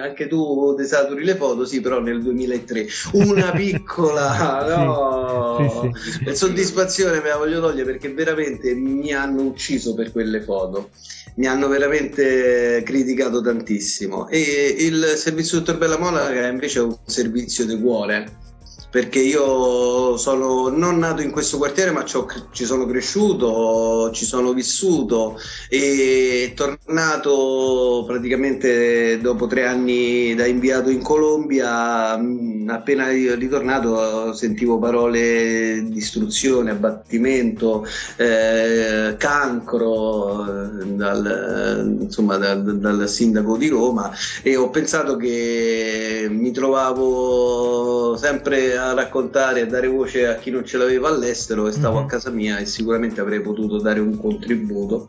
anche 0.00 0.26
tu 0.28 0.74
desaturi 0.74 1.24
le 1.24 1.34
foto, 1.34 1.64
sì 1.64 1.80
però 1.80 2.00
nel 2.00 2.22
2003 2.22 2.86
una 3.12 3.50
piccola 3.56 4.76
no, 4.84 5.90
sì, 5.94 6.10
sì, 6.10 6.24
sì. 6.26 6.36
soddisfazione 6.36 7.20
me 7.20 7.28
la 7.28 7.36
voglio 7.36 7.60
togliere 7.60 7.84
perché 7.84 8.12
veramente 8.12 8.74
mi 8.74 9.12
hanno 9.12 9.42
ucciso 9.42 9.94
per 9.94 10.12
quelle 10.12 10.42
foto. 10.42 10.90
Mi 11.36 11.46
hanno 11.46 11.68
veramente 11.68 12.82
criticato 12.84 13.40
tantissimo. 13.40 14.28
E 14.28 14.74
il 14.80 15.04
servizio 15.16 15.58
dottor 15.58 15.78
Bella 15.78 15.96
Monaca 15.96 16.48
invece 16.48 16.80
è 16.80 16.82
un 16.82 16.96
servizio 17.06 17.64
di 17.64 17.80
cuore 17.80 18.46
perché 18.90 19.20
io 19.20 20.16
sono 20.16 20.68
non 20.68 20.98
nato 20.98 21.20
in 21.20 21.30
questo 21.30 21.58
quartiere 21.58 21.90
ma 21.90 22.04
ci 22.04 22.64
sono 22.64 22.86
cresciuto, 22.86 24.10
ci 24.12 24.24
sono 24.24 24.52
vissuto 24.52 25.38
e 25.68 26.52
tornato 26.54 28.04
praticamente 28.06 29.20
dopo 29.20 29.46
tre 29.46 29.66
anni 29.66 30.34
da 30.34 30.46
inviato 30.46 30.88
in 30.90 31.02
Colombia, 31.02 32.12
appena 32.12 33.08
ritornato 33.08 34.32
sentivo 34.32 34.78
parole 34.78 35.84
di 35.84 35.96
istruzione, 35.98 36.70
abbattimento, 36.70 37.86
eh, 38.16 39.16
cancro 39.18 40.44
eh, 40.44 40.86
dal, 40.86 41.98
insomma, 42.00 42.36
dal, 42.36 42.78
dal 42.78 43.08
sindaco 43.08 43.56
di 43.56 43.68
Roma 43.68 44.10
e 44.42 44.56
ho 44.56 44.70
pensato 44.70 45.16
che 45.16 46.26
mi 46.30 46.52
trovavo 46.52 48.16
sempre 48.16 48.77
a 48.78 48.94
raccontare 48.94 49.60
e 49.60 49.66
dare 49.66 49.88
voce 49.88 50.26
a 50.26 50.36
chi 50.36 50.50
non 50.50 50.64
ce 50.64 50.78
l'aveva 50.78 51.08
all'estero 51.08 51.68
e 51.68 51.72
stavo 51.72 51.96
mm-hmm. 51.96 52.04
a 52.04 52.08
casa 52.08 52.30
mia 52.30 52.58
e 52.58 52.66
sicuramente 52.66 53.20
avrei 53.20 53.40
potuto 53.40 53.78
dare 53.78 54.00
un 54.00 54.16
contributo. 54.16 55.08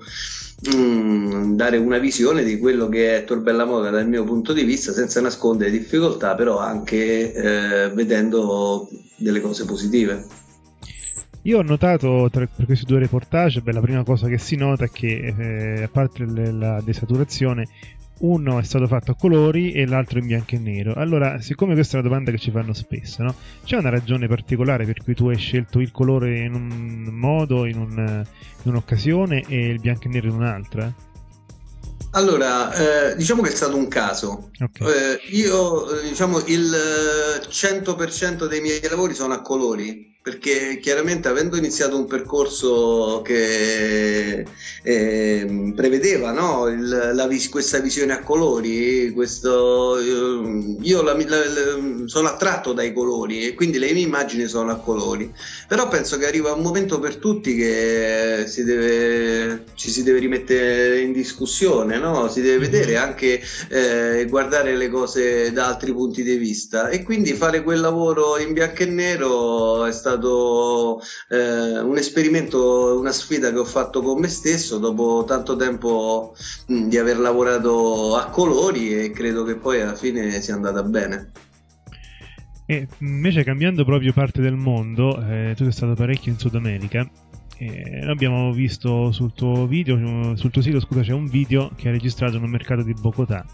Mm, 0.76 1.56
dare 1.56 1.78
una 1.78 2.00
visione 2.00 2.44
di 2.44 2.58
quello 2.58 2.90
che 2.90 3.16
è 3.16 3.24
Torbella 3.24 3.64
Moga 3.64 3.92
dal 3.92 4.10
mio 4.10 4.26
punto 4.26 4.52
di 4.52 4.64
vista 4.64 4.92
senza 4.92 5.22
nascondere 5.22 5.72
difficoltà 5.72 6.36
però 6.36 6.58
anche 6.58 7.32
eh, 7.32 7.90
vedendo 7.92 8.90
delle 9.16 9.40
cose 9.40 9.64
positive 9.64 10.26
io 11.44 11.60
ho 11.60 11.62
notato 11.62 12.28
tra, 12.30 12.46
per 12.54 12.66
questi 12.66 12.86
due 12.86 13.00
reportage, 13.00 13.62
beh, 13.62 13.72
la 13.72 13.80
prima 13.80 14.04
cosa 14.04 14.28
che 14.28 14.38
si 14.38 14.58
nota 14.58 14.84
è 14.84 14.90
che 14.90 15.34
eh, 15.38 15.84
a 15.84 15.88
parte 15.88 16.26
la 16.26 16.82
desaturazione 16.84 17.66
uno 18.20 18.60
è 18.60 18.64
stato 18.64 18.88
fatto 18.88 19.12
a 19.12 19.16
colori 19.16 19.72
e 19.72 19.86
l'altro 19.86 20.20
in 20.20 20.28
bianco 20.28 20.56
e 20.56 20.60
nero. 20.60 20.94
Allora, 20.94 21.40
siccome 21.42 21.74
questa 21.74 21.98
è 21.98 22.00
una 22.00 22.10
domanda 22.10 22.32
che 22.32 22.38
ci 22.38 22.52
fanno 22.52 22.74
spesso, 22.74 23.24
no? 23.24 23.36
c'è 23.64 23.78
una 23.78 23.90
ragione 23.90 24.28
particolare 24.28 24.86
per 24.86 25.04
cui 25.04 25.14
tu 25.14 25.30
hai 25.30 25.38
scelto 25.38 25.80
il 25.80 25.92
colore 25.92 26.40
in 26.40 26.54
un 26.54 27.10
modo, 27.12 27.66
in, 27.66 27.78
un, 27.78 28.26
in 28.64 28.72
un'occasione 28.72 29.44
e 29.48 29.68
il 29.68 29.80
bianco 29.80 30.08
e 30.08 30.10
nero 30.10 30.28
in 30.28 30.36
un'altra? 30.36 30.94
Allora, 32.12 32.74
eh, 33.12 33.16
diciamo 33.16 33.44
che 33.44 33.52
è 33.52 33.56
stato 33.56 33.78
un 33.78 33.88
caso. 33.88 34.50
Okay. 34.60 34.88
Eh, 34.88 35.20
io, 35.30 35.86
diciamo, 36.02 36.40
il 36.48 36.74
100% 37.48 38.48
dei 38.48 38.62
miei 38.62 38.82
lavori 38.90 39.14
sono 39.14 39.34
a 39.34 39.42
colori 39.42 40.18
perché 40.30 40.78
chiaramente 40.80 41.28
avendo 41.28 41.58
iniziato 41.58 41.98
un 41.98 42.06
percorso 42.06 43.24
che 43.26 44.46
eh, 44.84 45.74
prevedeva 45.76 46.32
no, 46.32 46.68
il, 46.68 46.88
la, 46.88 47.28
questa 47.50 47.80
visione 47.80 48.14
a 48.14 48.22
colori, 48.22 49.10
questo, 49.12 49.98
io 50.00 51.02
la, 51.02 51.14
la, 51.14 51.42
sono 52.06 52.28
attratto 52.28 52.74
dai 52.74 52.94
colori 52.94 53.48
e 53.48 53.56
quindi 53.56 53.80
le 53.80 53.92
mie 53.92 54.04
immagini 54.04 54.48
sono 54.48 54.72
a 54.72 54.78
colori, 54.78 55.34
però 55.68 55.88
penso 55.88 56.20
che 56.20 56.28
arriva 56.28 56.54
un 56.54 56.62
momento 56.62 57.00
per 57.00 57.16
tutti 57.16 57.56
che 57.56 58.44
si 58.46 58.64
deve, 58.64 59.64
ci 59.74 59.90
si 59.90 60.04
deve 60.04 60.20
rimettere 60.20 61.02
in 61.02 61.12
discussione, 61.12 61.98
no? 61.98 62.30
si 62.30 62.42
deve 62.42 62.68
vedere 62.70 62.98
anche 62.98 63.42
eh, 63.70 64.28
guardare 64.30 64.76
le 64.76 64.90
cose 64.90 65.52
da 65.52 65.66
altri 65.66 65.92
punti 65.92 66.22
di 66.22 66.36
vista. 66.36 66.90
E 66.90 67.02
quindi 67.02 67.34
fare 67.34 67.64
quel 67.64 67.80
lavoro 67.80 68.38
in 68.38 68.54
bianco 68.54 68.84
e 68.84 68.86
nero 68.86 69.86
è 69.86 69.92
stato 69.92 70.19
eh, 71.30 71.80
un 71.80 71.98
esperimento, 71.98 73.00
una 73.00 73.12
sfida 73.12 73.52
che 73.52 73.58
ho 73.58 73.66
fatto 73.66 74.02
con 74.02 74.20
me 74.20 74.28
stesso 74.28 74.78
dopo 74.78 75.24
tanto 75.26 75.56
tempo 75.56 76.36
mh, 76.68 76.88
di 76.88 76.98
aver 76.98 77.20
lavorato 77.20 78.16
a 78.16 78.26
colori 78.30 78.94
e 78.94 79.12
credo 79.12 79.44
che 79.44 79.56
poi 79.56 79.82
alla 79.82 79.96
fine 79.96 80.42
sia 80.42 80.56
andata 80.56 80.84
bene. 80.84 81.32
E 82.66 82.88
invece 83.00 83.44
cambiando 83.44 83.84
proprio 83.84 84.14
parte 84.14 84.42
del 84.42 84.56
mondo, 84.56 85.20
eh, 85.22 85.54
tu 85.56 85.64
sei 85.64 85.72
stato 85.72 85.94
parecchio 85.94 86.32
in 86.32 86.38
Sud 86.38 86.56
America. 86.56 87.10
Eh, 87.58 88.06
abbiamo 88.08 88.52
visto 88.52 89.12
sul 89.12 89.34
tuo 89.34 89.68
video, 89.68 90.36
sul 90.36 90.52
tuo 90.52 90.62
sito, 90.62 90.80
scusa, 90.80 91.02
c'è 91.02 91.14
un 91.14 91.28
video 91.28 91.72
che 91.76 91.88
hai 91.88 91.94
registrato 91.94 92.40
nel 92.40 92.50
mercato 92.50 92.84
di 92.84 92.94
Bogotà 92.94 93.46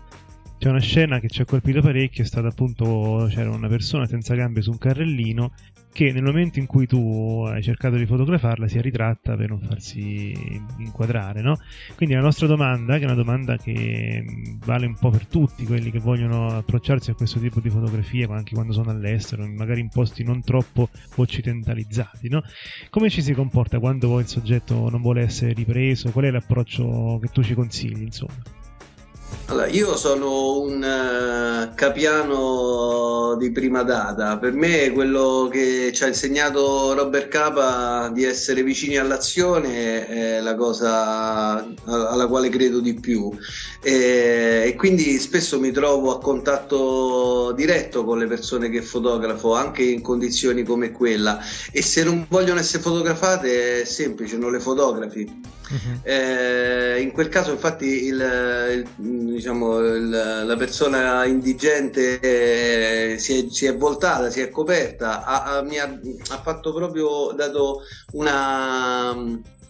c'è 0.58 0.70
una 0.70 0.80
scena 0.80 1.20
che 1.20 1.28
ci 1.28 1.42
ha 1.42 1.46
colpito 1.46 1.82
parecchio, 1.82 2.24
è 2.24 2.26
stata 2.26 2.48
appunto, 2.48 3.28
c'era 3.30 3.52
una 3.52 3.68
persona 3.68 4.06
senza 4.08 4.36
gambe 4.36 4.62
su 4.62 4.72
un 4.72 4.78
carrellino 4.78 5.52
che 5.96 6.12
nel 6.12 6.24
momento 6.24 6.60
in 6.60 6.66
cui 6.66 6.88
tu 6.88 7.46
hai 7.48 7.64
cercato 7.64 7.96
di 7.96 8.06
fotografarla 8.06 8.68
si 8.68 8.78
è 8.78 8.82
ritratta 8.82 9.38
per 9.38 9.48
non 9.48 9.62
farsi 9.62 10.34
inquadrare, 10.78 11.42
no? 11.42 11.58
Quindi 11.96 12.16
la 12.16 12.22
nostra 12.22 12.48
domanda, 12.48 12.98
che 12.98 13.04
è 13.04 13.06
una 13.06 13.16
domanda 13.16 13.56
che 13.56 14.26
vale 14.66 14.88
un 14.88 14.96
po' 14.96 15.10
per 15.10 15.26
tutti 15.26 15.64
quelli 15.64 15.92
che 15.92 16.00
vogliono 16.00 16.48
approcciarsi 16.48 17.12
a 17.12 17.14
questo 17.14 17.40
tipo 17.40 17.62
di 17.62 17.70
fotografie, 17.70 18.28
anche 18.30 18.56
quando 18.56 18.74
sono 18.74 18.92
all'estero, 18.92 19.48
magari 19.48 19.80
in 19.80 19.88
posti 19.88 20.26
non 20.26 20.42
troppo 20.44 20.90
occidentalizzati, 21.16 22.28
no? 22.28 22.44
Come 22.90 23.10
ci 23.10 23.22
si 23.22 23.32
comporta 23.32 23.80
quando 23.80 24.20
il 24.20 24.28
soggetto 24.28 24.90
non 24.90 25.02
vuole 25.02 25.22
essere 25.22 25.54
ripreso? 25.54 26.12
Qual 26.12 26.26
è 26.26 26.30
l'approccio 26.30 27.20
che 27.22 27.30
tu 27.30 27.42
ci 27.42 27.54
consigli, 27.54 28.02
insomma? 28.02 28.55
Allora, 29.48 29.68
io 29.68 29.96
sono 29.96 30.60
un 30.60 30.82
uh, 30.82 31.76
capiano 31.76 33.36
di 33.38 33.52
prima 33.52 33.84
data. 33.84 34.40
Per 34.40 34.54
me 34.54 34.90
quello 34.90 35.48
che 35.52 35.92
ci 35.94 36.04
ha 36.04 36.08
insegnato 36.08 36.94
Robert 36.94 37.28
Capa 37.28 38.10
di 38.12 38.24
essere 38.24 38.64
vicini 38.64 38.98
all'azione 38.98 40.08
è 40.08 40.42
la 40.42 40.56
cosa 40.56 41.64
alla 41.86 42.28
quale 42.28 42.50
credo 42.50 42.80
di 42.80 42.96
più. 42.96 43.32
E, 43.84 44.64
e 44.66 44.76
quindi 44.76 45.20
spesso 45.20 45.60
mi 45.60 45.72
trovo 45.72 46.12
a 46.12 46.20
contatto 46.20 47.52
diretto 47.56 48.04
con 48.04 48.18
le 48.18 48.26
persone 48.26 48.70
che 48.70 48.82
fotografo, 48.82 49.54
anche 49.54 49.84
in 49.84 50.02
condizioni 50.02 50.64
come 50.64 50.92
quella. 50.92 51.40
E 51.72 51.84
se 51.84 52.04
non 52.04 52.26
vogliono 52.28 52.60
essere 52.60 52.82
fotografate 52.82 53.82
è 53.82 53.86
semplice, 53.86 54.38
non 54.38 54.52
le 54.52 54.60
fotografi. 54.60 55.54
Uh-huh. 55.68 56.00
Eh, 56.04 57.02
in 57.02 57.12
quel 57.12 57.30
caso, 57.30 57.52
infatti, 57.52 58.06
il, 58.06 58.16
il, 58.16 58.88
diciamo, 59.24 59.80
la 59.80 60.56
persona 60.58 61.26
indigente 61.26 62.20
eh, 62.20 63.18
si, 63.18 63.46
è, 63.46 63.50
si, 63.50 63.66
è, 63.66 63.76
voltata, 63.76 64.30
si 64.30 64.42
è 64.42 64.50
coperta, 64.50 65.24
ha, 65.24 65.58
ha, 65.58 65.62
mi 65.62 65.78
ha, 65.78 65.86
ha 65.86 66.42
fatto 66.42 66.74
proprio 66.74 67.32
dato 67.36 67.82
una 68.14 69.16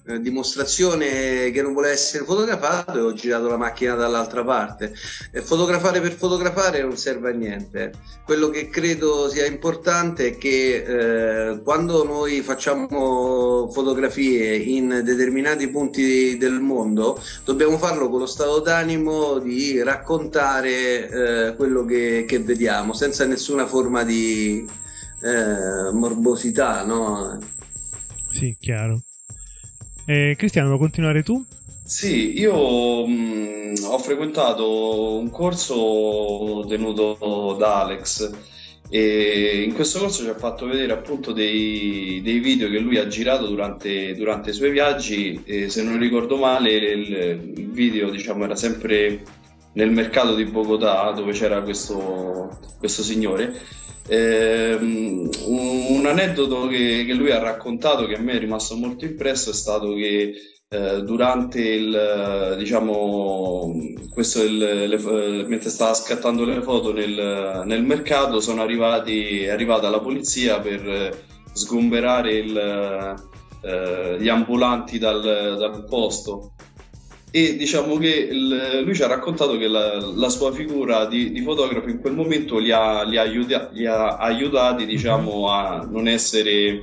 eh, 0.07 0.21
dimostrazione 0.21 1.49
che 1.51 1.61
non 1.61 1.73
vuole 1.73 1.89
essere 1.89 2.25
fotografato 2.25 2.97
e 2.97 3.01
ho 3.01 3.13
girato 3.13 3.47
la 3.47 3.57
macchina 3.57 3.95
dall'altra 3.95 4.43
parte. 4.43 4.93
E 5.31 5.41
fotografare 5.41 5.99
per 5.99 6.11
fotografare 6.11 6.81
non 6.81 6.95
serve 6.95 7.31
a 7.31 7.33
niente. 7.33 7.93
Quello 8.23 8.49
che 8.49 8.69
credo 8.69 9.29
sia 9.29 9.45
importante 9.45 10.27
è 10.27 10.37
che 10.37 11.51
eh, 11.51 11.61
quando 11.61 12.03
noi 12.03 12.41
facciamo 12.41 13.69
fotografie 13.71 14.55
in 14.55 15.01
determinati 15.03 15.67
punti 15.69 16.37
del 16.37 16.59
mondo, 16.59 17.21
dobbiamo 17.43 17.77
farlo 17.77 18.09
con 18.09 18.19
lo 18.19 18.25
stato 18.25 18.59
d'animo 18.59 19.39
di 19.39 19.81
raccontare 19.81 21.09
eh, 21.49 21.55
quello 21.55 21.83
che, 21.85 22.25
che, 22.27 22.39
vediamo, 22.39 22.93
senza 22.93 23.25
nessuna 23.25 23.65
forma 23.65 24.03
di 24.03 24.67
eh, 25.21 25.91
morbosità. 25.91 26.83
No? 26.83 27.39
Sì, 28.31 28.55
chiaro. 28.59 29.01
Eh, 30.05 30.35
Cristiano, 30.37 30.67
vuoi 30.67 30.79
continuare 30.79 31.23
tu? 31.23 31.43
Sì, 31.83 32.39
io 32.39 33.05
mh, 33.05 33.11
mm, 33.11 33.73
ho 33.85 33.97
frequentato 33.97 35.17
un 35.17 35.29
corso 35.31 36.63
tenuto 36.67 37.55
da 37.57 37.81
Alex 37.81 38.31
e 38.87 39.63
in 39.65 39.73
questo 39.73 39.99
corso 39.99 40.23
ci 40.23 40.29
ha 40.29 40.35
fatto 40.35 40.67
vedere 40.67 40.93
appunto 40.93 41.31
dei, 41.31 42.21
dei 42.23 42.37
video 42.39 42.69
che 42.69 42.77
lui 42.77 42.97
ha 42.97 43.07
girato 43.07 43.47
durante, 43.47 44.13
durante 44.15 44.51
i 44.51 44.53
suoi 44.53 44.69
viaggi 44.69 45.41
e 45.43 45.69
se 45.69 45.81
non 45.81 45.97
ricordo 45.97 46.37
male 46.37 46.71
il, 46.71 47.53
il 47.55 47.69
video 47.71 48.11
diciamo 48.11 48.43
era 48.43 48.55
sempre 48.55 49.23
nel 49.73 49.89
mercato 49.89 50.35
di 50.35 50.45
Bogotà 50.45 51.11
dove 51.11 51.31
c'era 51.31 51.63
questo, 51.63 52.59
questo 52.77 53.01
signore 53.01 53.59
eh, 54.07 54.77
un, 54.79 56.05
aneddoto 56.05 56.67
che, 56.67 57.03
che, 57.05 57.13
lui 57.13 57.31
ha 57.31 57.39
raccontato 57.39 58.05
che 58.05 58.15
a 58.15 58.19
me 58.19 58.33
è 58.33 58.39
rimasto 58.39 58.75
molto 58.75 59.05
impresso 59.05 59.49
è 59.49 59.53
stato 59.53 59.93
che 59.93 60.33
eh, 60.67 61.01
durante 61.01 61.61
il 61.61 62.55
diciamo 62.57 63.73
questo 64.09 64.43
il, 64.43 64.57
le, 64.57 65.45
mentre 65.47 65.69
stava 65.69 65.93
scattando 65.93 66.45
le 66.45 66.61
foto 66.61 66.93
nel, 66.93 67.63
nel 67.65 67.83
mercato 67.83 68.39
sono 68.39 68.61
arrivati 68.61 69.43
è 69.43 69.49
arrivata 69.49 69.89
la 69.89 69.99
polizia 69.99 70.59
per 70.59 71.23
sgomberare 71.53 72.33
il, 72.33 72.57
eh, 73.61 74.17
gli 74.19 74.27
ambulanti 74.27 74.99
dal, 74.99 75.21
dal 75.21 75.85
posto 75.85 76.54
e 77.35 77.57
diciamo 77.57 77.97
che 77.97 78.29
il, 78.31 78.83
lui 78.85 78.95
ci 78.95 79.03
ha 79.03 79.07
raccontato 79.07 79.57
che 79.57 79.67
la, 79.67 79.99
la 79.99 80.29
sua 80.29 80.53
figura 80.53 81.05
di, 81.05 81.33
di, 81.33 81.41
fotografo 81.41 81.89
in 81.89 81.99
quel 81.99 82.13
momento 82.13 82.59
li 82.59 82.71
ha, 82.71 83.03
li 83.03 83.17
ha, 83.17 83.23
aiuta, 83.23 83.67
li 83.73 83.85
ha 83.85 84.15
aiutati 84.15 84.85
diciamo, 84.85 85.49
a 85.49 85.85
non 85.85 86.07
essere 86.07 86.81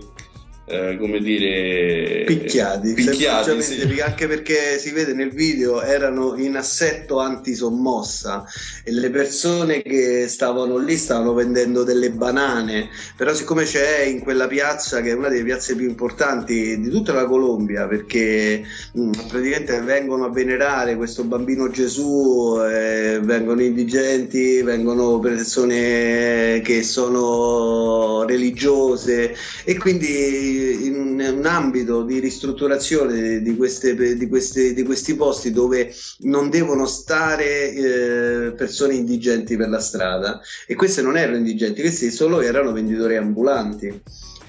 eh, 0.72 0.96
come 0.98 1.20
dire 1.20 2.24
picchiati, 2.24 2.94
picchiati 2.94 3.62
sì. 3.62 4.00
anche 4.00 4.26
perché 4.26 4.78
si 4.78 4.90
vede 4.90 5.12
nel 5.12 5.30
video 5.30 5.82
erano 5.82 6.34
in 6.38 6.56
assetto 6.56 7.18
antisommossa 7.18 8.44
e 8.82 8.90
le 8.90 9.10
persone 9.10 9.82
che 9.82 10.28
stavano 10.28 10.78
lì 10.78 10.96
stavano 10.96 11.34
vendendo 11.34 11.82
delle 11.82 12.10
banane 12.10 12.88
però 13.16 13.34
siccome 13.34 13.64
c'è 13.64 14.04
in 14.04 14.20
quella 14.20 14.46
piazza 14.46 15.02
che 15.02 15.10
è 15.10 15.14
una 15.14 15.28
delle 15.28 15.44
piazze 15.44 15.76
più 15.76 15.86
importanti 15.86 16.80
di 16.80 16.88
tutta 16.88 17.12
la 17.12 17.26
Colombia 17.26 17.86
perché 17.86 18.64
mh, 18.92 19.02
mm, 19.02 19.12
praticamente 19.28 19.80
vengono 19.82 20.24
a 20.24 20.30
venerare 20.30 20.96
questo 20.96 21.24
bambino 21.24 21.68
Gesù 21.68 22.56
eh, 22.66 23.20
vengono 23.22 23.60
indigenti 23.60 24.62
vengono 24.62 25.18
persone 25.18 26.62
che 26.64 26.82
sono 26.82 28.24
religiose 28.24 29.36
e 29.64 29.76
quindi 29.76 30.61
in 30.62 30.96
un, 30.96 31.46
ambito 31.46 32.02
di 32.02 32.18
ristrutturazione 32.18 33.42
di, 33.42 33.56
queste, 33.56 34.16
di, 34.16 34.28
queste, 34.28 34.72
di, 34.74 34.82
questi 34.82 35.14
posti 35.14 35.50
dove 35.50 35.92
non 36.20 36.50
devono 36.50 36.86
stare 36.86 37.72
eh, 37.72 38.52
persone 38.52 38.94
indigenti 38.94 39.56
per 39.56 39.68
la 39.68 39.80
strada 39.80 40.40
e 40.66 40.74
queste 40.74 41.02
non 41.02 41.16
erano 41.16 41.36
indigenti, 41.36 41.80
questi 41.80 42.10
solo 42.10 42.40
erano 42.40 42.72
venditori 42.72 43.16
ambulanti. 43.16 44.02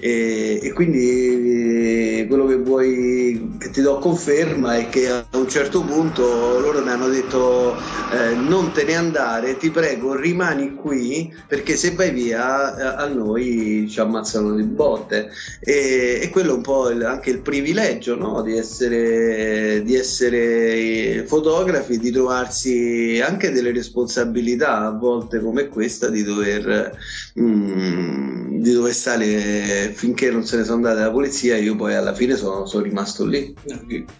E, 0.06 0.60
e, 0.62 0.72
quindi 0.74 2.18
eh, 2.20 2.26
quello 2.26 2.44
che 2.44 2.56
vuoi 2.56 3.56
che 3.58 3.70
ti 3.70 3.80
do 3.80 3.96
conferma 3.96 4.76
è 4.76 4.90
che 4.90 5.08
a 5.08 5.24
un 5.30 5.48
certo 5.48 5.80
punto 5.82 6.60
loro 6.60 6.82
mi 6.82 6.90
hanno 6.90 7.08
detto 7.08 7.74
eh, 8.12 8.34
non 8.34 8.70
te 8.72 8.84
ne 8.84 8.96
andare 8.96 9.56
ti 9.56 9.70
prego 9.70 10.14
rimani 10.14 10.74
qui 10.74 11.34
perché 11.48 11.74
se 11.76 11.92
vai 11.92 12.10
via 12.10 12.74
a, 12.74 12.96
a 12.96 13.06
noi 13.06 13.86
ci 13.88 13.98
ammazzano 13.98 14.54
di 14.54 14.64
botte 14.64 15.30
e, 15.60 16.18
e 16.20 16.28
quello 16.28 16.50
è 16.52 16.56
un 16.56 16.60
po' 16.60 16.90
il, 16.90 17.02
anche 17.02 17.30
il 17.30 17.40
privilegio 17.40 18.14
no? 18.14 18.42
di, 18.42 18.58
essere, 18.58 19.80
di 19.84 19.94
essere 19.94 21.24
fotografi 21.26 21.98
di 21.98 22.10
trovarsi 22.10 23.22
anche 23.24 23.52
delle 23.52 23.72
responsabilità 23.72 24.80
a 24.80 24.90
volte 24.90 25.40
come 25.40 25.68
questa 25.68 26.10
di 26.10 26.22
dover, 26.22 26.94
mm, 27.40 28.60
di 28.60 28.70
dover 28.70 28.92
stare 28.92 29.93
finché 29.94 30.30
non 30.30 30.44
se 30.44 30.58
ne 30.58 30.64
sono 30.64 30.76
andate 30.76 31.00
la 31.00 31.10
polizia, 31.10 31.56
io 31.56 31.76
poi 31.76 31.94
alla 31.94 32.14
fine 32.14 32.36
sono, 32.36 32.66
sono 32.66 32.82
rimasto 32.82 33.24
lì. 33.24 33.54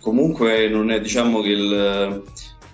Comunque 0.00 0.68
non 0.68 0.90
è 0.90 1.00
diciamo 1.00 1.40
che 1.40 1.48
il, 1.48 2.22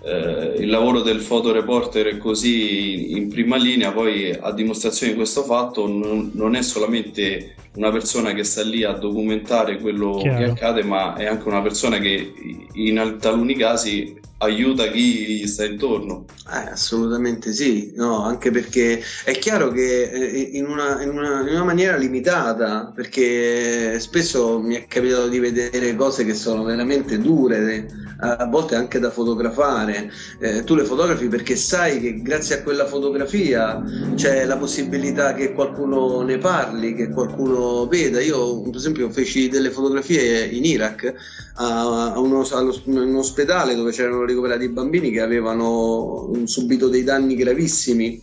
eh, 0.03 0.55
il 0.57 0.69
lavoro 0.69 1.01
del 1.01 1.21
fotoreporter 1.21 2.07
è 2.07 2.17
così 2.17 3.11
in 3.15 3.29
prima 3.29 3.55
linea, 3.57 3.91
poi 3.91 4.31
a 4.31 4.51
dimostrazione 4.51 5.11
di 5.11 5.17
questo 5.17 5.43
fatto 5.43 5.87
non, 5.87 6.31
non 6.33 6.55
è 6.55 6.61
solamente 6.63 7.55
una 7.75 7.91
persona 7.91 8.33
che 8.33 8.43
sta 8.43 8.63
lì 8.63 8.83
a 8.83 8.93
documentare 8.93 9.79
quello 9.79 10.17
Chiaro. 10.17 10.37
che 10.37 10.43
accade, 10.45 10.83
ma 10.83 11.15
è 11.15 11.25
anche 11.25 11.47
una 11.47 11.61
persona 11.61 11.99
che 11.99 12.33
in 12.73 13.17
taluni 13.19 13.55
casi 13.55 14.19
aiuta 14.41 14.87
chi 14.87 15.25
gli 15.27 15.47
sta 15.47 15.65
intorno. 15.65 16.25
Eh, 16.51 16.71
assolutamente 16.71 17.53
sì, 17.53 17.93
no, 17.95 18.23
anche 18.23 18.51
perché 18.51 19.01
è 19.23 19.37
chiaro 19.37 19.69
che 19.69 20.09
eh, 20.09 20.49
in 20.53 20.65
una, 20.65 21.01
in, 21.01 21.09
una, 21.09 21.41
in 21.41 21.53
una, 21.53 21.63
maniera 21.63 21.95
limitata, 21.95 22.91
perché 22.93 23.99
spesso 23.99 24.59
mi 24.59 24.75
è 24.75 24.87
capitato 24.87 25.27
di 25.27 25.39
vedere 25.39 25.95
cose 25.95 26.25
che 26.25 26.33
sono 26.33 26.63
veramente 26.63 27.19
dure, 27.19 27.87
a 28.21 28.45
volte 28.45 28.75
anche 28.75 28.99
da 28.99 29.09
fotografare. 29.09 30.11
Eh, 30.39 30.63
tu 30.63 30.75
le 30.75 30.85
fotografi 30.85 31.27
perché 31.27 31.55
sai 31.55 31.99
che 31.99 32.21
grazie 32.21 32.59
a 32.59 32.63
quella 32.63 32.85
fotografia 32.85 33.83
c'è 34.15 34.45
la 34.45 34.57
possibilità 34.57 35.33
che 35.33 35.53
qualcuno 35.53 36.21
ne 36.21 36.37
parli, 36.37 36.93
che 36.93 37.09
qualcuno 37.09 37.87
veda. 37.87 38.21
Io, 38.21 38.61
per 38.61 38.75
esempio, 38.75 39.09
feci 39.09 39.49
delle 39.49 39.71
fotografie 39.71 40.45
in 40.45 40.65
Iraq 40.65 41.13
a, 41.55 42.13
a 42.13 42.19
uno, 42.19 42.47
allo, 42.51 42.79
un 42.85 43.15
ospedale 43.15 43.75
dove 43.75 43.91
c'erano 43.91 44.23
ricoverati 44.23 44.69
bambini 44.69 45.11
che 45.11 45.21
avevano 45.21 46.31
subito 46.45 46.87
dei 46.87 47.03
danni 47.03 47.35
gravissimi 47.35 48.21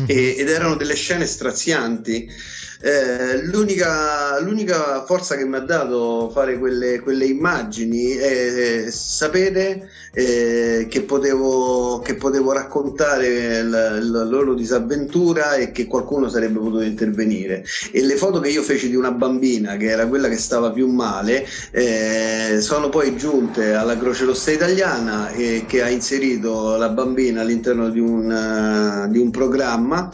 mm-hmm. 0.00 0.08
ed 0.08 0.48
erano 0.48 0.76
delle 0.76 0.94
scene 0.94 1.26
strazianti 1.26 2.28
eh, 2.82 3.42
l'unica, 3.44 4.40
l'unica, 4.40 5.04
forza 5.04 5.36
che 5.36 5.44
mi 5.44 5.56
ha 5.56 5.60
dato 5.60 6.30
fare 6.32 6.58
quelle, 6.58 7.00
quelle 7.00 7.26
immagini 7.26 8.12
è 8.12 8.86
sapere 8.90 9.90
eh, 10.14 10.86
che, 10.88 11.02
potevo, 11.02 12.00
che, 12.00 12.14
potevo, 12.14 12.52
raccontare 12.52 13.62
la, 13.62 14.00
la, 14.00 14.24
loro 14.24 14.54
disavventura 14.54 15.56
e 15.56 15.72
che 15.72 15.86
qualcuno 15.86 16.28
sarebbe 16.30 16.58
potuto 16.58 16.80
intervenire. 16.80 17.64
E 17.92 18.02
le 18.02 18.16
foto 18.16 18.40
che 18.40 18.48
io 18.48 18.62
feci 18.62 18.88
di 18.88 18.96
una 18.96 19.12
bambina, 19.12 19.76
che 19.76 19.90
era 19.90 20.06
quella 20.06 20.28
che 20.28 20.38
stava 20.38 20.70
più 20.70 20.88
male, 20.88 21.46
eh, 21.72 22.58
sono 22.60 22.88
poi 22.88 23.14
giunte 23.16 23.74
alla 23.74 23.98
Croce 23.98 24.24
Rossa 24.24 24.52
Italiana 24.52 25.30
che 25.30 25.82
ha 25.82 25.88
inserito 25.88 26.76
la 26.76 26.88
bambina 26.88 27.42
all'interno 27.42 27.90
di 27.90 28.00
un, 28.00 29.04
uh, 29.06 29.10
di 29.10 29.18
un 29.18 29.30
programma 29.30 30.10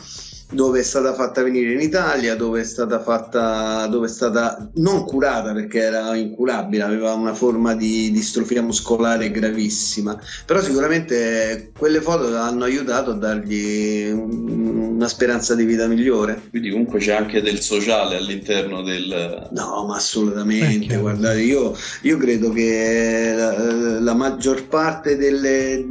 dove 0.50 0.80
è 0.80 0.82
stata 0.82 1.12
fatta 1.14 1.42
venire 1.42 1.72
in 1.72 1.80
Italia, 1.80 2.36
dove 2.36 2.60
è 2.60 2.64
stata 2.64 3.00
fatta, 3.00 3.86
dove 3.88 4.06
è 4.06 4.10
stata 4.10 4.70
non 4.74 5.04
curata 5.04 5.52
perché 5.52 5.80
era 5.80 6.14
incurabile, 6.14 6.82
aveva 6.82 7.12
una 7.14 7.34
forma 7.34 7.74
di 7.74 8.10
distrofia 8.12 8.62
muscolare 8.62 9.30
gravissima, 9.30 10.18
però 10.44 10.62
sicuramente 10.62 11.72
quelle 11.76 12.00
foto 12.00 12.36
hanno 12.36 12.64
aiutato 12.64 13.10
a 13.10 13.14
dargli 13.14 14.84
una 14.96 15.08
speranza 15.08 15.54
di 15.54 15.64
vita 15.64 15.86
migliore. 15.86 16.42
Quindi 16.50 16.70
comunque 16.70 17.00
c'è 17.00 17.12
anche 17.12 17.42
del 17.42 17.60
sociale 17.60 18.16
all'interno 18.16 18.82
del... 18.82 19.48
No, 19.52 19.84
ma 19.86 19.96
assolutamente, 19.96 20.94
eh, 20.94 20.98
guardate, 20.98 21.40
io, 21.40 21.76
io, 22.02 22.16
credo 22.16 22.50
che 22.50 23.34
la, 23.36 24.00
la 24.00 24.14
maggior 24.14 24.66
parte 24.68 25.16
delle, 25.16 25.84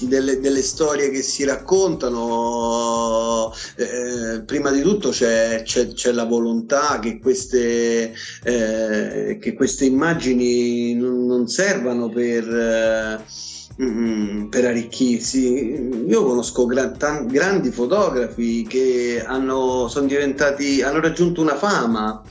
delle, 0.00 0.40
delle, 0.40 0.62
storie 0.62 1.10
che 1.10 1.22
si 1.22 1.44
raccontano... 1.44 3.52
Eh, 3.76 3.95
eh, 3.96 4.42
prima 4.42 4.70
di 4.70 4.82
tutto 4.82 5.10
c'è, 5.10 5.62
c'è, 5.64 5.92
c'è, 5.92 6.12
la 6.12 6.24
volontà 6.24 6.98
che 6.98 7.18
queste, 7.18 8.12
eh, 8.42 9.38
che 9.40 9.54
queste 9.54 9.84
immagini 9.84 10.94
non, 10.94 11.26
non 11.26 11.48
servano 11.48 12.08
per, 12.08 12.48
eh, 12.48 13.82
mm, 13.82 14.46
per 14.48 14.66
arricchirsi. 14.66 16.04
Io 16.06 16.24
conosco 16.24 16.66
gran, 16.66 16.98
tan, 16.98 17.26
grandi 17.26 17.70
fotografi 17.70 18.66
che 18.68 19.22
hanno, 19.24 19.90
diventati, 20.04 20.82
hanno 20.82 21.00
raggiunto 21.00 21.40
una 21.40 21.56
fama 21.56 22.22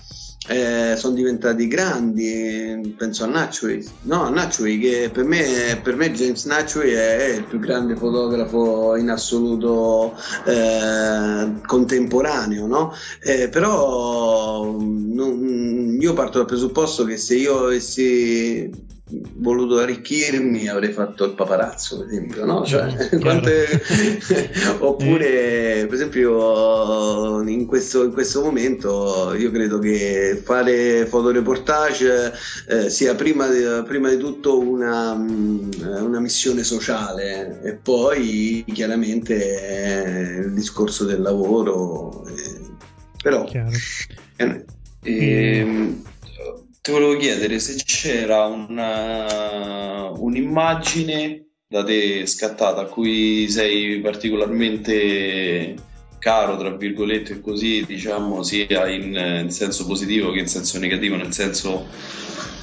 eh, 0.48 0.96
sono 0.96 1.16
diventati 1.16 1.68
grandi, 1.68 2.94
penso 2.98 3.24
a 3.24 3.28
Natchway, 3.28 3.86
no, 4.04 4.30
Natchway 4.30 4.80
che 4.80 5.10
per 5.12 5.24
me, 5.24 5.80
per 5.82 5.96
me 5.96 6.12
James 6.12 6.46
Natchway 6.46 6.92
è 6.92 7.26
il 7.38 7.44
più 7.46 7.60
grande 7.60 7.96
fotografo 7.96 8.96
in 8.96 9.10
assoluto 9.10 10.16
eh, 10.46 11.62
contemporaneo, 11.66 12.68
no? 12.68 12.94
Eh, 13.22 13.50
però 13.50 14.76
non, 14.78 15.98
io 16.00 16.14
parto 16.14 16.38
dal 16.38 16.48
presupposto 16.48 17.06
che 17.06 17.18
se 17.18 17.36
io 17.36 17.66
avessi 17.66 18.94
voluto 19.08 19.78
arricchirmi 19.78 20.68
avrei 20.68 20.92
fatto 20.92 21.26
il 21.26 21.34
paparazzo 21.34 22.00
per 22.00 22.08
esempio 22.08 22.44
no? 22.44 22.66
cioè, 22.66 23.10
quante... 23.22 23.82
oppure 24.80 25.86
per 25.86 25.94
esempio 25.94 27.42
in 27.44 27.68
questo, 27.68 28.04
in 28.04 28.12
questo, 28.12 28.42
momento 28.42 29.36
io 29.38 29.52
credo 29.52 29.78
che 29.78 30.42
fare 30.44 31.06
fotoreportage 31.06 32.34
eh, 32.68 32.90
sia 32.90 33.14
prima 33.14 33.48
di, 33.48 33.62
prima 33.86 34.10
di 34.10 34.18
tutto 34.18 34.60
una, 34.60 35.14
mm, 35.14 35.72
una, 35.84 36.20
missione 36.20 36.64
sociale 36.64 37.62
e 37.64 37.74
poi 37.74 38.66
chiaramente 38.74 40.38
eh, 40.38 40.40
il 40.40 40.54
discorso 40.54 41.06
del 41.06 41.22
lavoro 41.22 42.26
eh, 42.26 42.60
però 43.22 43.48
eh, 44.38 44.66
ehm, 45.02 46.04
ti 46.86 46.92
volevo 46.92 47.18
chiedere 47.18 47.58
se 47.58 47.82
c'era 47.84 48.46
una, 48.46 50.12
un'immagine 50.12 51.48
da 51.68 51.84
te 51.84 52.28
scattata 52.28 52.82
a 52.82 52.86
cui 52.86 53.50
sei 53.50 54.00
particolarmente 54.02 55.74
caro, 56.20 56.56
tra 56.58 56.70
virgolette, 56.70 57.42
così 57.42 57.84
diciamo 57.88 58.44
sia 58.44 58.88
in, 58.88 59.16
in 59.46 59.50
senso 59.50 59.88
positivo 59.88 60.32
che 60.32 60.38
in 60.38 60.48
senso 60.48 60.78
negativo, 60.78 61.16
nel 61.16 61.34
senso 61.34 61.88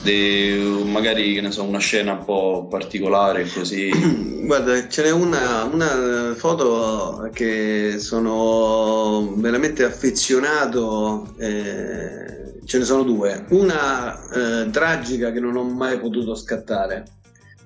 di 0.02 0.82
magari 0.84 1.34
che 1.34 1.40
ne 1.40 1.50
so, 1.50 1.64
una 1.64 1.80
scena 1.80 2.12
un 2.12 2.24
po' 2.24 2.68
particolare 2.70 3.48
così. 3.52 3.90
Guarda, 4.46 4.88
ce 4.88 5.02
n'è 5.02 5.10
una, 5.10 5.64
una 5.64 6.34
foto 6.36 7.28
che 7.32 7.96
sono 7.98 9.34
veramente 9.34 9.82
affezionato. 9.82 11.34
Eh 11.38 12.41
ce 12.72 12.78
ne 12.78 12.84
sono 12.84 13.02
due. 13.02 13.44
Una 13.50 14.18
eh, 14.30 14.70
tragica 14.70 15.30
che 15.30 15.40
non 15.40 15.56
ho 15.56 15.62
mai 15.62 16.00
potuto 16.00 16.34
scattare 16.34 17.04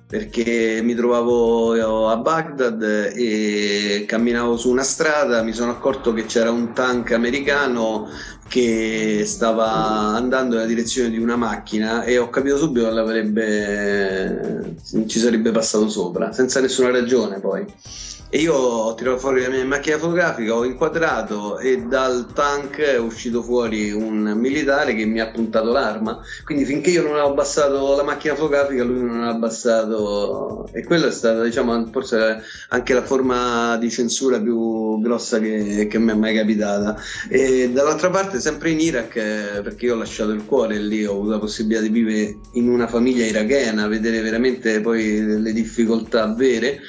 perché 0.05 0.81
mi 0.83 0.95
trovavo 0.95 2.09
a 2.09 2.17
Baghdad 2.17 3.13
e 3.15 4.03
camminavo 4.05 4.57
su 4.57 4.69
una 4.69 4.83
strada, 4.83 5.43
mi 5.43 5.53
sono 5.53 5.71
accorto 5.71 6.11
che 6.11 6.25
c'era 6.25 6.51
un 6.51 6.73
tank 6.73 7.13
americano 7.13 8.09
che 8.49 9.23
stava 9.25 9.69
andando 10.15 10.55
nella 10.55 10.67
direzione 10.67 11.09
di 11.09 11.19
una 11.19 11.37
macchina 11.37 12.03
e 12.03 12.17
ho 12.17 12.29
capito 12.29 12.57
subito 12.57 12.93
che 12.93 15.05
ci 15.07 15.19
sarebbe 15.19 15.51
passato 15.51 15.87
sopra, 15.87 16.33
senza 16.33 16.59
nessuna 16.59 16.91
ragione 16.91 17.39
poi 17.39 17.65
e 18.29 18.39
io 18.39 18.53
ho 18.53 18.93
tirato 18.93 19.17
fuori 19.17 19.41
la 19.41 19.49
mia 19.49 19.63
macchina 19.63 19.97
fotografica, 19.97 20.53
ho 20.53 20.65
inquadrato 20.65 21.59
e 21.59 21.83
dal 21.83 22.27
tank 22.33 22.79
è 22.79 22.97
uscito 22.97 23.41
fuori 23.41 23.91
un 23.91 24.33
militare 24.35 24.93
che 24.95 25.05
mi 25.05 25.21
ha 25.21 25.29
puntato 25.29 25.71
l'arma. 25.71 26.19
Quindi 26.43 26.65
finché 26.65 26.89
io 26.89 27.03
non 27.03 27.15
ho 27.15 27.27
abbassato 27.27 27.95
la 27.95 28.03
macchina 28.03 28.35
fotografica, 28.35 28.83
lui 28.83 29.01
non 29.01 29.23
ha 29.23 29.29
abbassato. 29.29 30.67
E 30.73 30.83
quella 30.83 31.07
è 31.07 31.11
stata, 31.11 31.41
diciamo, 31.41 31.87
forse 31.91 32.41
anche 32.69 32.93
la 32.93 33.03
forma 33.03 33.77
di 33.77 33.89
censura 33.89 34.41
più 34.41 34.99
grossa 34.99 35.39
che, 35.39 35.87
che 35.89 35.97
mi 35.97 36.11
è 36.11 36.15
mai 36.15 36.35
capitata. 36.35 36.97
E 37.29 37.71
dall'altra 37.71 38.09
parte, 38.09 38.41
sempre 38.41 38.71
in 38.71 38.81
Iraq, 38.81 39.13
perché 39.61 39.85
io 39.85 39.95
ho 39.95 39.97
lasciato 39.97 40.31
il 40.31 40.43
cuore 40.45 40.77
lì, 40.79 41.05
ho 41.05 41.13
avuto 41.13 41.31
la 41.31 41.39
possibilità 41.39 41.81
di 41.81 41.89
vivere 41.89 42.39
in 42.53 42.67
una 42.67 42.87
famiglia 42.87 43.25
irachena, 43.25 43.87
vedere 43.87 44.19
veramente 44.21 44.81
poi 44.81 45.41
le 45.41 45.53
difficoltà 45.53 46.33
vere 46.33 46.81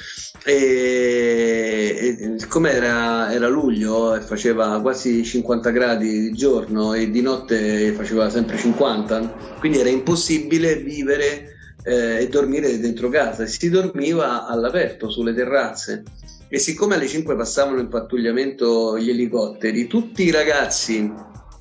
e, 0.45 2.17
e 2.19 2.69
era, 2.69 3.31
era, 3.31 3.47
luglio 3.47 4.15
e 4.15 4.21
faceva 4.21 4.79
quasi 4.81 5.23
50 5.23 5.69
gradi 5.71 6.21
di 6.21 6.31
giorno 6.33 6.93
e 6.93 7.09
di 7.09 7.21
notte 7.21 7.91
faceva 7.91 8.29
sempre 8.29 8.57
50 8.57 9.57
quindi 9.59 9.79
era 9.79 9.89
impossibile 9.89 10.77
vivere 10.77 11.57
eh, 11.83 12.21
e 12.21 12.27
dormire 12.29 12.79
dentro 12.79 13.09
casa. 13.09 13.43
E 13.43 13.47
si 13.47 13.69
dormiva 13.69 14.47
all'aperto 14.47 15.09
sulle 15.09 15.33
terrazze. 15.33 16.03
E 16.47 16.57
siccome 16.57 16.95
alle 16.95 17.07
5 17.07 17.35
passavano 17.35 17.79
in 17.79 17.89
pattugliamento 17.89 18.97
gli 18.97 19.09
elicotteri 19.09 19.85
tutti 19.87 20.23
i 20.23 20.31
ragazzi 20.31 21.11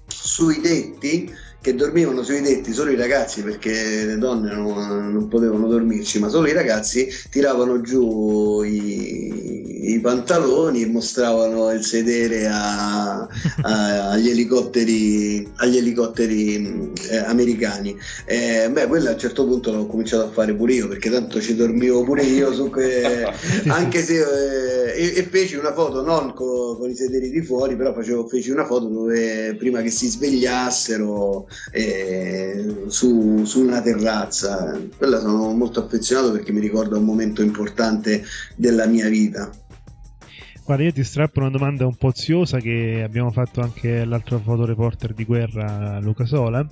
sui 0.07 0.61
tetti 0.61 1.31
che 1.69 1.75
dormivano 1.75 2.23
sui 2.23 2.41
tetti 2.41 2.73
solo 2.73 2.91
i 2.91 2.97
ragazzi 2.97 3.43
perché 3.43 4.05
le 4.05 4.19
donne 4.19 4.55
non, 4.55 5.13
non 5.13 5.29
potevano 5.29 5.67
dormirci, 5.69 6.19
ma 6.19 6.29
solo 6.29 6.49
i 6.49 6.53
ragazzi 6.53 7.09
tiravano 7.31 7.81
giù 7.81 8.63
i, 8.63 9.68
i, 9.93 10.01
pantaloni 10.01 10.83
e 10.83 10.87
mostravano 10.87 11.71
il 11.73 11.85
sedere 11.85 12.47
a, 12.47 13.21
a, 13.21 14.11
agli 14.11 14.31
elicotteri, 14.31 15.51
agli 15.57 15.77
elicotteri 15.77 16.93
eh, 17.11 17.17
americani. 17.19 17.97
Eh, 18.25 18.69
beh, 18.71 18.87
quello 18.87 19.09
a 19.09 19.13
un 19.13 19.19
certo 19.19 19.47
punto 19.47 19.73
l'ho 19.73 19.87
cominciato 19.87 20.25
a 20.25 20.31
fare 20.31 20.55
pure 20.55 20.75
io 20.75 20.89
perché 20.89 21.11
tanto 21.11 21.41
ci 21.41 21.55
dormivo 21.55 22.03
pure 22.05 22.23
io, 22.23 22.53
su 22.53 22.71
que... 22.71 23.27
anche 23.69 24.03
se 24.03 24.19
eh, 24.19 24.79
e, 24.99 25.13
e, 25.17 25.23
feci 25.25 25.55
una 25.55 25.73
foto 25.73 26.03
non 26.03 26.33
con, 26.35 26.77
con, 26.77 26.91
i 26.91 26.95
sederi 26.97 27.31
di 27.31 27.43
fuori, 27.43 27.77
però 27.77 27.95
facevo, 27.95 28.27
feci 28.27 28.51
una 28.51 28.67
foto 28.67 28.87
dove 28.87 29.55
prima 29.57 29.81
che 29.81 29.91
si 29.91 30.09
svegliassero 30.09 31.49
eh, 31.73 32.85
su, 32.89 33.45
su 33.45 33.61
una 33.61 33.81
terrazza. 33.81 34.79
Quella 34.97 35.21
sono 35.21 35.53
molto 35.53 35.81
affezionato 35.81 36.33
perché 36.33 36.53
mi 36.53 36.61
ricorda 36.61 36.97
un 36.97 37.05
momento 37.05 37.43
importante 37.43 38.25
della 38.57 38.87
mia 38.87 39.09
vita. 39.09 39.51
Guarda, 40.69 40.85
io 40.85 40.93
ti 40.93 41.03
strappo 41.03 41.41
una 41.41 41.49
domanda 41.49 41.87
un 41.87 41.95
po' 41.95 42.09
oziosa 42.09 42.59
che 42.59 43.01
abbiamo 43.03 43.31
fatto 43.31 43.63
anche 43.63 44.01
all'altro 44.01 44.39
fotoreporter 44.39 45.15
di 45.15 45.25
guerra, 45.25 45.99
Luca 45.99 46.27
Sola. 46.27 46.63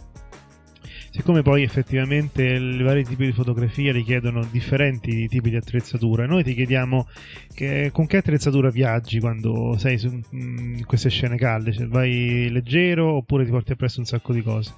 Siccome 1.10 1.40
poi 1.40 1.62
effettivamente 1.62 2.42
i 2.44 2.82
vari 2.82 3.04
tipi 3.04 3.24
di 3.24 3.32
fotografia 3.32 3.92
richiedono 3.92 4.46
differenti 4.50 5.26
tipi 5.28 5.48
di 5.48 5.56
attrezzatura, 5.56 6.26
noi 6.26 6.44
ti 6.44 6.52
chiediamo 6.52 7.08
che, 7.54 7.88
con 7.90 8.06
che 8.06 8.18
attrezzatura 8.18 8.68
viaggi 8.68 9.18
quando 9.18 9.78
sei 9.78 9.96
su, 9.96 10.08
in 10.32 10.84
queste 10.84 11.08
scene 11.08 11.38
calde? 11.38 11.72
Cioè, 11.72 11.86
vai 11.86 12.50
leggero 12.50 13.14
oppure 13.14 13.46
ti 13.46 13.50
porti 13.50 13.72
appresso 13.72 14.00
un 14.00 14.04
sacco 14.04 14.34
di 14.34 14.42
cose? 14.42 14.74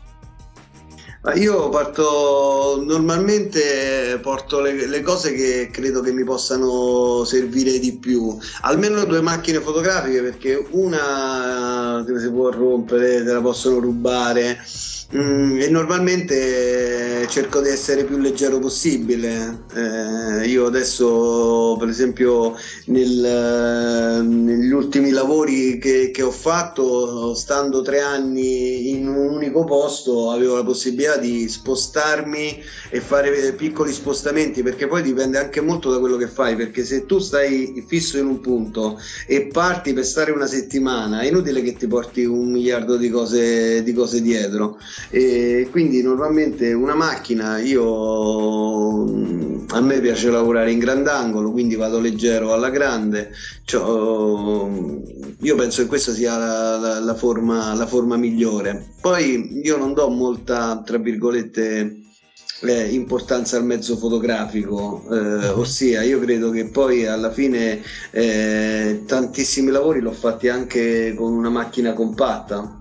Io 1.35 1.69
parto 1.69 2.81
normalmente 2.85 4.19
porto 4.23 4.61
le, 4.61 4.87
le, 4.87 5.03
cose 5.03 5.33
che 5.33 5.69
credo 5.71 6.01
che 6.01 6.13
mi 6.13 6.23
possano 6.23 7.25
servire 7.25 7.81
di 7.81 7.97
più, 7.99 8.39
almeno 8.63 9.05
due 9.05 9.21
macchine 9.21 9.61
fotografiche 9.61 10.23
perché 10.23 10.65
una 10.71 12.05
si 12.07 12.31
può 12.31 12.51
rompere, 12.51 13.25
te 13.25 13.33
la 13.33 13.41
possono 13.41 13.81
rubare 13.81 14.61
Mm, 15.17 15.59
e 15.59 15.71
normalmente 15.71 17.27
cerco 17.31 17.63
di 17.63 17.71
essere 17.71 18.05
più 18.05 18.19
leggero 18.19 18.59
possibile. 18.59 19.65
Eh, 19.75 20.47
io 20.47 20.67
adesso, 20.67 21.77
per 21.79 21.89
esempio, 21.89 22.55
nel, 22.87 24.23
negli 24.23 24.71
ultimi 24.71 25.09
lavori 25.09 25.79
che, 25.79 26.11
che, 26.11 26.21
ho 26.21 26.31
fatto, 26.31 27.33
stando 27.35 27.81
tre 27.81 28.01
anni 28.01 28.91
in 28.91 29.09
un 29.09 29.31
unico 29.31 29.65
posto, 29.65 30.31
avevo 30.31 30.57
la 30.57 30.65
possibilità 30.65 31.17
di 31.17 31.49
spostarmi 31.49 32.63
e 32.91 33.01
fare 33.01 33.55
piccoli 33.55 33.93
spostamenti, 33.93 34.63
perché 34.63 34.89
poi 34.89 35.01
dipende 35.01 35.39
anche 35.39 35.63
molto 35.63 35.91
da 35.91 36.01
quello 36.01 36.19
che 36.19 36.29
fai, 36.29 36.55
perché 36.55 36.85
se 36.85 37.07
tu 37.07 37.19
stai 37.19 37.83
fisso 37.87 38.19
in 38.19 38.27
un 38.27 38.41
punto 38.41 39.01
e 39.27 39.47
parti 39.47 39.95
per 39.95 40.05
stare 40.05 40.33
una 40.33 40.47
settimana, 40.47 41.21
è 41.21 41.29
inutile 41.29 41.63
che 41.63 41.73
ti 41.77 41.87
porti 41.87 42.27
un 42.27 42.51
miliardo 42.51 42.99
di 42.99 43.09
cose, 43.09 43.83
di 43.83 43.95
cose 43.95 44.21
dietro 44.21 44.77
e 45.11 45.69
quindi 45.71 46.03
normalmente 46.03 46.73
una 46.73 46.95
macchina 46.95 47.59
io 47.59 49.05
a 49.71 49.81
me 49.81 50.01
piace 50.01 50.31
lavorare 50.31 50.73
in 50.73 50.79
grandangolo 50.79 51.51
quindi 51.51 51.77
vado 51.77 52.01
leggero 52.01 52.53
alla 52.53 52.71
grande. 52.71 53.33
Cioè, 53.65 53.83
io 55.41 55.55
penso 55.57 55.83
che 55.83 55.89
questa 55.89 56.13
sia 56.13 56.37
la, 56.37 56.77
la, 56.79 57.01
la, 57.01 57.15
forma, 57.15 57.75
la 57.75 57.87
forma 57.87 58.17
migliore. 58.17 58.95
Poi 59.01 59.61
io 59.63 59.77
non 59.77 59.93
do 59.95 60.09
molta 60.09 60.83
tra 60.85 60.99
virgolette 60.99 62.03
eh, 62.63 62.89
importanza 62.93 63.57
al 63.57 63.65
mezzo 63.65 63.97
fotografico, 63.97 65.05
eh, 65.11 65.49
ossia 65.49 66.03
io 66.03 66.19
credo 66.19 66.51
che 66.51 66.67
poi 66.67 67.07
alla 67.07 67.31
fine 67.31 67.81
eh, 68.11 69.03
tantissimi 69.07 69.71
lavori 69.71 70.01
l'ho 70.01 70.13
fatti 70.13 70.49
anche 70.49 71.15
con 71.15 71.33
una 71.33 71.51
macchina 71.51 71.93
compatta 71.93 72.78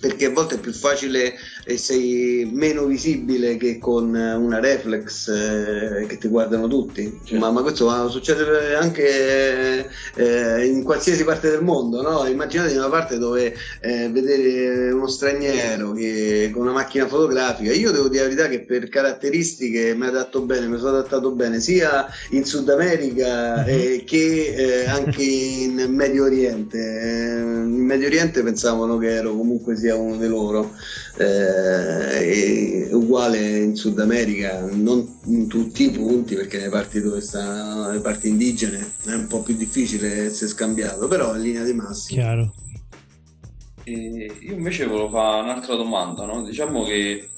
perché 0.00 0.26
a 0.26 0.30
volte 0.30 0.54
è 0.54 0.58
più 0.58 0.72
facile 0.72 1.34
e 1.70 1.78
sei 1.78 2.50
meno 2.52 2.84
visibile 2.84 3.56
che 3.56 3.78
con 3.78 4.12
una 4.12 4.58
reflex 4.58 5.28
eh, 5.28 6.06
che 6.06 6.18
ti 6.18 6.26
guardano 6.26 6.66
tutti. 6.66 7.20
Certo. 7.22 7.38
Ma, 7.38 7.52
ma, 7.52 7.62
questo 7.62 8.08
succede 8.08 8.74
anche 8.74 9.88
eh, 10.16 10.66
in 10.66 10.82
qualsiasi 10.82 11.22
parte 11.22 11.48
del 11.48 11.62
mondo, 11.62 12.02
no? 12.02 12.26
Immaginate 12.26 12.76
una 12.76 12.88
parte 12.88 13.18
dove 13.18 13.54
eh, 13.80 14.08
vedere 14.10 14.90
uno 14.90 15.06
straniero 15.06 15.92
che, 15.92 16.50
con 16.52 16.62
una 16.62 16.72
macchina 16.72 17.06
fotografica, 17.06 17.72
io 17.72 17.92
devo 17.92 18.08
dire 18.08 18.22
la 18.24 18.28
verità 18.28 18.48
che 18.48 18.62
per 18.62 18.88
caratteristiche 18.88 19.94
mi 19.94 20.06
adatto 20.06 20.40
bene, 20.40 20.66
mi 20.66 20.76
sono 20.76 20.98
adattato 20.98 21.30
bene 21.30 21.60
sia 21.60 22.08
in 22.30 22.44
Sud 22.44 22.68
America 22.68 23.64
mm-hmm. 23.64 24.04
che 24.04 24.54
eh, 24.56 24.86
anche 24.88 25.22
in 25.22 25.86
Medio 25.88 26.24
Oriente. 26.24 26.78
Eh, 26.78 27.38
in 27.38 27.84
Medio 27.84 28.08
Oriente 28.08 28.42
pensavano 28.42 28.98
che 28.98 29.14
ero 29.14 29.36
comunque 29.36 29.76
sia 29.76 29.94
uno 29.94 30.16
di 30.16 30.26
loro 30.26 30.74
eh, 31.20 32.88
è 32.88 32.94
uguale 32.94 33.58
in 33.58 33.76
Sud 33.76 33.98
America, 34.00 34.66
non 34.72 35.06
in 35.26 35.48
tutti 35.48 35.84
i 35.84 35.90
punti 35.90 36.34
perché 36.34 36.56
nelle 36.56 36.70
parti 36.70 37.02
dove 37.02 37.20
stanno 37.20 37.90
le 37.90 38.00
parti 38.00 38.28
indigene 38.28 38.92
è 39.04 39.12
un 39.12 39.26
po' 39.26 39.42
più 39.42 39.54
difficile 39.54 40.24
essere 40.26 40.50
scambiato, 40.50 41.08
però 41.08 41.36
in 41.36 41.42
linea 41.42 41.64
di 41.64 41.74
massima. 41.74 42.22
Chiaro. 42.22 42.54
E 43.84 44.32
io 44.40 44.54
invece 44.54 44.86
volevo 44.86 45.10
fare 45.10 45.42
un'altra 45.42 45.74
domanda, 45.74 46.24
no? 46.24 46.42
diciamo 46.42 46.84
che 46.84 47.28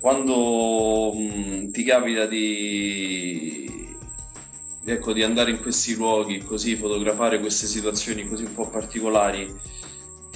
quando 0.00 1.12
mh, 1.14 1.70
ti 1.70 1.84
capita 1.84 2.26
di, 2.26 3.70
ecco, 4.84 5.14
di 5.14 5.22
andare 5.22 5.50
in 5.50 5.60
questi 5.62 5.94
luoghi 5.94 6.40
così, 6.40 6.76
fotografare 6.76 7.40
queste 7.40 7.66
situazioni 7.66 8.28
così 8.28 8.44
un 8.44 8.54
po' 8.54 8.68
particolari, 8.68 9.50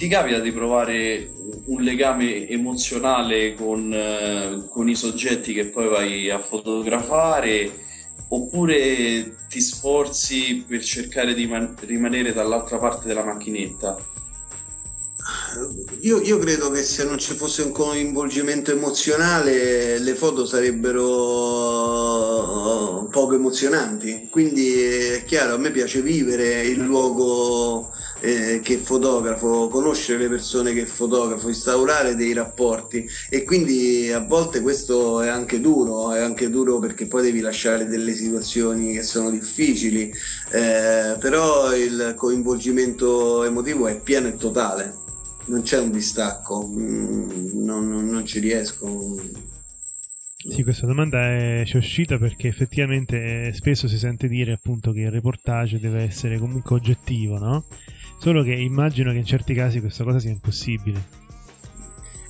ti 0.03 0.09
capita 0.09 0.39
di 0.39 0.51
provare 0.51 1.31
un 1.67 1.81
legame 1.81 2.45
emozionale 2.49 3.53
con, 3.53 3.89
eh, 3.93 4.67
con, 4.69 4.89
i 4.89 4.95
soggetti 4.95 5.53
che 5.53 5.67
poi 5.67 5.87
vai 5.87 6.29
a 6.29 6.39
fotografare 6.39 7.71
oppure 8.27 9.37
ti 9.47 9.61
sforzi 9.61 10.65
per 10.67 10.83
cercare 10.83 11.33
di 11.33 11.47
man- 11.47 11.77
rimanere 11.85 12.33
dall'altra 12.33 12.79
parte 12.79 13.07
della 13.07 13.23
macchinetta? 13.23 13.97
Io, 16.01 16.19
io, 16.19 16.37
credo 16.37 16.69
che 16.69 16.83
se 16.83 17.05
non 17.05 17.17
ci 17.17 17.33
fosse 17.33 17.61
un 17.61 17.71
coinvolgimento 17.71 18.71
emozionale 18.71 19.99
le 19.99 20.15
foto 20.15 20.45
sarebbero 20.45 20.97
poco 23.09 23.35
emozionanti, 23.35 24.27
quindi 24.29 24.81
è 24.81 25.23
chiaro, 25.23 25.53
a 25.53 25.57
me 25.57 25.71
piace 25.71 26.01
vivere 26.01 26.63
il 26.63 26.81
luogo 26.81 27.93
eh, 28.23 28.61
che 28.63 28.77
fotografo, 28.77 29.67
conoscere 29.67 30.19
le 30.19 30.29
persone 30.29 30.73
che 30.73 30.85
fotografo, 30.85 31.49
instaurare 31.49 32.15
dei 32.15 32.31
rapporti 32.31 33.05
e 33.29 33.43
quindi 33.43 34.09
a 34.11 34.19
volte 34.19 34.61
questo 34.61 35.21
è 35.21 35.27
anche 35.27 35.59
duro, 35.59 36.13
è 36.13 36.21
anche 36.21 36.49
duro 36.49 36.79
perché 36.79 37.05
poi 37.07 37.23
devi 37.23 37.41
lasciare 37.41 37.85
delle 37.85 38.13
situazioni 38.13 38.93
che 38.93 39.03
sono 39.03 39.29
difficili, 39.29 40.09
eh, 40.51 41.17
però 41.19 41.75
il 41.75 42.13
coinvolgimento 42.15 43.43
emotivo 43.43 43.87
è 43.87 43.99
pieno 43.99 44.27
e 44.27 44.37
totale, 44.37 44.93
non 45.47 45.61
c'è 45.63 45.79
un 45.79 45.91
distacco, 45.91 46.65
mm, 46.65 47.61
non, 47.61 47.89
non 47.89 48.25
ci 48.25 48.39
riesco. 48.39 49.19
Sì, 50.45 50.63
questa 50.63 50.85
domanda 50.85 51.25
è, 51.25 51.63
ci 51.65 51.75
è 51.75 51.77
uscita 51.77 52.17
perché 52.17 52.47
effettivamente 52.49 53.51
spesso 53.53 53.87
si 53.87 53.97
sente 53.97 54.27
dire 54.27 54.53
appunto 54.53 54.91
che 54.91 55.01
il 55.01 55.11
reportage 55.11 55.79
deve 55.79 56.03
essere 56.03 56.37
comunque 56.37 56.75
oggettivo, 56.75 57.37
no? 57.37 57.65
Solo 58.23 58.41
che 58.41 58.53
immagino 58.53 59.11
che 59.11 59.17
in 59.17 59.25
certi 59.25 59.53
casi 59.53 59.81
questa 59.81 60.05
cosa 60.05 60.17
sia 60.17 60.29
impossibile. 60.29 61.03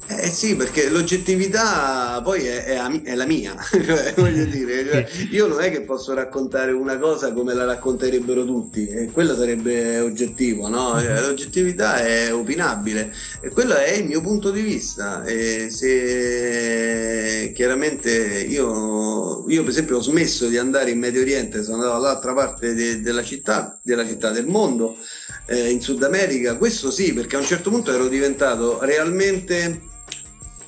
Eh 0.07 0.27
sì, 0.27 0.55
perché 0.55 0.89
l'oggettività 0.89 2.19
poi 2.23 2.47
è, 2.47 2.63
è, 2.63 3.01
è 3.03 3.13
la 3.13 3.27
mia, 3.27 3.55
cioè, 3.69 4.15
voglio 4.17 4.45
dire, 4.45 4.85
cioè, 4.89 5.07
io 5.29 5.45
non 5.45 5.61
è 5.61 5.69
che 5.69 5.81
posso 5.81 6.15
raccontare 6.15 6.71
una 6.71 6.97
cosa 6.97 7.31
come 7.31 7.53
la 7.53 7.65
racconterebbero 7.65 8.43
tutti, 8.43 8.87
e 8.87 9.11
quello 9.11 9.35
sarebbe 9.35 9.99
oggettivo, 9.99 10.67
no? 10.67 10.99
Cioè, 10.99 11.21
l'oggettività 11.21 11.97
è 11.97 12.33
opinabile 12.33 13.13
e 13.39 13.49
quello 13.49 13.75
è 13.75 13.91
il 13.91 14.05
mio 14.05 14.21
punto 14.21 14.49
di 14.49 14.61
vista. 14.61 15.23
E 15.23 15.69
se 15.69 17.51
chiaramente 17.53 18.11
io, 18.49 19.47
io 19.47 19.61
per 19.61 19.69
esempio 19.69 19.97
ho 19.97 20.01
smesso 20.01 20.47
di 20.47 20.57
andare 20.57 20.89
in 20.89 20.97
Medio 20.97 21.21
Oriente, 21.21 21.61
sono 21.61 21.75
andato 21.75 22.01
dall'altra 22.01 22.33
parte 22.33 22.73
de, 22.73 22.99
della 23.01 23.23
città, 23.23 23.79
della 23.83 24.07
città 24.07 24.31
del 24.31 24.47
mondo, 24.47 24.97
eh, 25.45 25.69
in 25.69 25.81
Sud 25.81 26.03
America, 26.03 26.57
questo 26.57 26.91
sì, 26.91 27.13
perché 27.13 27.35
a 27.35 27.39
un 27.39 27.45
certo 27.45 27.69
punto 27.69 27.91
ero 27.91 28.07
diventato 28.07 28.79
realmente 28.81 29.81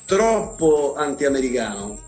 troppo 0.04 0.94
anti-americano. 0.96 2.04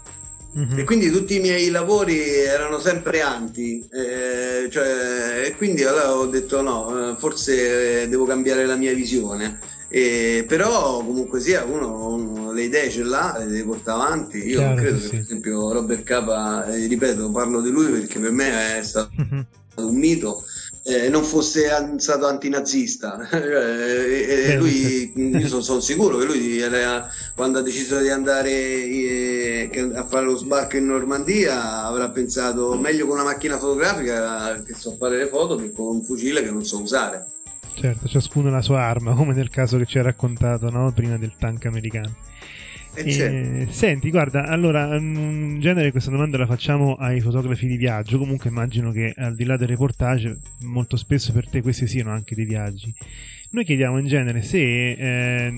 Mm-hmm. 0.58 0.78
E 0.78 0.84
quindi 0.84 1.10
tutti 1.10 1.36
i 1.36 1.40
miei 1.40 1.68
lavori 1.68 2.18
erano 2.18 2.80
sempre 2.80 3.20
anti, 3.20 3.86
eh, 3.92 4.68
cioè, 4.70 5.44
e 5.44 5.56
quindi 5.56 5.84
allora 5.84 6.14
ho 6.14 6.26
detto 6.26 6.62
no, 6.62 7.10
eh, 7.10 7.16
forse 7.16 8.08
devo 8.08 8.24
cambiare 8.24 8.64
la 8.64 8.76
mia 8.76 8.94
visione. 8.94 9.76
E, 9.90 10.44
però 10.46 11.02
comunque 11.02 11.40
sia 11.40 11.64
uno, 11.64 12.12
uno, 12.12 12.52
le 12.52 12.62
idee 12.62 12.90
ce 12.90 13.02
l'ha, 13.04 13.36
le 13.38 13.46
deve 13.46 13.64
portare 13.64 14.02
avanti. 14.02 14.38
Io 14.38 14.58
Chiaro, 14.58 14.74
credo 14.74 14.98
che 14.98 15.08
per 15.08 15.18
esempio 15.20 15.72
Robert 15.72 16.02
Capa, 16.02 16.66
eh, 16.66 16.86
ripeto, 16.86 17.30
parlo 17.30 17.60
di 17.60 17.70
lui 17.70 17.90
perché 17.90 18.18
per 18.18 18.32
me 18.32 18.78
è 18.78 18.82
stato 18.82 19.10
mm-hmm. 19.20 19.40
un 19.76 19.96
mito 19.96 20.44
eh, 20.88 21.08
non 21.08 21.22
fosse 21.22 21.68
stato 21.98 22.26
antinazista. 22.26 23.28
e, 23.30 24.50
e 24.52 24.56
lui, 24.56 25.12
io 25.14 25.46
sono, 25.46 25.60
sono, 25.60 25.80
sicuro 25.80 26.16
che 26.18 26.24
lui 26.24 26.58
era, 26.60 27.06
quando 27.34 27.58
ha 27.58 27.62
deciso 27.62 27.98
di 28.00 28.08
andare 28.08 28.50
eh, 28.50 29.90
a 29.94 30.04
fare 30.04 30.24
lo 30.24 30.36
sbarco 30.36 30.76
in 30.76 30.86
Normandia 30.86 31.84
avrà 31.84 32.08
pensato 32.08 32.76
meglio 32.76 33.06
con 33.06 33.16
una 33.16 33.24
macchina 33.24 33.58
fotografica 33.58 34.62
che 34.62 34.74
so 34.74 34.96
fare 34.98 35.18
le 35.18 35.28
foto 35.28 35.56
che 35.56 35.70
con 35.70 35.96
un 35.96 36.02
fucile 36.02 36.42
che 36.42 36.50
non 36.50 36.64
so 36.64 36.80
usare. 36.80 37.26
Certo, 37.74 38.08
ciascuno 38.08 38.50
la 38.50 38.62
sua 38.62 38.80
arma, 38.80 39.12
come 39.14 39.34
nel 39.34 39.50
caso 39.50 39.78
che 39.78 39.86
ci 39.86 39.98
ha 39.98 40.02
raccontato 40.02 40.70
no? 40.70 40.90
prima 40.92 41.16
del 41.16 41.34
tank 41.38 41.66
americano. 41.66 42.14
Eh, 43.04 43.10
certo. 43.10 43.72
senti, 43.72 44.10
guarda, 44.10 44.44
allora, 44.44 44.96
in 44.96 45.58
genere 45.60 45.90
questa 45.90 46.10
domanda 46.10 46.38
la 46.38 46.46
facciamo 46.46 46.94
ai 46.94 47.20
fotografi 47.20 47.66
di 47.66 47.76
viaggio, 47.76 48.18
comunque 48.18 48.50
immagino 48.50 48.90
che 48.90 49.12
al 49.16 49.34
di 49.34 49.44
là 49.44 49.56
del 49.56 49.68
reportage, 49.68 50.38
molto 50.60 50.96
spesso 50.96 51.32
per 51.32 51.48
te 51.48 51.62
questi 51.62 51.86
siano 51.86 52.10
anche 52.10 52.34
dei 52.34 52.44
viaggi. 52.44 52.92
Noi 53.50 53.64
chiediamo 53.64 53.98
in 53.98 54.06
genere 54.06 54.42
se 54.42 54.90
eh, 54.90 55.52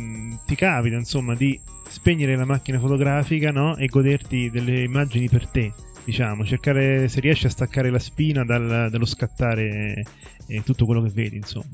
ti 0.47 0.55
capita, 0.55 0.97
insomma, 0.97 1.34
di 1.34 1.59
spegnere 1.88 2.36
la 2.36 2.45
macchina 2.45 2.78
fotografica 2.78 3.51
no? 3.51 3.76
e 3.76 3.86
goderti 3.86 4.49
delle 4.51 4.82
immagini 4.82 5.28
per 5.28 5.49
te, 5.49 5.72
diciamo, 6.05 6.45
cercare 6.45 7.09
se 7.09 7.20
riesci 7.20 7.47
a 7.47 7.51
staccare 7.51 7.91
la 7.91 7.99
spina 7.99 8.45
dal, 8.45 8.88
dallo 8.91 9.07
scattare 9.07 10.05
eh, 10.47 10.62
tutto 10.62 10.84
quello 10.84 11.03
che 11.03 11.11
vedi, 11.12 11.36
insomma. 11.36 11.66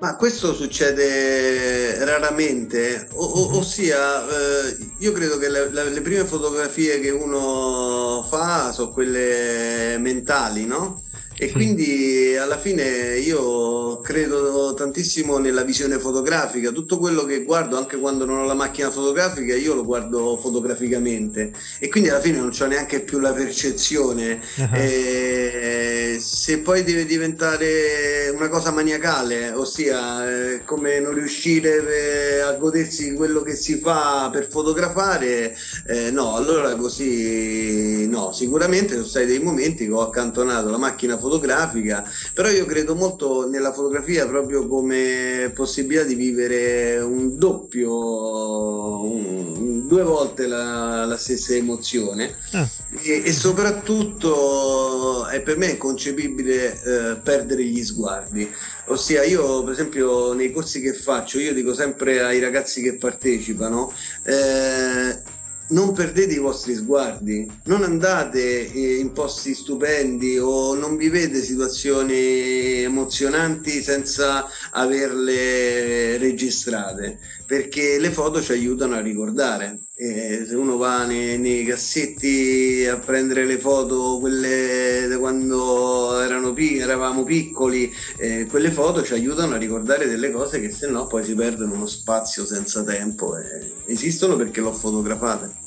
Ma 0.00 0.16
questo 0.16 0.54
succede 0.54 2.02
raramente, 2.06 3.06
o, 3.12 3.22
o, 3.22 3.50
mhm. 3.50 3.56
ossia 3.56 4.26
eh, 4.26 4.76
io 4.96 5.12
credo 5.12 5.36
che 5.36 5.50
le, 5.50 5.68
le, 5.68 6.00
prime 6.00 6.24
fotografie 6.24 7.00
che 7.00 7.10
uno 7.10 8.26
fa 8.26 8.72
sono 8.72 8.92
quelle 8.92 9.98
mentali, 9.98 10.64
no? 10.64 11.02
E 11.42 11.50
quindi 11.52 12.36
alla 12.36 12.58
fine 12.58 13.16
io 13.16 13.98
credo 14.02 14.74
tantissimo 14.74 15.38
nella 15.38 15.62
visione 15.62 15.98
fotografica, 15.98 16.70
tutto 16.70 16.98
quello 16.98 17.24
che 17.24 17.44
guardo, 17.44 17.78
anche 17.78 17.96
quando 17.96 18.26
non 18.26 18.40
ho 18.40 18.44
la 18.44 18.52
macchina 18.52 18.90
fotografica, 18.90 19.56
io 19.56 19.72
lo 19.72 19.82
guardo 19.82 20.36
fotograficamente 20.36 21.50
e 21.78 21.88
quindi 21.88 22.10
alla 22.10 22.20
fine 22.20 22.36
non 22.36 22.50
c'ho 22.50 22.66
neanche 22.66 23.00
più 23.00 23.20
la 23.20 23.32
percezione. 23.32 24.38
Uh-huh. 24.56 24.74
E 24.74 26.18
se 26.20 26.58
poi 26.58 26.84
deve 26.84 27.06
diventare 27.06 28.30
una 28.34 28.50
cosa 28.50 28.70
maniacale, 28.70 29.50
ossia 29.52 30.30
eh, 30.30 30.64
come 30.66 31.00
non 31.00 31.14
riuscire 31.14 32.42
a 32.42 32.52
godersi 32.52 33.14
quello 33.14 33.40
che 33.40 33.56
si 33.56 33.78
fa 33.78 34.28
per 34.30 34.46
fotografare, 34.46 35.56
eh, 35.86 36.10
no, 36.10 36.34
allora 36.34 36.74
così 36.74 38.06
no, 38.08 38.30
sicuramente 38.32 38.92
sono 38.92 39.06
stati 39.06 39.24
dei 39.24 39.40
momenti 39.40 39.86
che 39.86 39.92
ho 39.92 40.02
accantonato 40.02 40.68
la 40.68 40.76
macchina 40.76 41.14
fotografica 41.14 41.28
fotografica, 41.30 42.04
però 42.34 42.48
io 42.48 42.66
credo 42.66 42.96
molto 42.96 43.48
nella 43.48 43.72
fotografia 43.72 44.26
proprio 44.26 44.66
come 44.66 45.52
possibilità 45.54 46.02
di 46.02 46.16
vivere 46.16 46.98
un 46.98 47.38
doppio, 47.38 49.04
un, 49.04 49.86
due 49.86 50.02
volte 50.02 50.46
la, 50.46 51.04
la 51.04 51.16
stessa 51.16 51.54
emozione 51.54 52.36
ah. 52.52 52.68
e, 53.02 53.22
e, 53.24 53.32
soprattutto 53.32 55.26
è 55.26 55.40
per 55.40 55.56
me 55.56 55.66
inconcepibile 55.66 56.82
eh, 56.82 57.16
perdere 57.22 57.64
gli 57.64 57.84
sguardi. 57.84 58.48
Ossia, 58.86 59.22
io 59.22 59.62
per 59.62 59.72
esempio 59.72 60.32
nei 60.32 60.50
corsi 60.50 60.80
che 60.80 60.92
faccio, 60.92 61.38
io 61.38 61.54
dico 61.54 61.74
sempre 61.74 62.22
ai 62.22 62.40
ragazzi 62.40 62.82
che 62.82 62.96
partecipano, 62.96 63.92
eh, 64.24 65.38
non 65.70 65.92
perdete 65.92 66.34
i 66.34 66.38
vostri 66.38 66.74
sguardi, 66.74 67.50
non 67.64 67.82
andate 67.82 68.72
eh, 68.72 68.96
in 68.96 69.12
posti 69.12 69.54
stupendi 69.54 70.38
o 70.38 70.74
non 70.74 70.96
vivete 70.96 71.42
situazioni 71.42 72.82
emozionanti 72.82 73.82
senza 73.82 74.46
averle 74.70 76.18
registrate, 76.18 77.18
perché 77.46 77.98
le 77.98 78.10
foto 78.10 78.42
ci 78.42 78.52
aiutano 78.52 78.94
a 78.94 79.00
ricordare. 79.00 79.80
E 79.94 80.46
se 80.48 80.54
uno 80.54 80.78
va 80.78 81.04
nei, 81.04 81.38
nei, 81.38 81.62
cassetti 81.62 82.86
a 82.90 82.96
prendere 82.96 83.44
le 83.44 83.58
foto, 83.58 84.18
quelle 84.18 85.06
da 85.06 85.18
quando 85.18 86.18
erano, 86.20 86.56
eravamo 86.56 87.22
piccoli, 87.22 87.92
eh, 88.16 88.46
quelle 88.46 88.70
foto 88.70 89.02
ci 89.02 89.12
aiutano 89.12 89.54
a 89.54 89.58
ricordare 89.58 90.06
delle 90.08 90.30
cose 90.30 90.58
che 90.58 90.70
se 90.70 90.88
no 90.88 91.06
poi 91.06 91.22
si 91.22 91.34
perdono 91.34 91.74
uno 91.74 91.86
spazio 91.86 92.46
senza 92.46 92.82
tempo. 92.82 93.36
Eh, 93.36 93.72
esistono 93.84 94.36
perché 94.36 94.62
l'ho 94.62 94.72
fotografate 94.72 95.59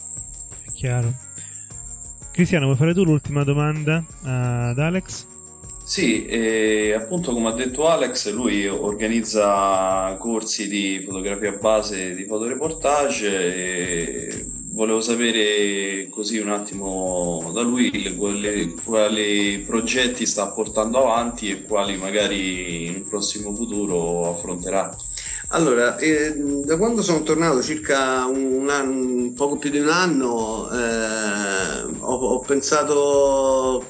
chiaro. 0.84 1.14
Cristiano, 2.34 2.66
vuoi 2.66 2.78
fare 2.78 2.94
tu 2.94 3.06
l'ultima 3.06 3.46
domanda 3.46 4.04
ad 4.24 4.78
Alex? 4.78 5.28
Sì, 5.82 6.26
e 6.26 6.94
appunto 6.94 7.32
come 7.32 7.48
ha 7.48 7.54
detto 7.54 7.88
Alex, 7.88 8.34
lui 8.34 8.68
organizza 8.68 10.18
corsi 10.20 10.68
di 10.68 11.02
fotografia 11.06 11.54
base, 11.54 12.16
di 12.16 12.26
fotoreportage 12.26 13.56
e 13.56 14.46
volevo 14.72 15.00
sapere 15.00 16.10
così 16.10 16.40
un 16.40 16.50
attimo 16.50 17.52
da 17.54 17.62
lui 17.62 18.16
quali, 18.18 18.76
quali 18.84 19.64
progetti 19.66 20.26
sta 20.26 20.48
portando 20.50 20.98
avanti 21.06 21.50
e 21.50 21.64
quali 21.64 21.96
magari 21.96 22.88
in 22.88 23.08
prossimo 23.08 23.54
futuro 23.54 24.32
affronterà. 24.32 24.94
Allora, 25.54 25.98
eh, 25.98 26.34
da 26.66 26.78
quando 26.78 27.04
sono 27.04 27.22
tornato, 27.22 27.62
circa 27.62 28.26
un 28.26 28.68
anno, 28.72 29.34
poco 29.36 29.58
più 29.58 29.70
di 29.70 29.78
un 29.78 29.90
anno, 29.90 30.68
eh, 30.72 31.84
ho, 32.00 32.16
ho, 32.16 32.40
pensato 32.40 33.86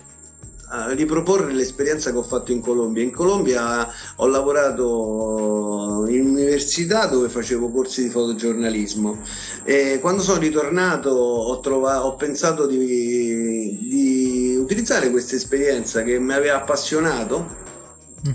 riproporre 0.95 1.53
l'esperienza 1.53 2.11
che 2.11 2.17
ho 2.17 2.23
fatto 2.23 2.51
in 2.51 2.59
Colombia. 2.59 3.01
In 3.01 3.11
Colombia 3.11 3.87
ho 4.17 4.27
lavorato 4.27 6.05
in 6.09 6.25
università 6.25 7.05
dove 7.05 7.29
facevo 7.29 7.69
corsi 7.69 8.03
di 8.03 8.09
fotogiornalismo 8.09 9.19
e 9.63 9.99
quando 10.01 10.21
sono 10.21 10.39
ritornato 10.39 11.11
ho, 11.11 11.59
trovato, 11.59 12.07
ho 12.07 12.15
pensato 12.15 12.65
di, 12.65 13.77
di 13.83 14.57
utilizzare 14.59 15.11
questa 15.11 15.35
esperienza 15.35 16.03
che 16.03 16.19
mi 16.19 16.33
aveva 16.33 16.57
appassionato 16.57 17.62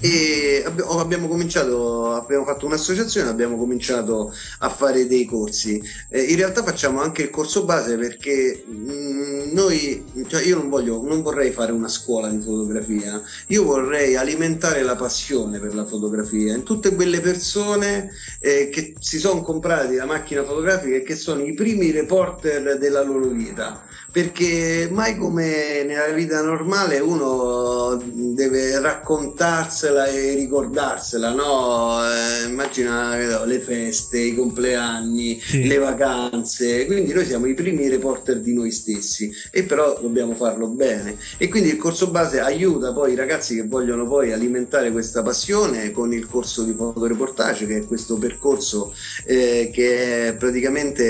e 0.00 0.64
abbiamo 0.88 1.28
cominciato, 1.28 2.12
abbiamo 2.12 2.44
fatto 2.44 2.66
un'associazione, 2.66 3.30
abbiamo 3.30 3.56
cominciato 3.56 4.32
a 4.58 4.68
fare 4.68 5.06
dei 5.06 5.24
corsi. 5.24 5.82
Eh, 6.10 6.22
in 6.22 6.36
realtà 6.36 6.62
facciamo 6.62 7.00
anche 7.00 7.22
il 7.22 7.30
corso 7.30 7.64
base 7.64 7.96
perché 7.96 8.64
mh, 8.66 8.92
mm, 8.92 9.52
noi, 9.52 10.04
cioè 10.26 10.42
io 10.42 10.56
non, 10.56 10.68
voglio, 10.68 11.02
non 11.02 11.22
vorrei 11.22 11.52
fare 11.52 11.72
una 11.72 11.88
scuola 11.88 12.28
di 12.28 12.40
fotografia, 12.40 13.20
io 13.46 13.64
vorrei 13.64 14.16
alimentare 14.16 14.82
la 14.82 14.96
passione 14.96 15.58
per 15.58 15.74
la 15.74 15.86
fotografia 15.86 16.54
in 16.54 16.64
tutte 16.64 16.94
quelle 16.94 17.20
persone 17.20 18.10
eh, 18.40 18.68
che 18.70 18.94
si 18.98 19.18
sono 19.18 19.40
comprati 19.42 19.94
la 19.94 20.04
macchina 20.04 20.44
fotografica 20.44 20.96
e 20.96 21.02
che 21.02 21.16
sono 21.16 21.42
i 21.42 21.54
primi 21.54 21.90
reporter 21.90 22.78
della 22.78 23.02
loro 23.02 23.28
vita. 23.28 23.86
Perché 24.18 24.88
mai 24.90 25.16
come 25.16 25.84
nella 25.84 26.08
vita 26.08 26.42
normale 26.42 26.98
uno 26.98 28.02
deve 28.04 28.80
raccontarsi 28.80 29.78
farsela 29.78 30.06
e 30.06 30.34
ricordarsela, 30.34 31.30
no? 31.30 32.00
Eh, 32.02 32.48
immagina 32.48 33.44
le 33.44 33.60
feste, 33.60 34.18
i 34.18 34.34
compleanni, 34.34 35.40
sì. 35.40 35.66
le 35.66 35.78
vacanze, 35.78 36.86
quindi 36.86 37.12
noi 37.12 37.24
siamo 37.26 37.46
i 37.46 37.54
primi 37.54 37.88
reporter 37.88 38.40
di 38.40 38.52
noi 38.52 38.72
stessi 38.72 39.30
e 39.52 39.62
però 39.62 39.98
dobbiamo 40.00 40.34
farlo 40.34 40.68
bene 40.68 41.16
e 41.36 41.48
quindi 41.48 41.68
il 41.68 41.76
corso 41.76 42.10
base 42.10 42.40
aiuta 42.40 42.92
poi 42.92 43.12
i 43.12 43.16
ragazzi 43.16 43.54
che 43.54 43.66
vogliono 43.66 44.06
poi 44.06 44.32
alimentare 44.32 44.90
questa 44.90 45.22
passione 45.22 45.92
con 45.92 46.12
il 46.12 46.26
corso 46.26 46.64
di 46.64 46.72
fotoreportage 46.72 47.66
che 47.66 47.76
è 47.78 47.86
questo 47.86 48.16
percorso 48.16 48.92
eh, 49.26 49.70
che 49.72 50.34
praticamente 50.38 51.04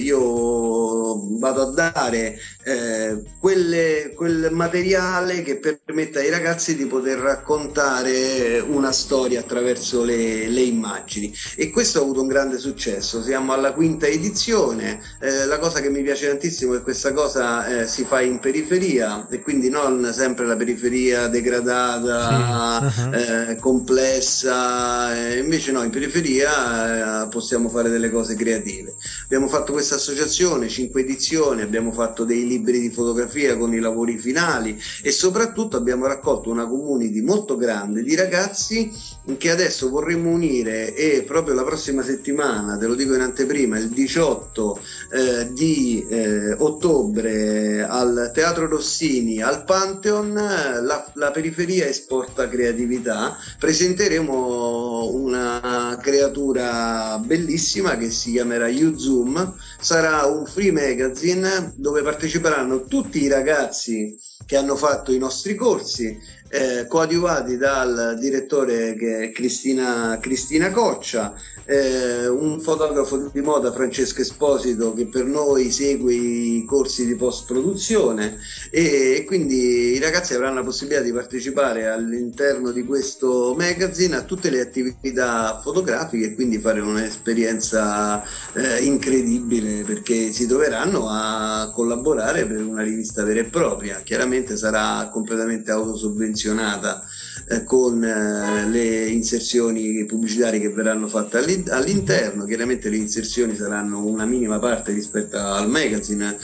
io 0.00 1.38
vado 1.38 1.62
a 1.62 1.72
dare 1.72 2.38
eh, 2.64 3.22
quelle, 3.38 4.12
quel 4.14 4.48
materiale 4.52 5.42
che 5.42 5.56
permette 5.58 6.20
ai 6.20 6.30
ragazzi 6.30 6.76
di 6.76 6.86
poter 6.86 7.18
raccontare 7.18 8.60
una 8.60 8.92
storia 8.92 9.40
attraverso 9.40 10.04
le, 10.04 10.48
le, 10.48 10.60
immagini 10.60 11.32
e 11.56 11.70
questo 11.70 11.98
ha 11.98 12.02
avuto 12.02 12.22
un 12.22 12.28
grande 12.28 12.58
successo. 12.58 13.22
Siamo 13.22 13.52
alla 13.52 13.72
quinta 13.72 14.06
edizione, 14.06 15.00
eh, 15.20 15.46
la 15.46 15.58
cosa 15.58 15.80
che 15.80 15.90
mi 15.90 16.02
piace 16.02 16.28
tantissimo 16.28 16.74
è 16.74 16.76
che 16.78 16.82
questa 16.82 17.12
cosa 17.12 17.66
eh, 17.66 17.86
si 17.86 18.04
fa 18.04 18.20
in 18.20 18.38
periferia 18.38 19.26
e 19.28 19.40
quindi 19.40 19.68
non 19.68 20.10
sempre 20.12 20.46
la 20.46 20.56
periferia 20.56 21.28
degradata, 21.28 22.90
sì. 22.90 23.00
uh-huh. 23.00 23.12
eh, 23.14 23.56
complessa, 23.56 25.14
eh, 25.16 25.38
invece 25.38 25.72
no, 25.72 25.82
in 25.82 25.90
periferia 25.90 27.24
eh, 27.24 27.28
possiamo 27.28 27.68
fare 27.68 27.88
delle 27.90 28.10
cose 28.10 28.34
creative. 28.34 28.94
Abbiamo 29.32 29.48
fatto 29.48 29.72
questa 29.72 29.94
associazione, 29.94 30.68
cinque 30.68 31.00
edizioni, 31.00 31.62
abbiamo 31.62 31.90
fatto 31.90 32.24
dei 32.24 32.46
libri 32.46 32.78
di 32.80 32.90
fotografia 32.90 33.56
con 33.56 33.72
i 33.72 33.80
lavori 33.80 34.18
finali 34.18 34.78
e 35.02 35.10
soprattutto 35.10 35.78
abbiamo 35.78 36.06
raccolto 36.06 36.50
una 36.50 36.66
community 36.66 37.22
molto 37.22 37.56
grande 37.56 38.02
di 38.02 38.14
ragazzi 38.14 38.92
che 39.38 39.50
adesso 39.50 39.88
vorremmo 39.88 40.28
unire 40.28 40.94
e 40.94 41.22
proprio 41.22 41.54
la 41.54 41.64
prossima 41.64 42.02
settimana, 42.02 42.76
te 42.76 42.86
lo 42.86 42.94
dico 42.94 43.14
in 43.14 43.22
anteprima, 43.22 43.78
il 43.78 43.88
18 43.88 44.78
eh, 45.12 45.52
di 45.52 46.06
eh, 46.08 46.54
ottobre 46.54 47.82
al 47.82 48.30
Teatro 48.32 48.66
Rossini 48.66 49.42
al 49.42 49.64
Pantheon, 49.64 50.32
la, 50.32 51.10
la 51.14 51.30
periferia 51.30 51.86
esporta 51.86 52.48
creatività, 52.48 53.36
presenteremo 53.58 55.10
una 55.12 55.98
creatura 56.00 57.18
bellissima 57.22 57.98
che 57.98 58.10
si 58.10 58.32
chiamerà 58.32 58.68
YouZoom, 58.68 59.54
sarà 59.78 60.24
un 60.24 60.46
free 60.46 60.72
magazine 60.72 61.74
dove 61.76 62.02
parteciperanno 62.02 62.84
tutti 62.84 63.22
i 63.22 63.28
ragazzi 63.28 64.18
che 64.46 64.56
hanno 64.56 64.76
fatto 64.76 65.12
i 65.12 65.18
nostri 65.18 65.54
corsi 65.54 66.18
eh, 66.48 66.86
coadiuvati 66.86 67.56
dal 67.56 68.16
direttore 68.18 68.94
che 68.94 69.24
è 69.24 69.32
Cristina, 69.32 70.18
Cristina 70.20 70.70
Coccia, 70.70 71.34
eh, 71.64 72.28
un 72.28 72.60
fotografo 72.60 73.30
di 73.32 73.40
moda 73.40 73.72
Francesco 73.72 74.20
Esposito 74.20 74.92
che 74.94 75.06
per 75.06 75.24
noi 75.24 75.70
segue 75.70 76.14
i 76.14 76.64
corsi 76.64 77.06
di 77.06 77.16
post 77.16 77.46
produzione 77.46 78.38
e, 78.70 79.16
e 79.16 79.24
quindi 79.24 79.94
i 79.94 79.98
ragazzi 79.98 80.34
avranno 80.34 80.56
la 80.56 80.64
possibilità 80.64 81.02
di 81.02 81.12
partecipare 81.12 81.86
all'interno 81.86 82.70
di 82.70 82.84
questo 82.84 83.54
magazine 83.56 84.16
a 84.16 84.22
tutte 84.22 84.50
le 84.50 84.60
attività 84.60 85.60
fotografiche 85.62 86.26
e 86.26 86.34
quindi 86.34 86.58
fare 86.58 86.80
un'esperienza 86.80 88.22
eh, 88.54 88.82
incredibile 88.82 89.82
perché 89.84 90.32
si 90.32 90.46
troveranno 90.46 91.08
a 91.08 91.70
collaborare 91.74 92.46
per 92.46 92.64
una 92.64 92.82
rivista 92.82 93.24
vera 93.24 93.40
e 93.40 93.44
propria. 93.44 94.00
Chiaramente 94.02 94.56
sarà 94.56 95.08
completamente 95.12 95.70
autosovvenzionata 95.70 97.04
eh, 97.48 97.64
con 97.64 98.02
eh, 98.02 98.68
le 98.68 99.06
inserzioni 99.06 100.04
pubblicitarie 100.04 100.60
che 100.60 100.70
verranno 100.70 101.08
fatte 101.08 101.38
all'interno. 101.38 102.44
Chiaramente 102.44 102.88
le 102.88 102.96
inserzioni 102.96 103.54
saranno 103.54 104.04
una 104.04 104.24
minima 104.24 104.58
parte 104.58 104.92
rispetto 104.92 105.38
al 105.38 105.68
magazine, 105.68 106.36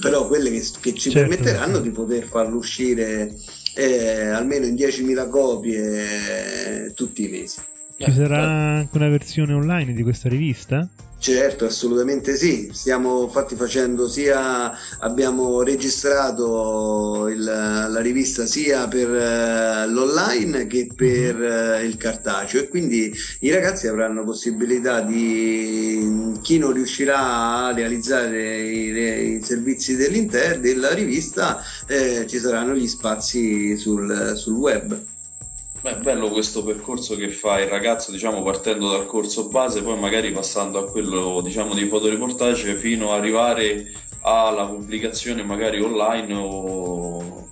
però 0.00 0.26
quelle 0.26 0.50
che, 0.50 0.62
che 0.80 0.94
ci 0.94 1.10
certo. 1.10 1.28
permetteranno 1.28 1.80
di 1.80 1.90
poter 1.90 2.24
farlo 2.24 2.56
uscire 2.56 3.34
eh, 3.74 4.28
almeno 4.28 4.66
in 4.66 4.74
10.000 4.74 5.28
copie 5.28 6.92
tutti 6.94 7.24
i 7.24 7.28
mesi. 7.28 7.60
Ci 7.98 8.12
sarà 8.12 8.42
anche 8.76 8.96
una 8.96 9.08
versione 9.08 9.54
online 9.54 9.94
di 9.94 10.02
questa 10.02 10.28
rivista? 10.28 10.86
Certo, 11.18 11.64
assolutamente 11.64 12.36
sì. 12.36 12.70
Stiamo 12.72 13.22
infatti 13.22 13.56
facendo 13.56 14.06
sia 14.06 14.72
abbiamo 15.00 15.62
registrato 15.62 17.26
il, 17.28 17.42
la 17.42 18.00
rivista 18.00 18.46
sia 18.46 18.86
per 18.86 19.08
uh, 19.08 19.90
l'online 19.90 20.66
che 20.66 20.88
per 20.94 21.36
uh, 21.36 21.84
il 21.84 21.96
cartaceo 21.96 22.60
e 22.60 22.68
quindi 22.68 23.12
i 23.40 23.50
ragazzi 23.50 23.88
avranno 23.88 24.24
possibilità 24.24 25.00
di 25.00 26.38
chi 26.42 26.58
non 26.58 26.72
riuscirà 26.72 27.66
a 27.66 27.72
realizzare 27.72 28.60
i, 28.60 29.36
i 29.36 29.42
servizi 29.42 29.96
dell'inter 29.96 30.60
della 30.60 30.92
rivista 30.92 31.60
eh, 31.86 32.26
ci 32.28 32.38
saranno 32.38 32.74
gli 32.74 32.86
spazi 32.86 33.76
sul, 33.76 34.34
sul 34.36 34.54
web. 34.54 35.14
Beh, 35.86 35.98
bello 35.98 36.30
questo 36.30 36.64
percorso 36.64 37.14
che 37.14 37.30
fa 37.30 37.60
il 37.60 37.68
ragazzo, 37.68 38.10
diciamo, 38.10 38.42
partendo 38.42 38.90
dal 38.90 39.06
corso 39.06 39.46
base, 39.46 39.84
poi 39.84 39.96
magari 39.96 40.32
passando 40.32 40.80
a 40.80 40.90
quello, 40.90 41.40
diciamo, 41.40 41.74
di 41.74 41.86
fotoreportage 41.86 42.74
fino 42.74 43.12
ad 43.12 43.20
arrivare 43.20 43.92
alla 44.22 44.66
pubblicazione 44.66 45.44
magari 45.44 45.80
online 45.80 46.34
o 46.34 47.46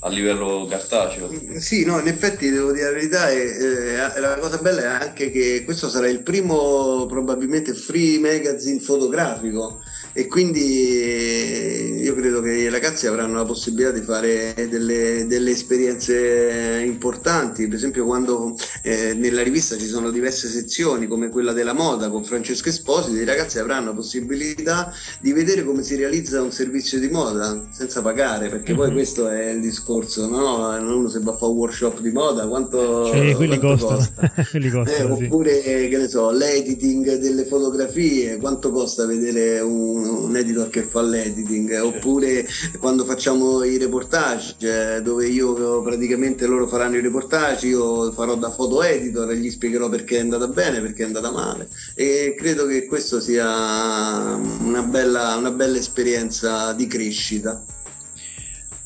a 0.00 0.08
livello 0.08 0.66
cartaceo. 0.68 1.30
Sì, 1.60 1.84
no, 1.84 2.00
in 2.00 2.08
effetti 2.08 2.50
devo 2.50 2.72
dire 2.72 2.86
la 2.86 2.92
verità, 2.92 3.30
è, 3.30 3.36
è, 3.36 4.18
la 4.18 4.38
cosa 4.38 4.58
bella 4.58 4.82
è 4.82 5.06
anche 5.06 5.30
che 5.30 5.62
questo 5.64 5.88
sarà 5.88 6.08
il 6.08 6.22
primo 6.22 7.06
probabilmente 7.06 7.74
free 7.74 8.18
magazine 8.18 8.80
fotografico 8.80 9.80
e 10.12 10.26
quindi 10.26 12.02
io 12.02 12.14
credo 12.14 12.40
che 12.40 12.50
i 12.68 12.70
ragazzi 12.70 13.06
avranno 13.06 13.34
la 13.34 13.44
possibilità 13.44 13.90
di 13.90 14.02
fare 14.02 14.54
delle, 14.68 15.26
delle 15.26 15.50
esperienze 15.50 16.82
importanti, 16.84 17.66
per 17.66 17.76
esempio 17.76 18.04
quando 18.04 18.56
eh, 18.82 19.14
nella 19.14 19.42
rivista 19.42 19.76
ci 19.76 19.86
sono 19.86 20.10
diverse 20.10 20.48
sezioni 20.48 21.06
come 21.06 21.30
quella 21.30 21.52
della 21.52 21.72
moda 21.72 22.10
con 22.10 22.24
Francesco 22.24 22.68
Esposito, 22.68 23.16
i 23.16 23.24
ragazzi 23.24 23.58
avranno 23.58 23.86
la 23.86 23.94
possibilità 23.94 24.92
di 25.20 25.32
vedere 25.32 25.64
come 25.64 25.82
si 25.82 25.96
realizza 25.96 26.42
un 26.42 26.52
servizio 26.52 26.98
di 26.98 27.08
moda 27.08 27.66
senza 27.70 28.02
pagare, 28.02 28.48
perché 28.48 28.74
poi 28.74 28.88
mhm. 28.88 28.94
questo 28.94 29.28
è 29.28 29.50
il 29.50 29.60
discorso, 29.60 30.28
no? 30.28 30.76
uno 30.78 31.08
se 31.08 31.20
va 31.20 31.32
a 31.32 31.36
fare 31.36 31.50
un 31.50 31.58
workshop 31.58 32.00
di 32.00 32.10
moda, 32.10 32.46
quanto, 32.46 33.06
cioè, 33.06 33.34
quanto 33.34 33.58
costa? 33.58 33.94
costano, 33.94 34.84
eh, 34.84 35.02
oppure 35.02 35.60
che 35.60 35.96
ne 35.96 36.08
so, 36.08 36.30
l'editing 36.30 37.16
delle 37.16 37.46
fotografie, 37.46 38.36
quanto 38.36 38.70
costa 38.70 39.06
vedere 39.06 39.60
un 39.60 40.18
un 40.28 40.36
editor 40.36 40.68
che 40.68 40.82
fa 40.82 41.02
l'editing, 41.02 41.80
oppure 41.82 42.46
quando 42.78 43.04
facciamo 43.04 43.62
i 43.62 43.78
reportage, 43.78 44.54
cioè, 44.58 45.00
dove 45.02 45.26
io 45.26 45.82
praticamente 45.82 46.46
loro 46.46 46.66
faranno 46.66 46.96
i 46.96 47.00
reportage, 47.00 47.66
io 47.66 48.12
farò 48.12 48.34
da 48.36 48.50
foto 48.50 48.82
editor 48.82 49.30
e 49.30 49.36
gli 49.36 49.50
spiegherò 49.50 49.88
perché 49.88 50.16
è 50.16 50.20
andata 50.20 50.46
bene, 50.46 50.80
perché 50.80 51.02
è 51.02 51.06
andata 51.06 51.30
male. 51.30 51.68
E 51.94 52.34
credo 52.36 52.66
che 52.66 52.86
questo 52.86 53.20
sia 53.20 53.46
una 53.46 54.82
bella, 54.82 55.36
una 55.36 55.50
bella 55.50 55.78
esperienza 55.78 56.72
di 56.72 56.86
crescita. 56.86 57.62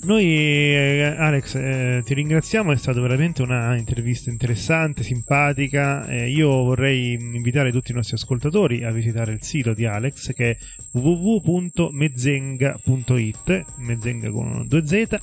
Noi, 0.05 0.25
eh, 0.25 1.15
Alex, 1.17 1.55
eh, 1.55 2.03
ti 2.05 2.15
ringraziamo, 2.15 2.73
è 2.73 2.77
stata 2.77 3.01
veramente 3.01 3.43
una 3.43 3.77
intervista 3.77 4.31
interessante, 4.31 5.05
simpatica. 5.05 6.09
Eh, 6.09 6.29
io 6.29 6.49
vorrei 6.49 7.13
invitare 7.13 7.71
tutti 7.71 7.93
i 7.93 7.95
nostri 7.95 8.17
ascoltatori 8.17 8.83
a 8.83 8.91
visitare 8.91 9.33
il 9.33 9.41
sito 9.43 9.75
di 9.75 9.87
Alex 9.87 10.33
che 10.33 10.51
è 10.51 10.57
www.mezzenga.it, 10.91 13.65
mezzenga 13.77 14.29
con 14.33 14.67
2Z. 14.69 15.21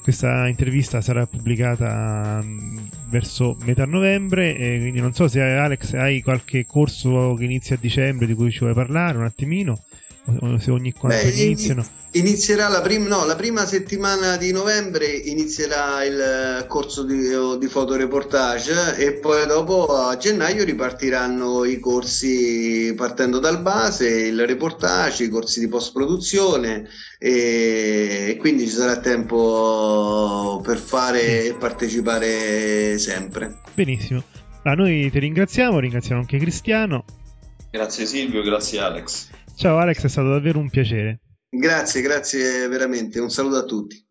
Questa 0.00 0.46
intervista 0.46 1.00
sarà 1.00 1.26
pubblicata 1.26 2.40
mm, 2.40 2.78
verso 3.10 3.56
metà 3.64 3.84
novembre, 3.84 4.54
quindi 4.54 5.00
non 5.00 5.12
so 5.12 5.26
se 5.26 5.42
Alex 5.42 5.94
hai 5.94 6.22
qualche 6.22 6.64
corso 6.66 7.34
che 7.34 7.42
inizia 7.42 7.74
a 7.74 7.80
dicembre 7.80 8.26
di 8.26 8.34
cui 8.34 8.52
ci 8.52 8.60
vuoi 8.60 8.74
parlare 8.74 9.18
un 9.18 9.24
attimino, 9.24 9.80
se 10.58 10.70
ogni 10.70 10.92
quanto 10.92 11.26
Beh, 11.26 11.30
iniziano. 11.30 11.86
Inizierà 12.12 12.68
la, 12.68 12.80
prim- 12.80 13.08
no, 13.08 13.24
la 13.24 13.34
prima 13.34 13.66
settimana 13.66 14.36
di 14.36 14.52
novembre 14.52 15.06
inizierà 15.06 16.04
il 16.04 16.64
corso 16.68 17.02
di, 17.02 17.18
di 17.58 17.66
fotoreportage 17.66 18.96
e 18.96 19.14
poi 19.14 19.44
dopo 19.46 19.86
a 19.86 20.16
gennaio 20.16 20.62
ripartiranno 20.62 21.64
i 21.64 21.80
corsi 21.80 22.94
partendo 22.96 23.40
dal 23.40 23.60
base, 23.60 24.08
il 24.08 24.46
reportage, 24.46 25.24
i 25.24 25.28
corsi 25.28 25.58
di 25.58 25.66
post 25.66 25.92
produzione 25.92 26.88
e, 27.18 28.26
e 28.28 28.36
quindi 28.38 28.68
ci 28.68 28.74
sarà 28.74 29.00
tempo 29.00 30.60
per 30.64 30.78
fare 30.78 31.46
e 31.46 31.54
partecipare 31.54 32.96
sempre. 32.96 33.58
Benissimo. 33.74 34.22
A 34.62 34.74
noi 34.74 35.10
ti 35.10 35.18
ringraziamo, 35.18 35.80
ringraziamo 35.80 36.20
anche 36.20 36.38
Cristiano. 36.38 37.04
Grazie 37.72 38.06
Silvio, 38.06 38.42
grazie 38.42 38.78
Alex. 38.78 39.33
Ciao 39.56 39.78
Alex, 39.78 40.04
è 40.04 40.08
stato 40.08 40.30
davvero 40.30 40.58
un 40.58 40.68
piacere. 40.68 41.20
Grazie, 41.48 42.02
grazie 42.02 42.66
veramente. 42.66 43.20
Un 43.20 43.30
saluto 43.30 43.56
a 43.56 43.64
tutti. 43.64 44.04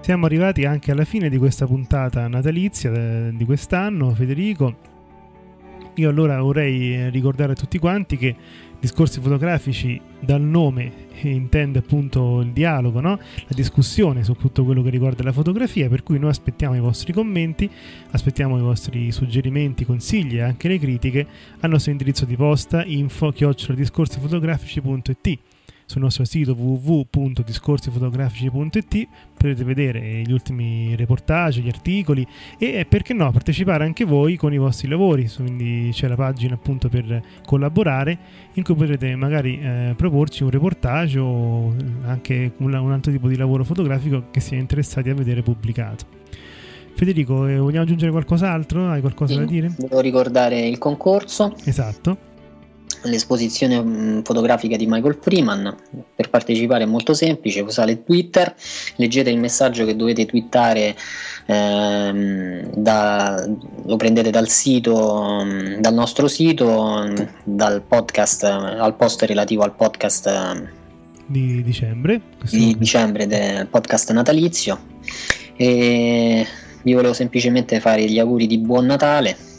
Siamo 0.00 0.26
arrivati 0.26 0.64
anche 0.64 0.92
alla 0.92 1.04
fine 1.04 1.28
di 1.28 1.36
questa 1.36 1.66
puntata 1.66 2.28
natalizia 2.28 2.92
eh, 2.92 3.32
di 3.34 3.44
quest'anno, 3.44 4.14
Federico. 4.14 4.78
Io 5.94 6.08
allora 6.08 6.40
vorrei 6.40 7.10
ricordare 7.10 7.52
a 7.52 7.56
tutti 7.56 7.80
quanti 7.80 8.16
che 8.16 8.36
discorsi 8.80 9.20
fotografici 9.20 10.00
dal 10.20 10.40
nome 10.40 11.04
intende 11.22 11.78
appunto 11.78 12.40
il 12.40 12.52
dialogo, 12.52 13.00
no? 13.00 13.18
la 13.18 13.54
discussione 13.54 14.22
su 14.22 14.34
tutto 14.34 14.64
quello 14.64 14.82
che 14.82 14.90
riguarda 14.90 15.22
la 15.22 15.32
fotografia, 15.32 15.88
per 15.88 16.02
cui 16.02 16.18
noi 16.18 16.28
aspettiamo 16.30 16.76
i 16.76 16.80
vostri 16.80 17.12
commenti, 17.12 17.70
aspettiamo 18.10 18.58
i 18.58 18.60
vostri 18.60 19.12
suggerimenti, 19.12 19.84
consigli 19.84 20.36
e 20.36 20.42
anche 20.42 20.68
le 20.68 20.78
critiche 20.78 21.26
al 21.60 21.70
nostro 21.70 21.92
indirizzo 21.92 22.24
di 22.24 22.36
posta 22.36 22.84
info-discorsifotografici.it 22.84 25.38
sul 25.86 26.02
nostro 26.02 26.24
sito 26.24 26.52
www.discorsifotografici.it 26.52 29.08
potete 29.36 29.64
vedere 29.64 30.22
gli 30.22 30.32
ultimi 30.32 30.96
reportage, 30.96 31.60
gli 31.60 31.68
articoli 31.68 32.26
e 32.58 32.84
perché 32.88 33.14
no 33.14 33.30
partecipare 33.30 33.84
anche 33.84 34.04
voi 34.04 34.34
con 34.36 34.52
i 34.52 34.58
vostri 34.58 34.88
lavori, 34.88 35.30
quindi 35.34 35.90
c'è 35.92 36.08
la 36.08 36.16
pagina 36.16 36.54
appunto 36.54 36.88
per 36.88 37.22
collaborare 37.46 38.18
in 38.54 38.64
cui 38.64 38.74
potrete 38.74 39.14
magari 39.14 39.60
eh, 39.60 39.94
proporci 39.96 40.42
un 40.42 40.50
reportage 40.50 41.20
o 41.20 41.72
anche 42.02 42.54
un, 42.58 42.74
un 42.74 42.92
altro 42.92 43.12
tipo 43.12 43.28
di 43.28 43.36
lavoro 43.36 43.62
fotografico 43.62 44.24
che 44.30 44.40
siete 44.40 44.60
interessati 44.60 45.08
a 45.08 45.14
vedere 45.14 45.42
pubblicato. 45.42 46.04
Federico, 46.94 47.46
eh, 47.46 47.58
vogliamo 47.58 47.84
aggiungere 47.84 48.10
qualcos'altro? 48.10 48.88
Hai 48.88 49.00
qualcosa 49.00 49.34
sì, 49.34 49.38
da 49.38 49.44
dire? 49.44 49.72
Devo 49.76 50.00
ricordare 50.00 50.66
il 50.66 50.78
concorso. 50.78 51.54
Esatto 51.64 52.34
l'esposizione 53.08 53.80
mm, 53.80 54.20
fotografica 54.22 54.76
di 54.76 54.86
Michael 54.86 55.18
Freeman. 55.20 55.76
Per 56.14 56.30
partecipare 56.30 56.84
è 56.84 56.86
molto 56.86 57.14
semplice, 57.14 57.60
usate 57.60 58.04
Twitter, 58.04 58.54
leggete 58.96 59.30
il 59.30 59.38
messaggio 59.38 59.84
che 59.84 59.96
dovete 59.96 60.26
twittare, 60.26 60.96
ehm, 61.46 62.74
da, 62.74 63.48
lo 63.84 63.96
prendete 63.96 64.30
dal 64.30 64.48
sito, 64.48 65.42
mm, 65.44 65.80
dal 65.80 65.94
nostro 65.94 66.28
sito, 66.28 67.04
mm, 67.06 67.14
dal 67.44 67.82
podcast, 67.82 68.44
al 68.44 68.94
post 68.96 69.22
relativo 69.22 69.62
al 69.62 69.74
podcast 69.74 70.74
di 71.26 71.62
dicembre, 71.62 72.20
di 72.50 72.76
dicembre 72.78 73.26
del 73.26 73.66
podcast 73.66 74.12
natalizio. 74.12 74.78
E 75.56 76.46
vi 76.82 76.92
volevo 76.92 77.14
semplicemente 77.14 77.80
fare 77.80 78.04
gli 78.04 78.18
auguri 78.18 78.46
di 78.46 78.58
buon 78.58 78.86
Natale 78.86 79.54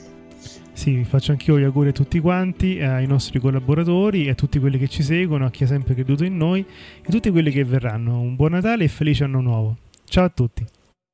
sì, 0.77 1.03
faccio 1.03 1.31
anch'io 1.31 1.57
gli 1.59 1.63
auguri 1.63 1.89
a 1.89 1.91
tutti 1.91 2.19
quanti, 2.19 2.79
ai 2.79 3.07
nostri 3.07 3.39
collaboratori, 3.39 4.29
a 4.29 4.35
tutti 4.35 4.59
quelli 4.59 4.77
che 4.77 4.87
ci 4.87 5.01
seguono, 5.01 5.47
a 5.47 5.49
chi 5.49 5.63
ha 5.63 5.67
sempre 5.67 5.95
creduto 5.95 6.23
in 6.23 6.37
noi 6.37 6.59
e 6.61 7.05
a 7.07 7.09
tutti 7.09 7.31
quelli 7.31 7.49
che 7.49 7.63
verranno. 7.63 8.19
Un 8.19 8.35
buon 8.35 8.51
Natale 8.51 8.83
e 8.83 8.87
felice 8.87 9.23
anno 9.23 9.41
nuovo. 9.41 9.77
Ciao 10.05 10.25
a 10.25 10.29
tutti. 10.29 10.63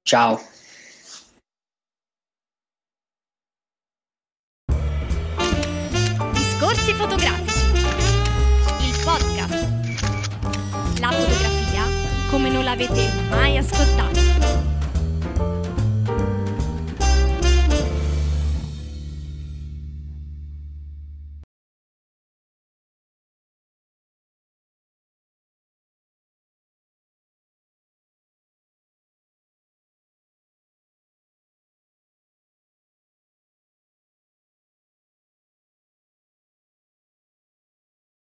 Ciao. 0.05 0.37
Discorsi 6.33 6.91
fotografici. 6.91 7.59
Il 8.81 9.01
podcast. 9.05 10.99
La 10.99 11.09
fotografia 11.09 11.85
come 12.29 12.49
non 12.49 12.65
l'avete 12.65 13.09
mai 13.29 13.55
ascoltata. 13.55 14.02